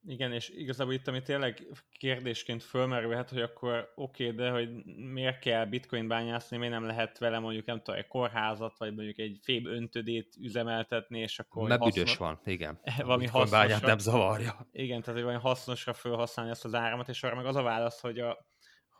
Igen, 0.07 0.33
és 0.33 0.49
igazából 0.49 0.93
itt, 0.93 1.07
ami 1.07 1.21
tényleg 1.21 1.67
kérdésként 1.91 2.63
fölmerülhet, 2.63 3.29
hogy 3.29 3.41
akkor 3.41 3.91
oké, 3.95 4.23
okay, 4.23 4.35
de 4.35 4.49
hogy 4.49 4.85
miért 4.95 5.39
kell 5.39 5.65
bitcoin 5.65 6.07
bányászni, 6.07 6.57
miért 6.57 6.73
nem 6.73 6.85
lehet 6.85 7.17
vele 7.17 7.39
mondjuk, 7.39 7.65
nem 7.65 7.77
tudom, 7.77 7.99
egy 7.99 8.07
kórházat, 8.07 8.77
vagy 8.77 8.95
mondjuk 8.95 9.17
egy 9.17 9.39
féb 9.41 9.65
öntödét 9.65 10.35
üzemeltetni, 10.39 11.19
és 11.19 11.39
akkor... 11.39 11.67
Mert 11.67 11.81
hasznos... 11.81 12.03
büdös 12.03 12.17
van, 12.17 12.39
igen. 12.43 12.79
valami 12.97 13.27
hasznosra... 13.27 13.87
nem 13.87 13.97
zavarja. 13.97 14.67
Igen, 14.71 14.99
tehát 15.01 15.15
hogy 15.15 15.23
valami 15.23 15.43
hasznosra 15.43 15.93
felhasználni 15.93 16.51
ezt 16.51 16.65
az 16.65 16.73
áramot, 16.73 17.09
és 17.09 17.23
arra 17.23 17.35
meg 17.35 17.45
az 17.45 17.55
a 17.55 17.61
válasz, 17.61 18.01
hogy 18.01 18.19
a, 18.19 18.50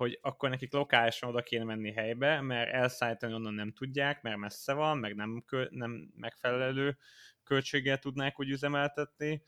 hogy 0.02 0.20
akkor 0.22 0.49
nekik 0.49 0.74
lokálisan 0.74 1.30
oda 1.30 1.41
kéne 1.41 1.64
menni 1.64 1.91
helybe, 1.91 2.41
mert 2.41 2.72
elszállítani 2.72 3.34
onnan 3.34 3.54
nem 3.54 3.74
tudják, 3.74 4.22
mert 4.22 4.38
messze 4.38 4.74
van, 4.74 4.97
meg 4.97 5.16
nem, 5.16 5.43
kö, 5.45 5.66
nem 5.70 6.12
megfelelő 6.16 6.97
költséggel 7.43 7.97
tudnák 7.97 8.39
úgy 8.39 8.49
üzemeltetni, 8.49 9.43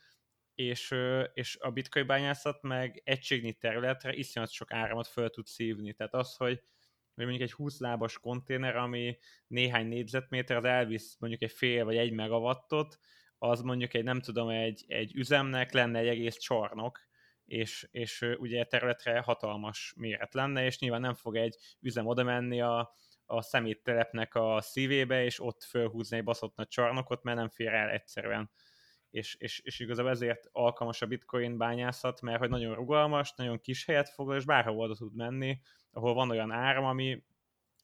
és, 0.56 0.96
és 1.34 1.58
a 1.60 1.72
bitcoin 1.72 2.08
bányászat 2.08 2.62
meg 2.62 3.02
egységnyi 3.04 3.54
területre 3.54 4.14
iszonyat 4.14 4.52
sok 4.52 4.74
áramot 4.74 5.08
föl 5.08 5.30
tud 5.30 5.46
szívni. 5.46 5.94
Tehát 5.94 6.14
az, 6.14 6.36
hogy 6.36 6.62
mondjuk 7.14 7.42
egy 7.42 7.52
20 7.52 7.80
lábas 7.80 8.20
konténer, 8.20 8.76
ami 8.76 9.18
néhány 9.48 9.88
négyzetméter, 9.88 10.58
az 10.58 10.64
elvisz 10.64 11.16
mondjuk 11.20 11.42
egy 11.42 11.52
fél 11.52 11.86
vagy 11.86 11.98
egy 11.98 12.12
megawattot, 12.12 13.00
az 13.38 13.62
mondjuk 13.62 13.94
egy, 13.94 14.04
nem 14.04 14.20
tudom, 14.20 14.50
egy, 14.50 14.84
egy 14.88 15.16
üzemnek 15.16 15.72
lenne 15.72 16.00
egy 16.00 16.08
egész 16.08 16.38
csarnok, 16.38 17.00
és, 17.46 17.88
és 17.92 18.22
ugye 18.38 18.64
területre 18.64 19.20
hatalmas 19.20 19.94
méret 19.98 20.34
lenne, 20.34 20.66
és 20.66 20.80
nyilván 20.80 21.02
nem 21.02 21.14
fog 21.14 21.36
egy 21.36 21.58
üzem 21.80 22.06
oda 22.06 22.24
menni 22.24 22.62
a, 22.62 22.94
a 23.26 23.42
szeméttelepnek 23.42 24.36
a 24.36 24.62
szívébe, 24.62 25.24
és 25.24 25.40
ott 25.40 25.64
fölhúzni 25.64 26.18
egy 26.18 26.24
baszott 26.24 26.56
nagy 26.56 26.68
csarnokot, 26.68 27.24
mert 27.24 27.38
nem 27.38 27.50
fér 27.50 27.74
el 27.74 27.90
egyszerűen. 27.90 28.52
És, 29.10 29.36
és, 29.36 29.60
és 29.60 29.80
igazából 29.80 30.12
ezért 30.12 30.50
alkalmas 30.52 31.02
a 31.02 31.06
bitcoin 31.06 31.58
bányászat, 31.58 32.22
mert 32.22 32.40
hogy 32.40 32.50
nagyon 32.50 32.76
rugalmas, 32.76 33.34
nagyon 33.36 33.60
kis 33.60 33.86
helyet 33.86 34.10
foglal, 34.10 34.38
és 34.38 34.46
bárhol 34.46 34.80
oda 34.80 34.96
tud 34.96 35.16
menni, 35.16 35.62
ahol 35.92 36.14
van 36.14 36.30
olyan 36.30 36.52
áram, 36.52 36.84
ami, 36.84 37.24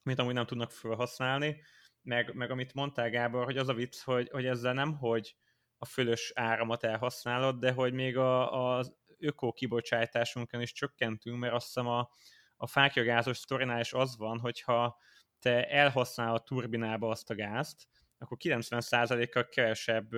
amit 0.04 0.18
amúgy 0.18 0.34
nem 0.34 0.46
tudnak 0.46 0.70
felhasználni, 0.70 1.62
meg, 2.02 2.34
meg 2.34 2.50
amit 2.50 2.74
mondtál 2.74 3.10
Gábor, 3.10 3.44
hogy 3.44 3.56
az 3.56 3.68
a 3.68 3.74
vicc, 3.74 4.02
hogy, 4.02 4.28
hogy 4.30 4.46
ezzel 4.46 4.72
nem, 4.72 4.96
hogy 4.96 5.36
a 5.78 5.84
fölös 5.84 6.32
áramot 6.34 6.84
elhasználod, 6.84 7.58
de 7.58 7.72
hogy 7.72 7.92
még 7.92 8.16
a, 8.16 8.74
az 8.76 8.96
öko 9.20 9.52
kibocsátásunkon 9.52 10.60
is 10.60 10.72
csökkentünk, 10.72 11.38
mert 11.38 11.54
azt 11.54 11.66
hiszem 11.66 11.86
a, 11.86 12.10
a 12.56 12.66
fákjagázos 12.66 13.36
sztorinál 13.36 13.80
is 13.80 13.92
az 13.92 14.16
van, 14.16 14.38
hogyha 14.38 14.98
te 15.38 15.68
elhasználod 15.68 16.36
a 16.40 16.42
turbinába 16.42 17.08
azt 17.08 17.30
a 17.30 17.34
gázt, 17.34 17.88
akkor 18.18 18.36
90%-kal 18.40 19.48
kevesebb 19.48 20.08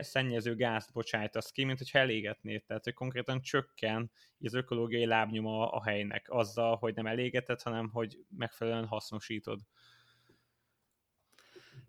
szennyező 0.00 0.54
gázt 0.54 0.92
bocsájtasz 0.92 1.50
ki, 1.50 1.64
mint 1.64 1.78
hogyha 1.78 1.98
elégetnéd. 1.98 2.64
Tehát, 2.64 2.84
hogy 2.84 2.94
konkrétan 2.94 3.42
csökken 3.42 4.10
az 4.40 4.54
ökológiai 4.54 5.06
lábnyoma 5.06 5.70
a 5.70 5.82
helynek 5.82 6.26
azzal, 6.30 6.76
hogy 6.76 6.94
nem 6.94 7.06
elégeted, 7.06 7.62
hanem 7.62 7.88
hogy 7.90 8.18
megfelelően 8.36 8.86
hasznosítod. 8.86 9.60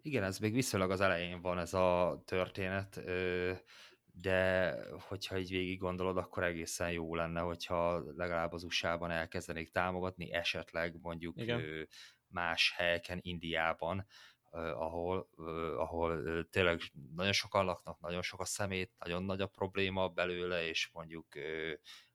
Igen, 0.01 0.23
ez 0.23 0.39
még 0.39 0.53
viszonylag 0.53 0.91
az 0.91 1.01
elején 1.01 1.41
van 1.41 1.59
ez 1.59 1.73
a 1.73 2.21
történet. 2.25 3.01
De 4.21 4.75
hogyha 4.99 5.37
így 5.37 5.49
végig 5.49 5.79
gondolod, 5.79 6.17
akkor 6.17 6.43
egészen 6.43 6.91
jó 6.91 7.15
lenne, 7.15 7.39
hogyha 7.39 8.03
legalább 8.17 8.53
az 8.53 8.63
USA-ban 8.63 9.11
elkezdenék 9.11 9.69
támogatni, 9.69 10.33
esetleg 10.33 10.95
mondjuk 11.01 11.37
Igen. 11.37 11.87
más 12.27 12.73
helyeken, 12.75 13.19
Indiában, 13.21 14.05
ahol, 14.51 15.27
ahol 15.77 16.43
tényleg 16.49 16.81
nagyon 17.15 17.31
sokan 17.31 17.65
laknak, 17.65 17.99
nagyon 17.99 18.21
sok 18.21 18.39
a 18.39 18.45
szemét, 18.45 18.91
nagyon 18.99 19.23
nagy 19.23 19.41
a 19.41 19.47
probléma 19.47 20.09
belőle, 20.09 20.67
és 20.67 20.89
mondjuk 20.93 21.27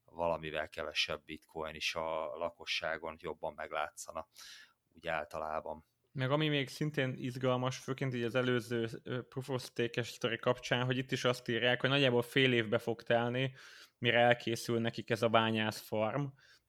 valamivel 0.04 0.68
kevesebb 0.68 1.24
bitcoin 1.24 1.74
is 1.74 1.94
a 1.94 2.36
lakosságon 2.36 3.16
jobban 3.18 3.52
meglátszana 3.54 4.28
úgy 4.94 5.08
általában. 5.08 5.84
Meg 6.12 6.30
ami 6.30 6.48
még 6.48 6.68
szintén 6.68 7.14
izgalmas, 7.16 7.78
főként 7.78 8.14
így 8.14 8.22
az 8.22 8.34
előző 8.34 8.88
Proof 9.28 9.48
of 9.48 9.62
Stake-es 9.62 10.08
sztori 10.08 10.38
kapcsán, 10.38 10.84
hogy 10.84 10.96
itt 10.96 11.12
is 11.12 11.24
azt 11.24 11.48
írják, 11.48 11.80
hogy 11.80 11.90
nagyjából 11.90 12.22
fél 12.22 12.52
évbe 12.52 12.78
fog 12.78 13.02
telni, 13.02 13.54
mire 13.98 14.18
elkészül 14.18 14.80
nekik 14.80 15.10
ez 15.10 15.22
a 15.22 15.28
bányász 15.28 15.80
farm. 15.80 16.24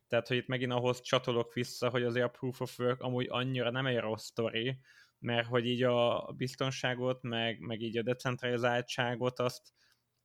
Tehát, 0.07 0.27
hogy 0.27 0.37
itt 0.37 0.47
megint 0.47 0.71
ahhoz 0.71 1.01
csatolok 1.01 1.53
vissza, 1.53 1.89
hogy 1.89 2.03
azért 2.03 2.25
a 2.25 2.29
Proof 2.29 2.61
of 2.61 2.79
Work 2.79 3.01
amúgy 3.01 3.27
annyira 3.29 3.71
nem 3.71 3.85
egy 3.85 3.97
rossz 3.97 4.25
sztori, 4.25 4.79
mert 5.19 5.47
hogy 5.47 5.65
így 5.65 5.83
a 5.83 6.31
biztonságot, 6.37 7.21
meg, 7.21 7.59
meg 7.59 7.81
így 7.81 7.97
a 7.97 8.03
decentralizáltságot 8.03 9.39
azt 9.39 9.73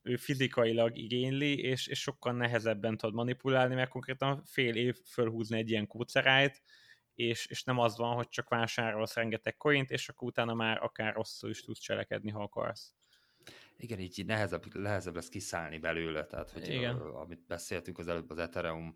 ő 0.02 0.16
fizikailag 0.16 0.96
igényli, 0.96 1.58
és, 1.58 1.86
és 1.86 2.00
sokkal 2.00 2.32
nehezebben 2.32 2.96
tud 2.96 3.14
manipulálni, 3.14 3.74
mert 3.74 3.90
konkrétan 3.90 4.42
fél 4.44 4.74
év 4.74 4.96
fölhúzni 5.04 5.58
egy 5.58 5.70
ilyen 5.70 5.86
kócerájt, 5.86 6.62
és, 7.16 7.46
és 7.46 7.64
nem 7.64 7.78
az 7.78 7.96
van, 7.96 8.14
hogy 8.14 8.28
csak 8.28 8.48
vásárolsz 8.48 9.14
rengeteg 9.14 9.56
coint, 9.56 9.90
és 9.90 10.08
akkor 10.08 10.28
utána 10.28 10.54
már 10.54 10.82
akár 10.82 11.14
rosszul 11.14 11.50
is 11.50 11.62
tudsz 11.62 11.78
cselekedni, 11.78 12.30
ha 12.30 12.42
akarsz. 12.42 12.94
Igen, 13.76 13.98
így 13.98 14.26
nehezebb, 14.26 14.74
nehezebb 14.74 15.14
lesz 15.14 15.28
kiszállni 15.28 15.78
belőle, 15.78 16.26
tehát 16.26 16.50
hogy 16.50 16.68
Igen. 16.68 16.96
A, 16.96 17.20
amit 17.20 17.46
beszéltünk 17.46 17.98
az 17.98 18.08
előbb 18.08 18.30
az 18.30 18.38
Ethereum 18.38 18.94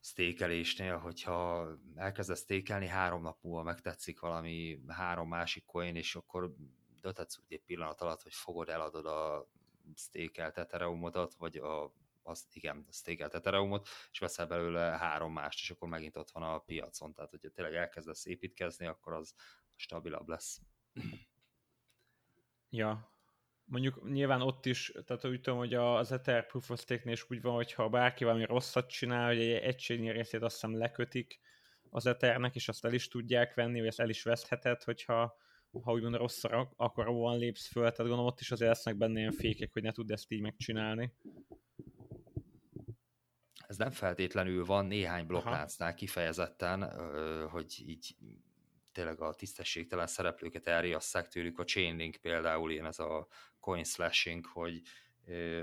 stékelésnél, 0.00 0.96
hogyha 0.96 1.68
elkezdesz 1.94 2.40
stékelni, 2.40 2.86
három 2.86 3.22
nap 3.22 3.42
múlva 3.42 3.62
megtetszik 3.62 4.20
valami 4.20 4.80
három 4.88 5.28
másik 5.28 5.64
coin, 5.64 5.96
és 5.96 6.14
akkor 6.14 6.54
döntetsz 7.00 7.38
úgy 7.38 7.52
egy 7.52 7.62
pillanat 7.66 8.00
alatt, 8.00 8.22
hogy 8.22 8.34
fogod, 8.34 8.68
eladod 8.68 9.06
a 9.06 9.48
stékelt 9.94 10.58
Ethereumodat, 10.58 11.34
vagy 11.34 11.56
a 11.56 11.92
az 12.24 12.46
igen, 12.52 12.86
stékelt 12.90 13.34
Ethereumot, 13.34 13.88
és 14.10 14.18
veszel 14.18 14.46
belőle 14.46 14.80
három 14.80 15.32
mást, 15.32 15.60
és 15.60 15.70
akkor 15.70 15.88
megint 15.88 16.16
ott 16.16 16.30
van 16.30 16.42
a 16.42 16.58
piacon. 16.58 17.14
Tehát, 17.14 17.30
hogyha 17.30 17.48
tényleg 17.48 17.74
elkezdesz 17.74 18.26
építkezni, 18.26 18.86
akkor 18.86 19.12
az 19.12 19.34
stabilabb 19.74 20.28
lesz. 20.28 20.60
Ja, 22.70 23.14
mondjuk 23.64 24.10
nyilván 24.10 24.40
ott 24.40 24.66
is, 24.66 24.92
tehát 25.04 25.24
úgy 25.24 25.40
tudom, 25.40 25.58
hogy 25.58 25.74
az 25.74 26.12
Ether 26.12 26.46
Proof 26.46 26.70
of 26.70 26.80
Stake-nél 26.80 27.12
is 27.12 27.30
úgy 27.30 27.40
van, 27.40 27.54
hogyha 27.54 27.88
bárki 27.88 28.24
valami 28.24 28.44
rosszat 28.44 28.88
csinál, 28.88 29.26
hogy 29.26 29.40
egy 29.40 29.50
egységnyi 29.50 30.10
részét 30.10 30.42
azt 30.42 30.54
hiszem 30.54 30.76
lekötik 30.78 31.40
az 31.90 32.06
Ethernek, 32.06 32.54
és 32.54 32.68
azt 32.68 32.84
el 32.84 32.92
is 32.92 33.08
tudják 33.08 33.54
venni, 33.54 33.78
vagy 33.78 33.88
ezt 33.88 34.00
el 34.00 34.08
is 34.08 34.22
vesztheted, 34.22 34.82
hogyha 34.82 35.36
ha 35.82 35.92
úgymond 35.92 36.14
rosszra 36.14 36.72
akaróan 36.76 37.38
lépsz 37.38 37.66
föl, 37.66 37.82
tehát 37.82 37.98
gondolom 37.98 38.26
ott 38.26 38.40
is 38.40 38.50
azért 38.50 38.70
lesznek 38.70 38.96
benne 38.96 39.18
ilyen 39.18 39.32
fékek, 39.32 39.72
hogy 39.72 39.82
ne 39.82 39.92
tudd 39.92 40.12
ezt 40.12 40.30
így 40.30 40.40
megcsinálni 40.40 41.12
ez 43.74 43.80
nem 43.80 43.90
feltétlenül 43.90 44.64
van 44.64 44.86
néhány 44.86 45.26
blokkláncnál 45.26 45.94
kifejezetten, 45.94 47.00
hogy 47.48 47.82
így 47.86 48.16
tényleg 48.92 49.20
a 49.20 49.34
tisztességtelen 49.34 50.06
szereplőket 50.06 50.66
elriasszák 50.66 51.28
tőlük. 51.28 51.58
A 51.58 51.64
Chainlink 51.64 52.16
például 52.16 52.70
ilyen 52.70 52.86
ez 52.86 52.98
a 52.98 53.28
coin 53.60 53.84
slashing, 53.84 54.46
hogy 54.46 54.82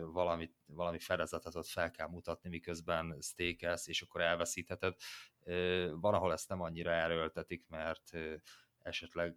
valami, 0.01 0.51
valami 0.65 0.99
fedezetet 0.99 1.55
ott 1.55 1.67
fel 1.67 1.91
kell 1.91 2.07
mutatni, 2.07 2.49
miközben 2.49 3.17
stékelsz, 3.21 3.87
és 3.87 4.01
akkor 4.01 4.21
elveszítheted. 4.21 4.95
Van, 5.91 6.13
ahol 6.13 6.31
ezt 6.31 6.49
nem 6.49 6.61
annyira 6.61 6.91
erőltetik, 6.91 7.65
mert 7.67 8.17
esetleg 8.79 9.35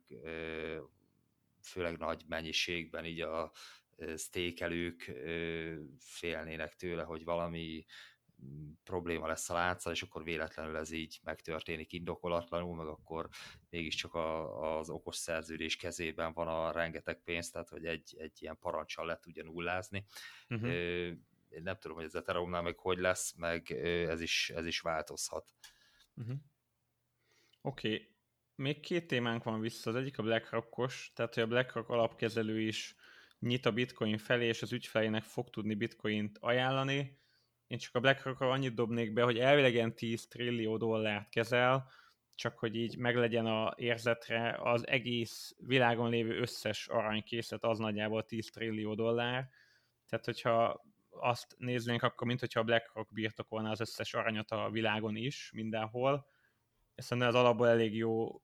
főleg 1.62 1.98
nagy 1.98 2.22
mennyiségben 2.26 3.04
így 3.04 3.20
a 3.20 3.52
stékelők 4.16 5.12
félnének 5.98 6.74
tőle, 6.74 7.02
hogy 7.02 7.24
valami 7.24 7.84
probléma 8.84 9.26
lesz 9.26 9.50
a 9.50 9.54
lánccal, 9.54 9.92
és 9.92 10.02
akkor 10.02 10.24
véletlenül 10.24 10.76
ez 10.76 10.90
így 10.90 11.20
megtörténik 11.22 11.92
indokolatlanul, 11.92 12.76
meg 12.76 12.86
akkor 12.86 13.28
mégiscsak 13.70 14.14
a, 14.14 14.78
az 14.78 14.90
okos 14.90 15.16
szerződés 15.16 15.76
kezében 15.76 16.32
van 16.32 16.48
a 16.48 16.72
rengeteg 16.72 17.22
pénz, 17.22 17.50
tehát 17.50 17.68
hogy 17.68 17.86
egy, 17.86 18.16
egy 18.18 18.42
ilyen 18.42 18.58
parancsal 18.58 19.06
le 19.06 19.18
tudja 19.18 19.44
nullázni. 19.44 20.04
Uh-huh. 20.48 20.70
Én 21.48 21.62
nem 21.62 21.78
tudom, 21.78 21.96
hogy 21.96 22.06
ez 22.06 22.14
Ethereumnál 22.14 22.62
meg 22.62 22.78
hogy 22.78 22.98
lesz, 22.98 23.34
meg 23.36 23.70
ez 24.08 24.20
is, 24.20 24.50
ez 24.50 24.66
is 24.66 24.80
változhat. 24.80 25.54
Uh-huh. 26.14 26.36
Oké, 27.62 27.92
okay. 27.92 28.14
még 28.54 28.80
két 28.80 29.06
témánk 29.06 29.44
van 29.44 29.60
vissza, 29.60 29.90
az 29.90 29.96
egyik 29.96 30.18
a 30.18 30.22
BlackRockos, 30.22 31.12
tehát 31.14 31.34
hogy 31.34 31.42
a 31.42 31.46
BlackRock 31.46 31.88
alapkezelő 31.88 32.60
is 32.60 32.96
nyit 33.38 33.66
a 33.66 33.72
bitcoin 33.72 34.18
felé, 34.18 34.46
és 34.46 34.62
az 34.62 34.72
ügyfelének 34.72 35.22
fog 35.22 35.50
tudni 35.50 35.74
bitcoint 35.74 36.38
ajánlani. 36.40 37.22
Én 37.66 37.78
csak 37.78 37.94
a 37.94 38.00
blackrock 38.00 38.40
annyit 38.40 38.74
dobnék 38.74 39.12
be, 39.12 39.22
hogy 39.22 39.38
elvileg 39.38 39.72
ilyen 39.72 39.94
10 39.94 40.26
trillió 40.26 40.76
dollárt 40.76 41.28
kezel, 41.28 41.90
csak 42.34 42.58
hogy 42.58 42.74
így 42.74 42.96
meglegyen 42.96 43.46
a 43.46 43.72
érzetre 43.76 44.56
az 44.62 44.86
egész 44.86 45.54
világon 45.58 46.10
lévő 46.10 46.38
összes 46.38 46.88
aranykészlet 46.88 47.64
az 47.64 47.78
nagyjából 47.78 48.24
10 48.24 48.50
trillió 48.50 48.94
dollár. 48.94 49.48
Tehát, 50.08 50.24
hogyha 50.24 50.84
azt 51.10 51.54
néznénk, 51.58 52.02
akkor 52.02 52.26
mint 52.26 52.40
hogyha 52.40 52.60
a 52.60 52.64
BlackRock 52.64 53.12
birtokolna 53.12 53.70
az 53.70 53.80
összes 53.80 54.14
aranyat 54.14 54.50
a 54.50 54.70
világon 54.70 55.16
is, 55.16 55.50
mindenhol. 55.54 56.26
Szerintem 56.94 57.28
az 57.28 57.40
alapból 57.40 57.68
elég 57.68 57.96
jó, 57.96 58.42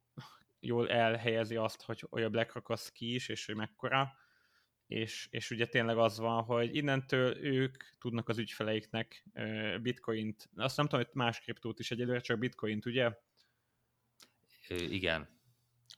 jól 0.61 0.91
elhelyezi 0.91 1.57
azt, 1.57 1.83
hogy 1.83 2.07
olyan 2.11 2.31
BlackRock 2.31 2.69
az 2.69 2.89
ki 2.89 3.15
is, 3.15 3.29
és 3.29 3.47
hogy 3.47 3.55
mekkora. 3.55 4.13
És, 4.91 5.29
és 5.31 5.51
ugye 5.51 5.67
tényleg 5.67 5.99
az 5.99 6.19
van, 6.19 6.43
hogy 6.43 6.77
innentől 6.77 7.45
ők 7.45 7.77
tudnak 7.99 8.29
az 8.29 8.39
ügyfeleiknek 8.39 9.25
bitcoint, 9.83 10.49
azt 10.57 10.77
nem 10.77 10.87
tudom, 10.87 11.05
hogy 11.05 11.15
más 11.15 11.41
kriptót 11.41 11.79
is 11.79 11.91
egyelőre, 11.91 12.21
csak 12.21 12.39
bitcoint, 12.39 12.87
ugye? 12.87 13.11
igen. 14.69 15.29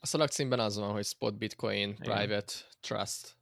A 0.01 0.07
szalagcímben 0.07 0.61
az 0.61 0.79
van, 0.79 0.93
hogy 0.93 1.05
Spot 1.05 1.39
Bitcoin 1.39 1.89
Igen. 1.89 2.17
Private 2.17 2.53
Trust. 2.81 3.37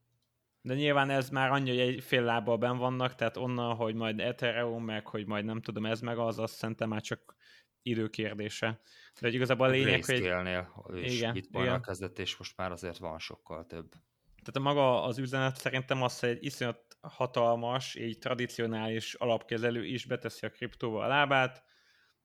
De 0.62 0.74
nyilván 0.74 1.10
ez 1.10 1.30
már 1.30 1.50
annyi, 1.50 1.68
hogy 1.68 1.78
egy 1.78 2.02
fél 2.02 2.22
lábbal 2.22 2.56
ben 2.56 2.76
vannak, 2.76 3.14
tehát 3.14 3.36
onnan, 3.36 3.74
hogy 3.74 3.94
majd 3.94 4.20
Ethereum, 4.20 4.84
meg 4.84 5.06
hogy 5.06 5.26
majd 5.26 5.44
nem 5.44 5.60
tudom, 5.60 5.86
ez 5.86 6.00
meg 6.00 6.18
az, 6.18 6.38
azt 6.38 6.54
szerintem 6.54 6.88
már 6.88 7.00
csak 7.00 7.34
időkérdése. 7.82 8.80
De 9.20 9.26
hogy 9.26 9.34
igazából 9.34 9.66
a 9.66 9.70
lényeg, 9.70 10.04
hogy... 10.04 11.02
és 11.02 11.16
igen, 11.16 11.36
igen. 11.36 11.82
kezdett, 11.82 12.18
és 12.18 12.36
most 12.36 12.56
már 12.56 12.72
azért 12.72 12.98
van 12.98 13.18
sokkal 13.18 13.66
több. 13.66 13.94
Tehát 14.42 14.56
a 14.56 14.60
maga 14.60 15.02
az 15.02 15.18
üzenet 15.18 15.56
szerintem 15.56 16.02
az, 16.02 16.20
hogy 16.20 16.28
egy 16.28 16.44
iszonyat 16.44 16.98
hatalmas, 17.00 17.94
egy 17.94 18.18
tradicionális 18.18 19.14
alapkezelő 19.14 19.84
is 19.84 20.04
beteszi 20.04 20.46
a 20.46 20.50
kriptóba 20.50 21.04
a 21.04 21.08
lábát, 21.08 21.64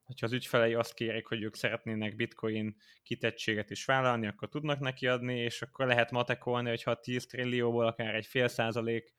hogyha 0.02 0.26
az 0.26 0.32
ügyfelei 0.32 0.74
azt 0.74 0.94
kérik, 0.94 1.26
hogy 1.26 1.42
ők 1.42 1.54
szeretnének 1.54 2.16
bitcoin 2.16 2.76
kitettséget 3.02 3.70
is 3.70 3.84
vállalni, 3.84 4.26
akkor 4.26 4.48
tudnak 4.48 4.78
neki 4.78 5.06
adni, 5.06 5.38
és 5.38 5.62
akkor 5.62 5.86
lehet 5.86 6.10
matekolni, 6.10 6.68
hogyha 6.68 7.00
10 7.00 7.26
trillióból 7.26 7.86
akár 7.86 8.14
egy 8.14 8.26
fél 8.26 8.48
százalék, 8.48 9.14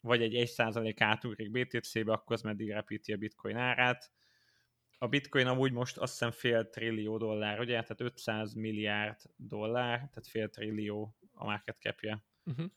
vagy 0.00 0.22
egy 0.22 0.34
1 0.34 0.48
százalék 0.48 1.00
átugrik 1.00 1.50
BTC-be, 1.50 2.12
akkor 2.12 2.36
az 2.36 2.42
meddig 2.42 2.70
repíti 2.70 3.12
a 3.12 3.16
bitcoin 3.16 3.56
árát. 3.56 4.12
A 4.98 5.08
bitcoin 5.08 5.46
amúgy 5.46 5.72
most 5.72 5.98
azt 5.98 6.12
hiszem 6.12 6.30
fél 6.30 6.70
trillió 6.70 7.16
dollár, 7.16 7.60
ugye? 7.60 7.72
Tehát 7.80 8.00
500 8.00 8.54
milliárd 8.54 9.20
dollár, 9.36 9.96
tehát 9.96 10.26
fél 10.28 10.48
trillió 10.48 11.16
a 11.32 11.44
market 11.44 11.80
capje. 11.80 12.24
Uh-huh. 12.44 12.70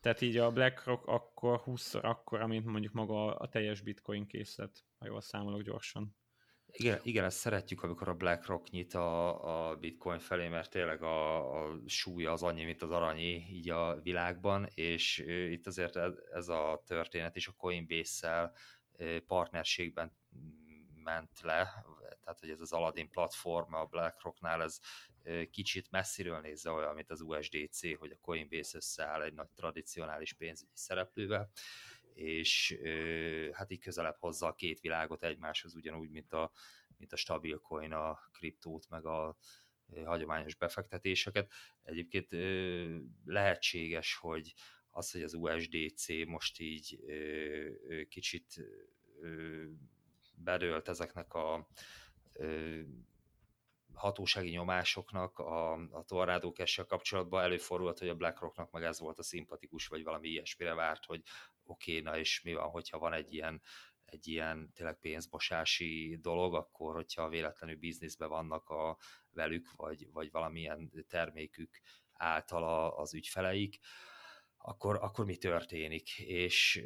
Tehát 0.00 0.20
így 0.20 0.36
a 0.36 0.52
BlackRock 0.52 1.06
akkor 1.06 1.58
20 1.60 1.94
akkor, 1.94 2.46
mint 2.46 2.64
mondjuk 2.64 2.92
maga 2.92 3.36
a 3.36 3.48
teljes 3.48 3.80
bitcoin 3.80 4.26
készlet, 4.26 4.84
ha 4.98 5.06
jól 5.06 5.20
számolok 5.20 5.62
gyorsan. 5.62 6.16
Igen, 6.66 7.00
igen, 7.02 7.24
ezt 7.24 7.38
szeretjük, 7.38 7.82
amikor 7.82 8.08
a 8.08 8.14
BlackRock 8.14 8.70
nyit 8.70 8.94
a, 8.94 9.70
a 9.70 9.76
bitcoin 9.76 10.18
felé, 10.18 10.48
mert 10.48 10.70
tényleg 10.70 11.02
a, 11.02 11.48
a 11.62 11.78
súlya 11.86 12.32
az 12.32 12.42
annyi, 12.42 12.64
mint 12.64 12.82
az 12.82 12.90
aranyi 12.90 13.46
így 13.50 13.70
a 13.70 14.00
világban, 14.02 14.68
és 14.74 15.18
itt 15.50 15.66
azért 15.66 15.96
ez, 15.96 16.12
ez 16.32 16.48
a 16.48 16.82
történet 16.86 17.36
is 17.36 17.48
a 17.48 17.52
Coinbase-szel 17.56 18.56
partnerségben 19.26 20.16
ment 21.04 21.40
le, 21.40 21.84
tehát 22.24 22.40
hogy 22.40 22.50
ez 22.50 22.60
az 22.60 22.72
Aladdin 22.72 23.10
platform 23.10 23.74
a 23.74 23.84
BlackRocknál, 23.84 24.62
ez 24.62 24.80
kicsit 25.50 25.90
messziről 25.90 26.40
nézze 26.40 26.70
olyan, 26.70 26.94
mint 26.94 27.10
az 27.10 27.20
USDC, 27.20 27.98
hogy 27.98 28.10
a 28.10 28.18
Coinbase 28.20 28.76
összeáll 28.76 29.22
egy 29.22 29.34
nagy 29.34 29.50
tradicionális 29.54 30.32
pénzügyi 30.32 30.72
szereplővel, 30.74 31.50
és 32.14 32.78
hát 33.52 33.70
így 33.70 33.80
közelebb 33.80 34.16
hozza 34.18 34.46
a 34.46 34.54
két 34.54 34.80
világot 34.80 35.24
egymáshoz, 35.24 35.74
ugyanúgy, 35.74 36.10
mint 36.10 36.32
a, 36.32 36.52
mint 36.96 37.12
a 37.12 37.16
stabil 37.16 37.58
coin, 37.58 37.92
a 37.92 38.18
kriptót, 38.32 38.88
meg 38.88 39.06
a 39.06 39.36
hagyományos 40.04 40.54
befektetéseket. 40.54 41.52
Egyébként 41.82 42.28
lehetséges, 43.24 44.16
hogy 44.16 44.54
az, 44.90 45.10
hogy 45.10 45.22
az 45.22 45.34
USDC 45.34 46.06
most 46.26 46.60
így 46.60 47.00
kicsit 48.08 48.60
bedőlt 50.34 50.88
ezeknek 50.88 51.34
a 51.34 51.68
hatósági 53.94 54.50
nyomásoknak 54.50 55.38
a, 55.38 55.72
a 55.72 56.04
cash 56.52 56.84
kapcsolatban 56.86 57.42
előfordult, 57.42 57.98
hogy 57.98 58.08
a 58.08 58.14
BlackRocknak 58.14 58.70
meg 58.70 58.82
ez 58.82 59.00
volt 59.00 59.18
a 59.18 59.22
szimpatikus, 59.22 59.86
vagy 59.86 60.04
valami 60.04 60.28
ilyesmire 60.28 60.74
várt, 60.74 61.04
hogy 61.04 61.22
oké, 61.64 61.98
okay, 61.98 62.02
na 62.02 62.18
és 62.18 62.42
mi 62.42 62.54
van, 62.54 62.68
hogyha 62.68 62.98
van 62.98 63.12
egy 63.12 63.34
ilyen 63.34 63.62
egy 64.04 64.26
ilyen 64.28 64.72
tényleg 64.74 64.98
pénzmosási 64.98 66.18
dolog, 66.22 66.54
akkor 66.54 66.94
hogyha 66.94 67.28
véletlenül 67.28 67.76
bizniszben 67.76 68.28
vannak 68.28 68.68
a 68.68 68.98
velük, 69.30 69.72
vagy, 69.76 70.08
vagy 70.12 70.30
valamilyen 70.30 70.92
termékük 71.08 71.80
által 72.12 72.90
az 72.90 73.14
ügyfeleik, 73.14 73.78
akkor, 74.66 74.98
akkor 75.00 75.24
mi 75.24 75.36
történik? 75.36 76.18
És 76.18 76.82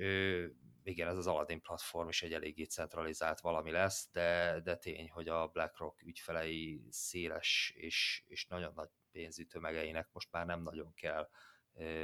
igen, 0.83 1.09
ez 1.09 1.17
az 1.17 1.27
Aladdin 1.27 1.61
platform 1.61 2.09
is 2.09 2.23
egy 2.23 2.33
eléggé 2.33 2.65
centralizált 2.65 3.41
valami 3.41 3.71
lesz, 3.71 4.09
de, 4.13 4.61
de 4.61 4.77
tény, 4.77 5.11
hogy 5.11 5.29
a 5.29 5.47
BlackRock 5.47 6.03
ügyfelei 6.03 6.87
széles 6.91 7.73
és, 7.77 8.25
és 8.27 8.47
nagyon 8.47 8.73
nagy 8.75 8.89
pénzű 9.11 9.45
tömegeinek 9.45 10.09
most 10.13 10.29
már 10.31 10.47
nem 10.47 10.63
nagyon 10.63 10.95
kell 10.95 11.29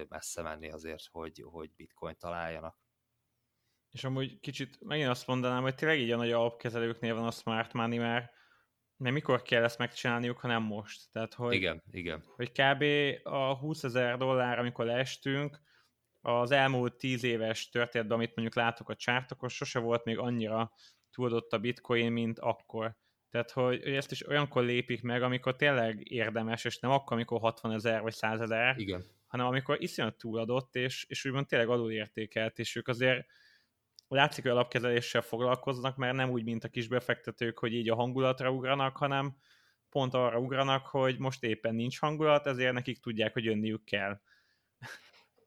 messze 0.08 0.42
menni 0.42 0.70
azért, 0.70 1.04
hogy, 1.10 1.42
hogy 1.46 1.70
bitcoin 1.74 2.16
találjanak. 2.18 2.78
És 3.90 4.04
amúgy 4.04 4.40
kicsit 4.40 4.80
megint 4.80 5.08
azt 5.08 5.26
mondanám, 5.26 5.62
hogy 5.62 5.74
tényleg 5.74 5.98
így 5.98 6.10
a 6.10 6.16
nagy 6.16 6.32
alapkezelőknél 6.32 7.14
van 7.14 7.26
a 7.26 7.30
smart 7.30 7.72
money, 7.72 7.98
mert 7.98 8.32
nem 8.97 9.12
mikor 9.12 9.42
kell 9.42 9.62
ezt 9.62 9.78
megcsinálniuk, 9.78 10.38
hanem 10.38 10.62
most. 10.62 11.03
Tehát, 11.12 11.34
hogy, 11.34 11.55
igen, 11.55 11.82
igen. 11.90 12.24
Hogy 12.36 12.53
kb. 12.53 12.84
a 13.26 13.55
20 13.55 13.84
ezer 13.84 14.16
dollár, 14.16 14.59
amikor 14.59 14.84
leestünk, 14.84 15.61
az 16.20 16.51
elmúlt 16.51 16.97
tíz 16.97 17.24
éves 17.24 17.68
történetben, 17.68 18.16
amit 18.16 18.34
mondjuk 18.34 18.57
látok 18.57 18.88
a 18.88 18.97
csártokon, 18.97 19.49
sose 19.49 19.78
volt 19.78 20.05
még 20.05 20.18
annyira 20.18 20.72
túladott 21.11 21.53
a 21.53 21.59
bitcoin, 21.59 22.12
mint 22.12 22.38
akkor. 22.38 22.97
Tehát, 23.30 23.51
hogy, 23.51 23.82
hogy 23.82 23.95
ezt 23.95 24.11
is 24.11 24.28
olyankor 24.28 24.64
lépik 24.64 25.03
meg, 25.03 25.22
amikor 25.22 25.57
tényleg 25.57 26.11
érdemes, 26.11 26.64
és 26.64 26.78
nem 26.78 26.90
akkor, 26.90 27.12
amikor 27.16 27.40
60 27.40 27.72
ezer 27.72 28.01
vagy 28.01 28.12
100 28.12 28.40
ezer, 28.40 28.76
hanem 29.26 29.47
amikor 29.47 29.82
iszonyat 29.82 30.18
túladott, 30.18 30.74
és, 30.74 31.05
és 31.09 31.24
úgymond 31.24 31.47
tényleg 31.47 31.68
alulértékelt, 31.68 32.59
és 32.59 32.76
ők 32.76 32.88
azért 32.88 33.26
látszik, 34.14 34.42
hogy 34.42 34.52
alapkezeléssel 34.52 35.22
foglalkoznak, 35.22 35.96
mert 35.96 36.14
nem 36.14 36.30
úgy, 36.30 36.44
mint 36.44 36.64
a 36.64 36.68
kis 36.68 36.88
befektetők, 36.88 37.58
hogy 37.58 37.72
így 37.72 37.88
a 37.88 37.94
hangulatra 37.94 38.50
ugranak, 38.50 38.96
hanem 38.96 39.36
pont 39.88 40.14
arra 40.14 40.38
ugranak, 40.38 40.86
hogy 40.86 41.18
most 41.18 41.42
éppen 41.42 41.74
nincs 41.74 41.98
hangulat, 41.98 42.46
ezért 42.46 42.72
nekik 42.72 43.00
tudják, 43.00 43.32
hogy 43.32 43.44
jönniük 43.44 43.84
kell. 43.84 44.20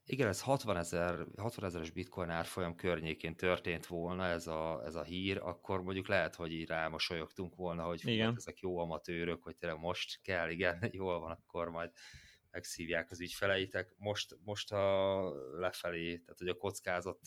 Igen, 0.09 0.27
ez 0.27 0.41
60 0.41 0.77
ezer, 0.77 1.25
60 1.37 1.65
ezeres 1.65 1.91
bitcoin 1.91 2.29
árfolyam 2.29 2.75
környékén 2.75 3.35
történt 3.35 3.85
volna 3.85 4.25
ez 4.25 4.47
a, 4.47 4.81
ez 4.85 4.95
a 4.95 5.03
hír, 5.03 5.37
akkor 5.37 5.81
mondjuk 5.81 6.07
lehet, 6.07 6.35
hogy 6.35 6.51
így 6.51 6.67
rámosolyogtunk 6.67 7.55
volna, 7.55 7.83
hogy 7.83 8.01
fú, 8.01 8.17
hát 8.19 8.35
ezek 8.35 8.59
jó 8.59 8.77
amatőrök, 8.77 9.43
hogy 9.43 9.55
tényleg 9.55 9.79
most 9.79 10.21
kell, 10.21 10.49
igen, 10.49 10.89
jól 10.91 11.19
van, 11.19 11.31
akkor 11.31 11.69
majd 11.69 11.91
megszívják 12.57 13.11
az 13.11 13.21
ügyfeleitek. 13.21 13.93
Most, 13.97 14.37
most 14.43 14.71
a 14.71 15.31
lefelé, 15.59 16.17
tehát 16.17 16.37
hogy 16.37 16.47
a 16.47 16.57
kockázat 16.57 17.19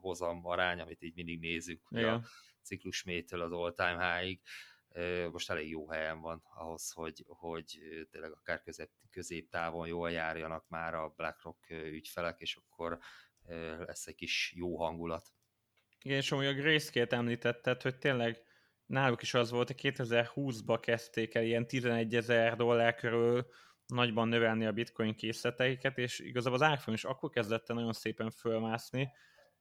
hozam 0.00 0.46
arány, 0.46 0.80
amit 0.80 1.02
így 1.02 1.14
mindig 1.14 1.40
nézzük, 1.40 1.82
igen. 1.90 2.14
a 2.14 2.22
ciklus 2.62 3.02
métől 3.02 3.40
az 3.40 3.52
all-time 3.52 4.18
high-ig, 4.18 4.40
most 5.32 5.50
elég 5.50 5.68
jó 5.68 5.90
helyen 5.90 6.20
van 6.20 6.42
ahhoz, 6.54 6.90
hogy, 6.90 7.24
hogy 7.26 7.78
tényleg 8.10 8.32
akár 8.32 8.62
közép, 8.62 8.90
középtávon 9.10 9.86
jól 9.86 10.10
járjanak 10.10 10.68
már 10.68 10.94
a 10.94 11.12
BlackRock 11.16 11.70
ügyfelek, 11.70 12.40
és 12.40 12.56
akkor 12.56 12.98
lesz 13.86 14.06
egy 14.06 14.14
kis 14.14 14.52
jó 14.56 14.76
hangulat. 14.76 15.28
Igen, 16.02 16.16
és 16.16 16.32
amúgy 16.32 16.46
a 16.46 16.54
Grayscale-t 16.54 17.12
említetted, 17.12 17.82
hogy 17.82 17.98
tényleg 17.98 18.42
náluk 18.86 19.22
is 19.22 19.34
az 19.34 19.50
volt, 19.50 19.66
hogy 19.66 19.94
2020-ba 19.94 20.78
kezdték 20.82 21.34
el 21.34 21.44
ilyen 21.44 21.66
11 21.66 22.14
ezer 22.14 22.56
dollár 22.56 22.94
körül 22.94 23.46
nagyban 23.86 24.28
növelni 24.28 24.66
a 24.66 24.72
bitcoin 24.72 25.14
készleteiket, 25.14 25.98
és 25.98 26.18
igazából 26.18 26.58
az 26.58 26.66
árfolyam 26.66 26.94
is 26.94 27.04
akkor 27.04 27.30
kezdett 27.30 27.66
nagyon 27.66 27.92
szépen 27.92 28.30
fölmászni, 28.30 29.10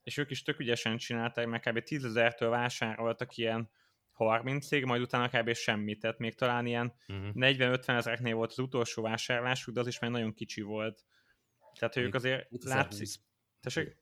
és 0.04 0.18
ők 0.18 0.32
is 0.32 0.44
tök 0.44 0.60
ügyesen 0.60 0.98
csinálták, 0.98 1.48
mert 1.48 1.70
kb. 1.70 1.84
10 1.84 2.04
ezertől 2.06 2.50
vásároltak 2.50 3.38
ilyen 3.38 3.70
30 4.12 4.68
cég, 4.68 4.86
majd 4.86 5.02
utána 5.02 5.30
kb. 5.30 5.54
semmit, 5.54 6.00
tehát 6.00 6.18
még 6.18 6.36
talán 6.36 6.66
ilyen 6.66 6.94
uh-huh. 7.08 7.26
Mhm. 7.26 7.44
40-50 7.44 7.88
ezereknél 7.88 8.36
volt 8.36 8.52
az 8.52 8.60
utolsó 8.60 9.02
vásárlásuk, 9.02 9.74
de 9.74 9.80
az 9.80 9.88
is 9.88 10.00
már 10.00 10.12
nagyon 10.12 10.34
kicsi 10.34 10.62
volt. 10.62 11.06
Tehát 11.80 11.96
ők 11.96 12.14
azért 12.14 12.64
látszik... 12.64 13.08
Tessék? 13.60 13.98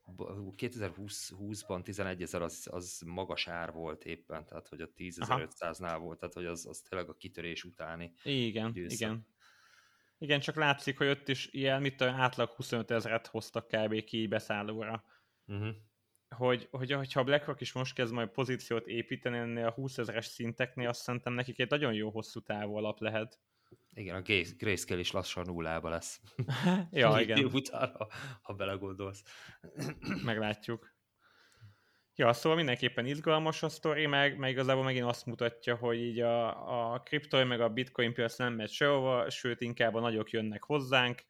2020-ban 0.57 1.84
11 1.84 2.21
ezer 2.21 2.41
az, 2.41 2.67
az 2.71 3.01
magas 3.05 3.47
ár 3.47 3.71
volt 3.71 4.05
éppen, 4.05 4.45
tehát 4.45 4.67
hogy 4.67 4.82
a 4.82 4.88
10.500-nál 4.88 5.97
volt, 6.01 6.19
tehát 6.19 6.34
hogy 6.34 6.45
az, 6.45 6.65
az 6.65 6.82
tényleg 6.82 7.09
a 7.09 7.13
kitörés 7.13 7.63
utáni 7.63 8.13
Igen, 8.24 8.71
időszak. 8.74 8.99
igen. 8.99 9.28
Igen, 10.24 10.39
csak 10.39 10.55
látszik, 10.55 10.97
hogy 10.97 11.07
ott 11.07 11.28
is 11.28 11.47
ilyen, 11.51 11.82
mit 11.82 11.95
tudom, 11.95 12.13
átlag 12.13 12.49
25 12.49 12.91
ezeret 12.91 13.28
hoztak 13.28 13.67
kb. 13.67 14.03
ki 14.03 14.28
beszállóra. 14.28 15.03
Uh-huh. 15.45 15.76
Hogy, 16.36 16.67
hogy, 16.71 16.91
hogyha 16.91 17.19
a 17.19 17.24
BlackRock 17.24 17.61
is 17.61 17.71
most 17.71 17.93
kezd 17.93 18.13
majd 18.13 18.30
pozíciót 18.30 18.88
építeni 18.88 19.38
ennél 19.38 19.65
a 19.65 19.71
20 19.71 19.97
ezeres 19.97 20.26
szinteknél, 20.26 20.88
azt 20.88 21.01
szerintem 21.01 21.34
nekik 21.34 21.59
egy 21.59 21.69
nagyon 21.69 21.93
jó 21.93 22.09
hosszú 22.09 22.39
távú 22.39 22.76
alap 22.76 22.99
lehet. 22.99 23.39
Igen, 23.93 24.15
a 24.15 24.21
Grayscale 24.57 24.99
is 24.99 25.11
lassan 25.11 25.45
nullába 25.45 25.89
lesz. 25.89 26.21
ja, 26.91 27.19
igen. 27.19 27.45
Utána, 27.45 28.07
ha 28.41 28.53
belegondolsz. 28.53 29.24
Meglátjuk. 30.24 30.92
Ja, 32.16 32.34
szóval 32.34 32.57
mindenképpen 32.57 33.05
izgalmas 33.05 33.64
a 33.64 33.70
sztori, 33.70 34.05
meg, 34.05 34.38
meg 34.38 34.51
igazából 34.51 34.84
megint 34.84 35.05
azt 35.05 35.26
mutatja, 35.26 35.76
hogy 35.76 35.97
így 35.97 36.20
a, 36.20 36.93
a 36.93 36.99
kripto 36.99 37.45
meg 37.45 37.61
a 37.61 37.70
bitcoin 37.70 38.14
piac 38.14 38.38
nem 38.38 38.53
megy 38.53 38.70
sehova, 38.70 39.30
sőt 39.30 39.61
inkább 39.61 39.95
a 39.95 39.99
nagyok 39.99 40.30
jönnek 40.30 40.64
hozzánk, 40.64 41.22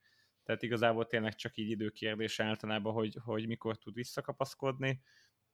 tehát 0.43 0.63
igazából 0.63 1.07
tényleg 1.07 1.35
csak 1.35 1.57
így 1.57 1.69
időkérdés 1.69 2.39
általában, 2.39 2.93
hogy, 2.93 3.17
hogy 3.23 3.47
mikor 3.47 3.77
tud 3.77 3.93
visszakapaszkodni, 3.93 5.01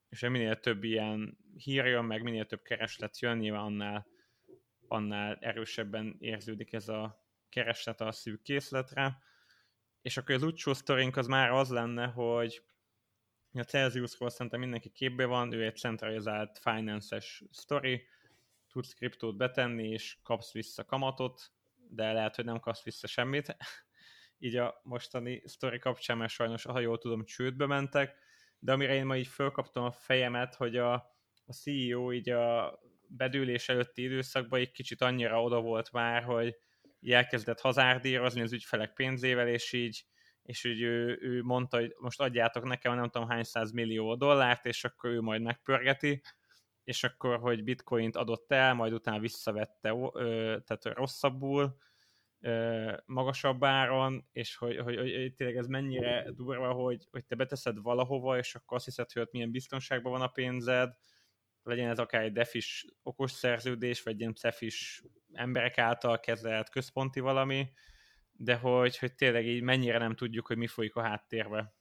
és 0.10 0.22
minél 0.22 0.60
több 0.60 0.84
ilyen 0.84 1.38
hír 1.58 1.86
jön, 1.86 2.06
meg 2.06 2.24
minél 2.24 2.46
több 2.46 2.62
kereslet 2.62 3.20
jön, 3.20 3.38
nyilván 3.38 3.62
annál, 3.62 4.08
annál 4.88 5.38
erősebben 5.42 6.16
érződik 6.20 6.74
ez 6.74 6.88
a 6.88 7.24
kereslet 7.50 8.02
a 8.02 8.12
szűk 8.12 8.42
készletre. 8.42 9.18
És 10.02 10.18
akkor 10.18 10.36
az 10.36 10.44
utcsó 10.44 10.74
sztorink 10.74 11.18
az 11.18 11.28
már 11.28 11.52
az 11.52 11.70
lenne, 11.70 12.06
hogy 12.06 12.64
a 13.60 13.64
Celsiusról 13.64 14.30
szerintem 14.30 14.60
mindenki 14.60 14.89
képbe 14.89 15.26
van, 15.26 15.53
ő 15.53 15.66
egy 15.66 15.78
centralizált 15.78 16.60
finance-es 16.60 17.43
sztori, 17.51 18.07
tudsz 18.72 18.93
kriptót 18.93 19.38
betenni, 19.38 19.88
és 19.89 20.18
kapsz 20.24 20.51
vissza 20.51 20.86
kamatot, 20.86 21.51
de 21.89 22.12
lehet, 22.12 22.36
hogy 22.36 22.45
nem 22.45 22.60
kapsz 22.60 22.84
vissza 22.84 23.07
semmit. 23.07 23.57
így 24.39 24.55
a 24.55 24.82
mostani 24.84 25.41
sztori 25.45 25.80
kapcsán, 25.80 26.18
mert 26.18 26.32
sajnos, 26.32 26.64
ha 26.64 26.80
jól 26.80 26.97
tudom, 26.97 27.26
csődbe 27.26 27.66
mentek, 27.66 28.16
de 28.60 28.72
amire 28.72 28.93
én 28.93 29.05
ma 29.05 29.18
így 29.18 29.28
fölkaptam 29.28 29.84
a 29.84 29.91
fejemet, 29.91 30.55
hogy 30.55 30.78
a, 30.78 30.93
a 31.45 31.53
CEO 31.53 32.14
így 32.14 32.30
a 32.30 32.80
bedőlés 33.07 33.70
előtti 33.70 34.01
időszakban 34.01 34.60
egy 34.60 34.72
kicsit 34.72 35.01
annyira 35.01 35.43
oda 35.43 35.62
volt 35.62 35.91
már, 35.91 36.24
hogy 36.24 36.55
elkezdett 37.01 37.60
hazárdírozni 37.60 38.41
az 38.41 38.53
ügyfelek 38.53 38.93
pénzével, 38.93 39.47
és 39.47 39.74
így 39.74 40.05
és 40.50 40.66
úgy 40.66 40.82
ő, 40.82 41.18
ő 41.22 41.43
mondta, 41.43 41.78
hogy 41.78 41.95
most 42.00 42.22
adjátok 42.22 42.64
nekem 42.64 42.95
nem 42.95 43.10
tudom 43.10 43.28
hány 43.28 43.43
száz 43.43 43.72
millió 43.72 44.16
dollárt, 44.16 44.66
és 44.66 44.84
akkor 44.84 45.10
ő 45.10 45.22
majd 45.22 45.41
megpörgeti, 45.41 46.22
és 46.84 47.04
akkor, 47.04 47.39
hogy 47.39 47.64
bitcoint 47.64 48.16
adott 48.16 48.52
el, 48.52 48.74
majd 48.74 48.93
utána 48.93 49.20
visszavette, 49.20 49.95
tehát 50.64 50.84
rosszabbul, 50.84 51.78
magasabb 53.06 53.64
áron, 53.64 54.28
és 54.32 54.56
hogy, 54.56 54.78
hogy, 54.78 54.95
hogy, 54.97 55.16
hogy 55.16 55.34
tényleg 55.34 55.58
ez 55.58 55.68
mennyire 55.68 56.32
durva, 56.32 56.72
hogy, 56.72 57.08
hogy 57.12 57.26
te 57.26 57.36
beteszed 57.36 57.82
valahova, 57.82 58.38
és 58.38 58.56
akkor 58.56 58.78
azt 58.78 58.86
hiszed, 58.86 59.12
hogy 59.12 59.22
ott 59.22 59.32
milyen 59.32 59.52
biztonságban 59.52 60.12
van 60.12 60.22
a 60.22 60.28
pénzed, 60.28 60.93
legyen 61.64 61.89
ez 61.89 62.00
akár 62.00 62.24
egy 62.24 62.32
defis 62.32 62.86
okos 63.04 63.32
szerződés, 63.32 64.04
vagy 64.04 64.22
egy 64.22 64.36
cefis 64.36 65.04
emberek 65.34 65.78
által 65.78 66.20
kezelt 66.20 66.70
központi 66.70 67.20
valami, 67.20 67.72
de 68.42 68.56
hogy, 68.56 68.98
hogy 68.98 69.16
tényleg 69.16 69.46
így 69.46 69.62
mennyire 69.62 69.98
nem 69.98 70.16
tudjuk, 70.16 70.48
hogy 70.48 70.58
mi 70.58 70.68
folyik 70.68 70.96
a 70.96 71.02
háttérbe. 71.02 71.74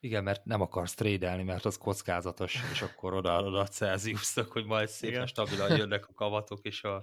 Igen, 0.00 0.24
mert 0.24 0.44
nem 0.44 0.60
akarsz 0.60 0.94
trédelni, 0.94 1.42
mert 1.42 1.64
az 1.64 1.78
kockázatos, 1.78 2.58
és 2.72 2.82
akkor 2.82 3.14
oda 3.14 3.42
oda 3.42 3.58
a 3.58 3.66
Celsiusnak, 3.66 4.52
hogy 4.52 4.64
majd 4.64 4.88
szépen 4.88 5.26
stabilan 5.26 5.76
jönnek 5.76 6.08
a 6.08 6.12
kavatok, 6.12 6.64
és 6.64 6.84
a 6.84 7.02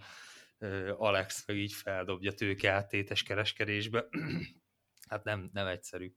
Alex 0.97 1.43
meg 1.47 1.57
így 1.57 1.73
feldobja 1.73 2.33
tőke 2.33 2.71
áttétes 2.71 3.23
kereskedésbe. 3.23 4.07
hát 5.09 5.23
nem, 5.23 5.49
nem 5.53 5.67
egyszerű. 5.67 6.13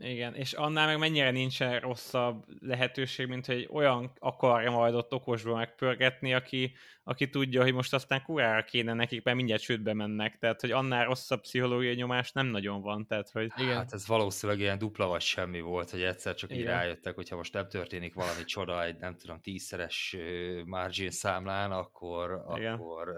Igen, 0.00 0.34
és 0.34 0.52
annál 0.52 0.86
meg 0.86 0.98
mennyire 0.98 1.30
nincsen 1.30 1.80
rosszabb 1.80 2.44
lehetőség, 2.60 3.26
mint 3.26 3.46
hogy 3.46 3.68
olyan 3.72 4.12
akarja 4.18 4.70
majd 4.70 4.94
ott 4.94 5.12
okosba 5.12 5.54
megpörgetni, 5.54 6.34
aki, 6.34 6.72
aki 7.02 7.28
tudja, 7.28 7.62
hogy 7.62 7.72
most 7.72 7.94
aztán 7.94 8.22
kurára 8.22 8.62
kéne 8.64 8.92
nekik, 8.92 9.22
mert 9.22 9.36
mindjárt 9.36 9.62
csődbe 9.62 9.92
mennek. 9.92 10.38
Tehát, 10.38 10.60
hogy 10.60 10.70
annál 10.70 11.04
rosszabb 11.04 11.40
pszichológiai 11.40 11.94
nyomás 11.94 12.32
nem 12.32 12.46
nagyon 12.46 12.82
van. 12.82 13.06
Tehát, 13.06 13.30
hogy... 13.30 13.52
Igen. 13.56 13.76
Hát 13.76 13.92
ez 13.92 14.06
valószínűleg 14.06 14.60
ilyen 14.60 14.78
dupla 14.78 15.06
vagy 15.06 15.20
semmi 15.20 15.60
volt, 15.60 15.90
hogy 15.90 16.02
egyszer 16.02 16.34
csak 16.34 16.56
így 16.56 16.64
rájöttek, 16.64 17.14
hogyha 17.14 17.36
most 17.36 17.52
nem 17.52 17.68
történik 17.68 18.14
valami 18.14 18.44
csoda, 18.44 18.84
egy 18.84 18.98
nem 18.98 19.16
tudom, 19.16 19.40
tízszeres 19.40 20.16
margin 20.64 21.10
számlán, 21.10 21.72
akkor, 21.72 22.44
Igen. 22.56 22.72
akkor 22.72 23.14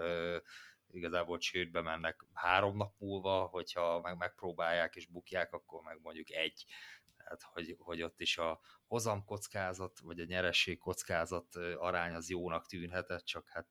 igazából 0.95 1.37
csődbe 1.37 1.81
mennek 1.81 2.25
három 2.33 2.77
nap 2.77 2.93
múlva, 2.99 3.45
hogyha 3.45 4.01
meg 4.01 4.17
megpróbálják 4.17 4.95
és 4.95 5.07
bukják, 5.07 5.53
akkor 5.53 5.81
meg 5.81 5.99
mondjuk 6.01 6.31
egy. 6.31 6.65
Tehát, 7.17 7.41
hogy, 7.43 7.75
hogy 7.79 8.01
ott 8.01 8.19
is 8.21 8.37
a 8.37 8.59
hozamkockázat, 8.87 9.99
vagy 9.99 10.19
a 10.19 10.25
nyeresség 10.25 10.77
kockázat 10.77 11.55
arány 11.77 12.13
az 12.13 12.29
jónak 12.29 12.67
tűnhetett, 12.67 13.25
csak 13.25 13.49
hát 13.49 13.67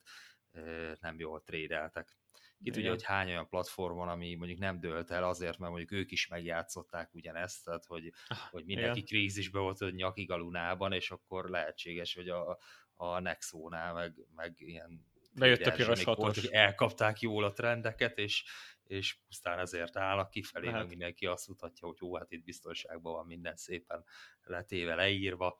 nem 1.00 1.18
jól 1.18 1.42
trédeltek. 1.42 2.18
Ki 2.62 2.70
tudja, 2.70 2.90
hogy 2.90 3.02
hány 3.02 3.28
olyan 3.28 3.48
platform 3.48 3.96
van, 3.96 4.08
ami 4.08 4.34
mondjuk 4.34 4.58
nem 4.58 4.80
dőlt 4.80 5.10
el 5.10 5.24
azért, 5.24 5.58
mert 5.58 5.70
mondjuk 5.70 5.92
ők 5.92 6.10
is 6.10 6.26
megjátszották 6.26 7.14
ugyanezt, 7.14 7.64
tehát 7.64 7.84
hogy, 7.84 8.12
ah, 8.28 8.36
hogy 8.36 8.64
mindenki 8.64 8.98
igen. 8.98 9.08
krízisbe 9.08 9.58
volt, 9.58 9.78
hogy 9.78 9.94
nyakig 9.94 10.30
a 10.30 10.36
lunában, 10.36 10.92
és 10.92 11.10
akkor 11.10 11.48
lehetséges, 11.48 12.14
hogy 12.14 12.28
a, 12.28 12.58
a 12.94 13.18
Nexónál 13.18 13.92
meg, 13.92 14.14
meg 14.34 14.54
ilyen 14.58 15.09
Bejött 15.32 15.66
a 15.66 15.72
piros 15.72 16.04
hatos. 16.04 16.40
Volt, 16.40 16.52
elkapták 16.52 17.20
jól 17.20 17.44
a 17.44 17.52
trendeket, 17.52 18.18
és, 18.18 18.44
és 18.82 19.18
pusztán 19.26 19.58
ezért 19.58 19.96
állnak 19.96 20.30
kifelé, 20.30 20.66
hát. 20.66 20.76
meg 20.76 20.88
mindenki 20.88 21.26
azt 21.26 21.48
mutatja, 21.48 21.88
hogy 21.88 21.96
jó, 22.00 22.16
hát 22.16 22.30
itt 22.30 22.44
biztonságban 22.44 23.12
van 23.12 23.26
minden 23.26 23.56
szépen 23.56 24.04
letéve, 24.42 24.94
leírva. 24.94 25.58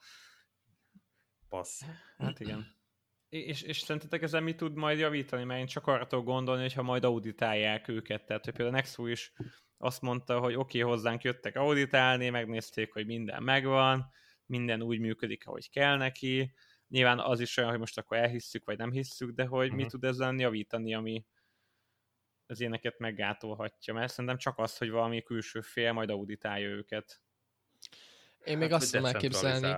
Passz. 1.48 1.80
Hát 2.18 2.40
igen. 2.40 2.78
És, 3.28 3.62
és 3.62 3.78
szerintetek 3.78 4.22
ezen 4.22 4.42
mi 4.42 4.54
tud 4.54 4.74
majd 4.74 4.98
javítani? 4.98 5.44
Mert 5.44 5.60
én 5.60 5.66
csak 5.66 5.86
arra 5.86 6.06
tudok 6.06 6.24
gondolni, 6.24 6.62
hogyha 6.62 6.82
majd 6.82 7.04
auditálják 7.04 7.88
őket. 7.88 8.24
Tehát, 8.24 8.44
hogy 8.44 8.54
például 8.54 8.76
Nexu 8.76 9.06
is 9.06 9.32
azt 9.76 10.00
mondta, 10.00 10.38
hogy 10.38 10.54
oké, 10.54 10.80
okay, 10.80 10.90
hozzánk 10.90 11.22
jöttek 11.22 11.56
auditálni, 11.56 12.28
megnézték, 12.28 12.92
hogy 12.92 13.06
minden 13.06 13.42
megvan, 13.42 14.10
minden 14.46 14.82
úgy 14.82 14.98
működik, 14.98 15.46
ahogy 15.46 15.70
kell 15.70 15.96
neki, 15.96 16.52
Nyilván 16.90 17.18
az 17.18 17.40
is 17.40 17.56
olyan, 17.56 17.70
hogy 17.70 17.78
most 17.78 17.98
akkor 17.98 18.16
elhisszük, 18.16 18.64
vagy 18.64 18.78
nem 18.78 18.90
hisszük, 18.90 19.30
de 19.30 19.44
hogy 19.44 19.64
uh-huh. 19.64 19.76
mi 19.76 19.82
mhm. 19.82 19.90
tud 19.90 20.04
ezzel 20.04 20.34
javítani, 20.34 20.94
ami 20.94 21.24
az 22.46 22.60
ilyeneket 22.60 22.98
meggátolhatja, 22.98 23.94
mert 23.94 24.10
szerintem 24.12 24.38
csak 24.38 24.58
az, 24.58 24.76
hogy 24.76 24.90
valami 24.90 25.22
külső 25.22 25.60
fél 25.60 25.92
majd 25.92 26.10
auditálja 26.10 26.68
őket. 26.68 27.20
Én 28.44 28.58
még 28.58 28.70
hát, 28.70 28.80
azt 28.80 28.92
tudom 28.92 29.06
elképzelni. 29.06 29.76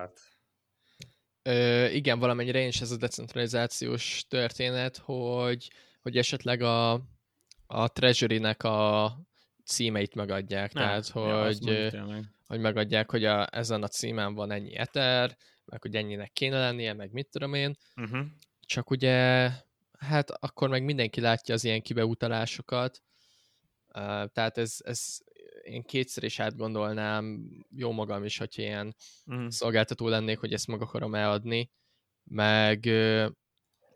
Ö, 1.43 1.87
igen, 1.87 2.19
valamennyire 2.19 2.59
én 2.59 2.69
is 2.69 2.81
ez 2.81 2.91
a 2.91 2.97
decentralizációs 2.97 4.25
történet, 4.29 4.97
hogy, 4.97 5.71
hogy 6.01 6.17
esetleg 6.17 6.63
a, 6.63 6.93
a 7.67 7.89
Treasury-nek 7.93 8.63
a 8.63 9.17
címeit 9.65 10.15
megadják, 10.15 10.73
Nem, 10.73 10.85
tehát 10.85 11.09
hogy, 11.09 11.67
ja, 11.67 12.21
hogy 12.47 12.61
megadják, 12.61 13.11
hogy 13.11 13.25
a, 13.25 13.47
ezen 13.51 13.83
a 13.83 13.89
címen 13.89 14.35
van 14.35 14.51
ennyi 14.51 14.77
Ether, 14.77 15.37
meg 15.65 15.83
hogy 15.83 15.97
ennyinek 15.97 16.33
kéne 16.33 16.59
lennie, 16.59 16.93
meg 16.93 17.13
mit 17.13 17.29
tudom 17.31 17.55
én. 17.55 17.77
Uh-huh. 17.97 18.27
Csak 18.61 18.91
ugye, 18.91 19.49
hát 19.99 20.31
akkor 20.31 20.69
meg 20.69 20.85
mindenki 20.85 21.21
látja 21.21 21.55
az 21.55 21.65
ilyen 21.65 21.83
kibeutalásokat, 21.83 23.03
uh, 23.89 24.25
tehát 24.33 24.59
ez, 24.59 24.77
ez 24.79 25.19
én 25.63 25.83
kétszer 25.83 26.23
is 26.23 26.39
átgondolnám 26.39 27.49
jó 27.71 27.91
magam 27.91 28.25
is, 28.25 28.39
hogy 28.39 28.59
ilyen 28.59 28.97
uh-huh. 29.27 29.49
szolgáltató 29.49 30.09
lennék, 30.09 30.39
hogy 30.39 30.53
ezt 30.53 30.67
meg 30.67 30.81
akarom 30.81 31.15
eladni, 31.15 31.71
meg 32.25 32.81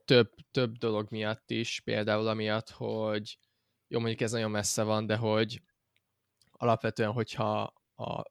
több, 0.05 0.35
több 0.51 0.77
dolog 0.77 1.07
miatt 1.11 1.51
is, 1.51 1.81
például 1.81 2.29
amiatt, 2.29 2.71
hogy 2.71 3.39
jó, 3.89 3.99
mondjuk 3.99 4.21
ez 4.21 4.33
nagyon 4.33 4.51
messze 4.51 4.83
van, 4.83 5.07
de 5.07 5.17
hogy 5.17 5.62
alapvetően, 6.51 7.12
hogyha 7.12 7.62
a 7.95 8.23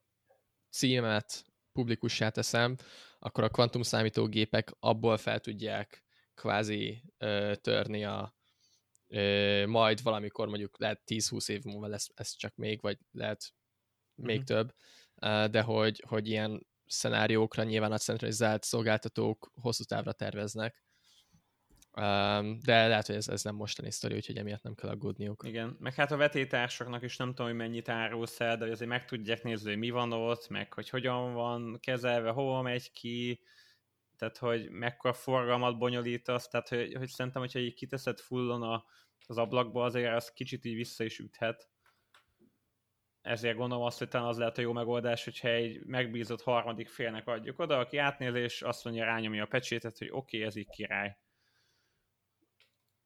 címet 0.69 1.45
publikussá 1.71 2.29
teszem, 2.29 2.75
akkor 3.25 3.43
a 3.43 3.49
kvantum 3.49 3.81
számítógépek 3.81 4.71
abból 4.79 5.17
fel 5.17 5.39
tudják 5.39 6.03
kvázi 6.33 7.03
ö, 7.17 7.53
törni 7.61 8.03
a 8.05 8.35
ö, 9.07 9.65
majd 9.65 10.01
valamikor 10.01 10.47
mondjuk 10.47 10.79
lehet 10.79 11.01
10-20 11.05 11.49
év 11.49 11.63
múlva 11.63 11.87
lesz 11.87 12.09
ez 12.13 12.35
csak 12.35 12.55
még, 12.55 12.81
vagy 12.81 12.97
lehet 13.11 13.53
még 14.15 14.35
mm-hmm. 14.35 14.45
több, 14.45 14.73
de 15.51 15.61
hogy, 15.61 16.03
hogy 16.07 16.27
ilyen 16.27 16.67
szenáriókra 16.85 17.63
nyilván 17.63 17.91
a 17.91 17.97
centralizált 17.97 18.63
szolgáltatók 18.63 19.51
hosszú 19.53 19.83
távra 19.83 20.11
terveznek. 20.11 20.84
De 21.95 22.87
lehet, 22.87 23.05
hogy 23.05 23.15
ez, 23.15 23.27
ez 23.27 23.43
nem 23.43 23.55
mostani 23.55 23.91
sztori, 23.91 24.15
úgyhogy 24.15 24.37
emiatt 24.37 24.63
nem 24.63 24.75
kell 24.75 24.89
aggódniuk. 24.89 25.43
Igen, 25.47 25.77
meg 25.79 25.93
hát 25.93 26.11
a 26.11 26.17
vetétársaknak 26.17 27.03
is 27.03 27.17
nem 27.17 27.27
tudom, 27.27 27.47
hogy 27.47 27.55
mennyit 27.55 27.89
árulsz 27.89 28.39
el, 28.39 28.57
de 28.57 28.65
azért 28.65 28.89
meg 28.89 29.05
tudják 29.05 29.43
nézni, 29.43 29.69
hogy 29.69 29.79
mi 29.79 29.89
van 29.89 30.11
ott, 30.11 30.49
meg 30.49 30.73
hogy 30.73 30.89
hogyan 30.89 31.33
van 31.33 31.77
kezelve, 31.81 32.29
hova 32.29 32.61
megy 32.61 32.91
ki, 32.91 33.41
tehát 34.17 34.37
hogy 34.37 34.69
mekkora 34.69 35.13
forgalmat 35.13 35.77
bonyolítasz, 35.77 36.47
tehát 36.47 36.69
hogy, 36.69 36.93
hogy 36.93 37.07
szerintem, 37.07 37.41
hogyha 37.41 37.59
így 37.59 37.73
kiteszed 37.73 38.19
fullon 38.19 38.61
a, 38.61 38.85
az 39.27 39.37
ablakba, 39.37 39.83
azért 39.83 40.15
az 40.15 40.31
kicsit 40.31 40.65
így 40.65 40.75
vissza 40.75 41.03
is 41.03 41.19
üthet. 41.19 41.69
Ezért 43.21 43.57
gondolom 43.57 43.83
azt, 43.83 43.97
hogy 43.97 44.07
talán 44.07 44.27
az 44.27 44.37
lehet 44.37 44.57
a 44.57 44.61
jó 44.61 44.71
megoldás, 44.71 45.23
hogyha 45.23 45.47
egy 45.47 45.85
megbízott 45.85 46.41
harmadik 46.41 46.89
félnek 46.89 47.27
adjuk 47.27 47.59
oda, 47.59 47.79
aki 47.79 47.97
átnéz, 47.97 48.33
és 48.33 48.61
azt 48.61 48.83
mondja, 48.83 49.05
rányomja 49.05 49.43
a 49.43 49.47
pecsétet, 49.47 49.97
hogy 49.97 50.09
oké, 50.11 50.37
okay, 50.37 50.47
ez 50.47 50.55
így 50.55 50.69
király. 50.69 51.17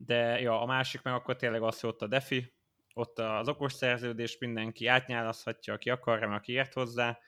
De 0.02 0.40
ja, 0.40 0.62
a 0.62 0.66
másik 0.66 1.02
meg 1.02 1.14
akkor 1.14 1.36
tényleg 1.36 1.62
az, 1.62 1.80
hogy 1.80 1.90
ott 1.90 2.02
a 2.02 2.08
defi, 2.08 2.54
ott 2.94 3.20
az 3.20 3.48
okos 3.48 3.74
szerződés, 3.74 4.38
mindenki 4.38 4.88
átnyálaszhatja, 4.88 5.74
aki 5.74 5.90
akarja, 5.90 6.34
aki 6.34 6.52
ért 6.52 6.74
hozzá, 6.74 7.20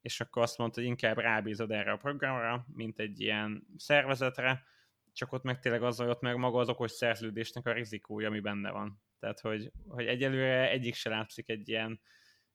és 0.00 0.20
akkor 0.20 0.42
azt 0.42 0.58
mondta, 0.58 0.80
hogy 0.80 0.88
inkább 0.88 1.18
rábízod 1.18 1.70
erre 1.70 1.92
a 1.92 1.96
programra, 1.96 2.66
mint 2.72 2.98
egy 2.98 3.20
ilyen 3.20 3.66
szervezetre, 3.76 4.64
csak 5.12 5.32
ott 5.32 5.42
meg 5.42 5.58
tényleg 5.58 5.82
az, 5.82 5.98
hogy 5.98 6.08
ott 6.08 6.20
meg 6.20 6.36
maga 6.36 6.58
az 6.58 6.68
okos 6.68 6.90
szerződésnek 6.90 7.66
a 7.66 7.72
rizikója, 7.72 8.28
ami 8.28 8.40
benne 8.40 8.70
van. 8.70 9.02
Tehát, 9.18 9.40
hogy, 9.40 9.72
hogy 9.88 10.06
egyelőre 10.06 10.70
egyik 10.70 10.94
se 10.94 11.08
látszik 11.08 11.48
egy 11.48 11.68
ilyen, 11.68 12.00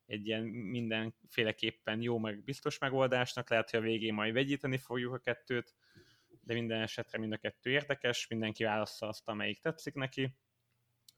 egy 0.06 0.28
ilyen 0.28 0.44
mindenféleképpen 0.44 2.02
jó, 2.02 2.18
meg 2.18 2.44
biztos 2.44 2.78
megoldásnak, 2.78 3.50
lehet, 3.50 3.70
hogy 3.70 3.80
a 3.80 3.84
végén 3.84 4.14
majd 4.14 4.34
vegyíteni 4.34 4.78
fogjuk 4.78 5.14
a 5.14 5.20
kettőt, 5.20 5.74
de 6.44 6.54
minden 6.54 6.82
esetre 6.82 7.18
mind 7.18 7.32
a 7.32 7.38
kettő 7.38 7.70
érdekes, 7.70 8.28
mindenki 8.28 8.64
válassza 8.64 9.08
azt, 9.08 9.28
amelyik 9.28 9.62
tetszik 9.62 9.94
neki, 9.94 10.36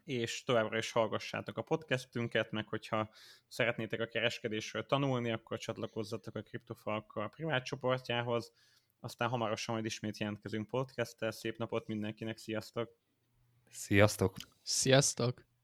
és 0.03 0.43
továbbra 0.43 0.78
is 0.78 0.91
hallgassátok 0.91 1.57
a 1.57 1.61
podcastünket, 1.61 2.51
meg 2.51 2.67
hogyha 2.67 3.09
szeretnétek 3.47 3.99
a 3.99 4.07
kereskedésről 4.07 4.86
tanulni, 4.86 5.32
akkor 5.32 5.57
csatlakozzatok 5.57 6.36
a 6.36 6.41
CryptoFalka 6.41 7.28
privát 7.28 7.65
csoportjához, 7.65 8.51
aztán 8.99 9.30
hamarosan 9.30 9.73
majd 9.73 9.86
ismét 9.86 10.17
jelentkezünk 10.17 10.67
podcasttel. 10.67 11.32
Szép 11.32 11.57
napot 11.57 11.88
mindenkinek, 11.88 12.38
sziasztok! 12.38 12.97
Sziasztok! 13.69 14.36
Sziasztok! 14.61 15.54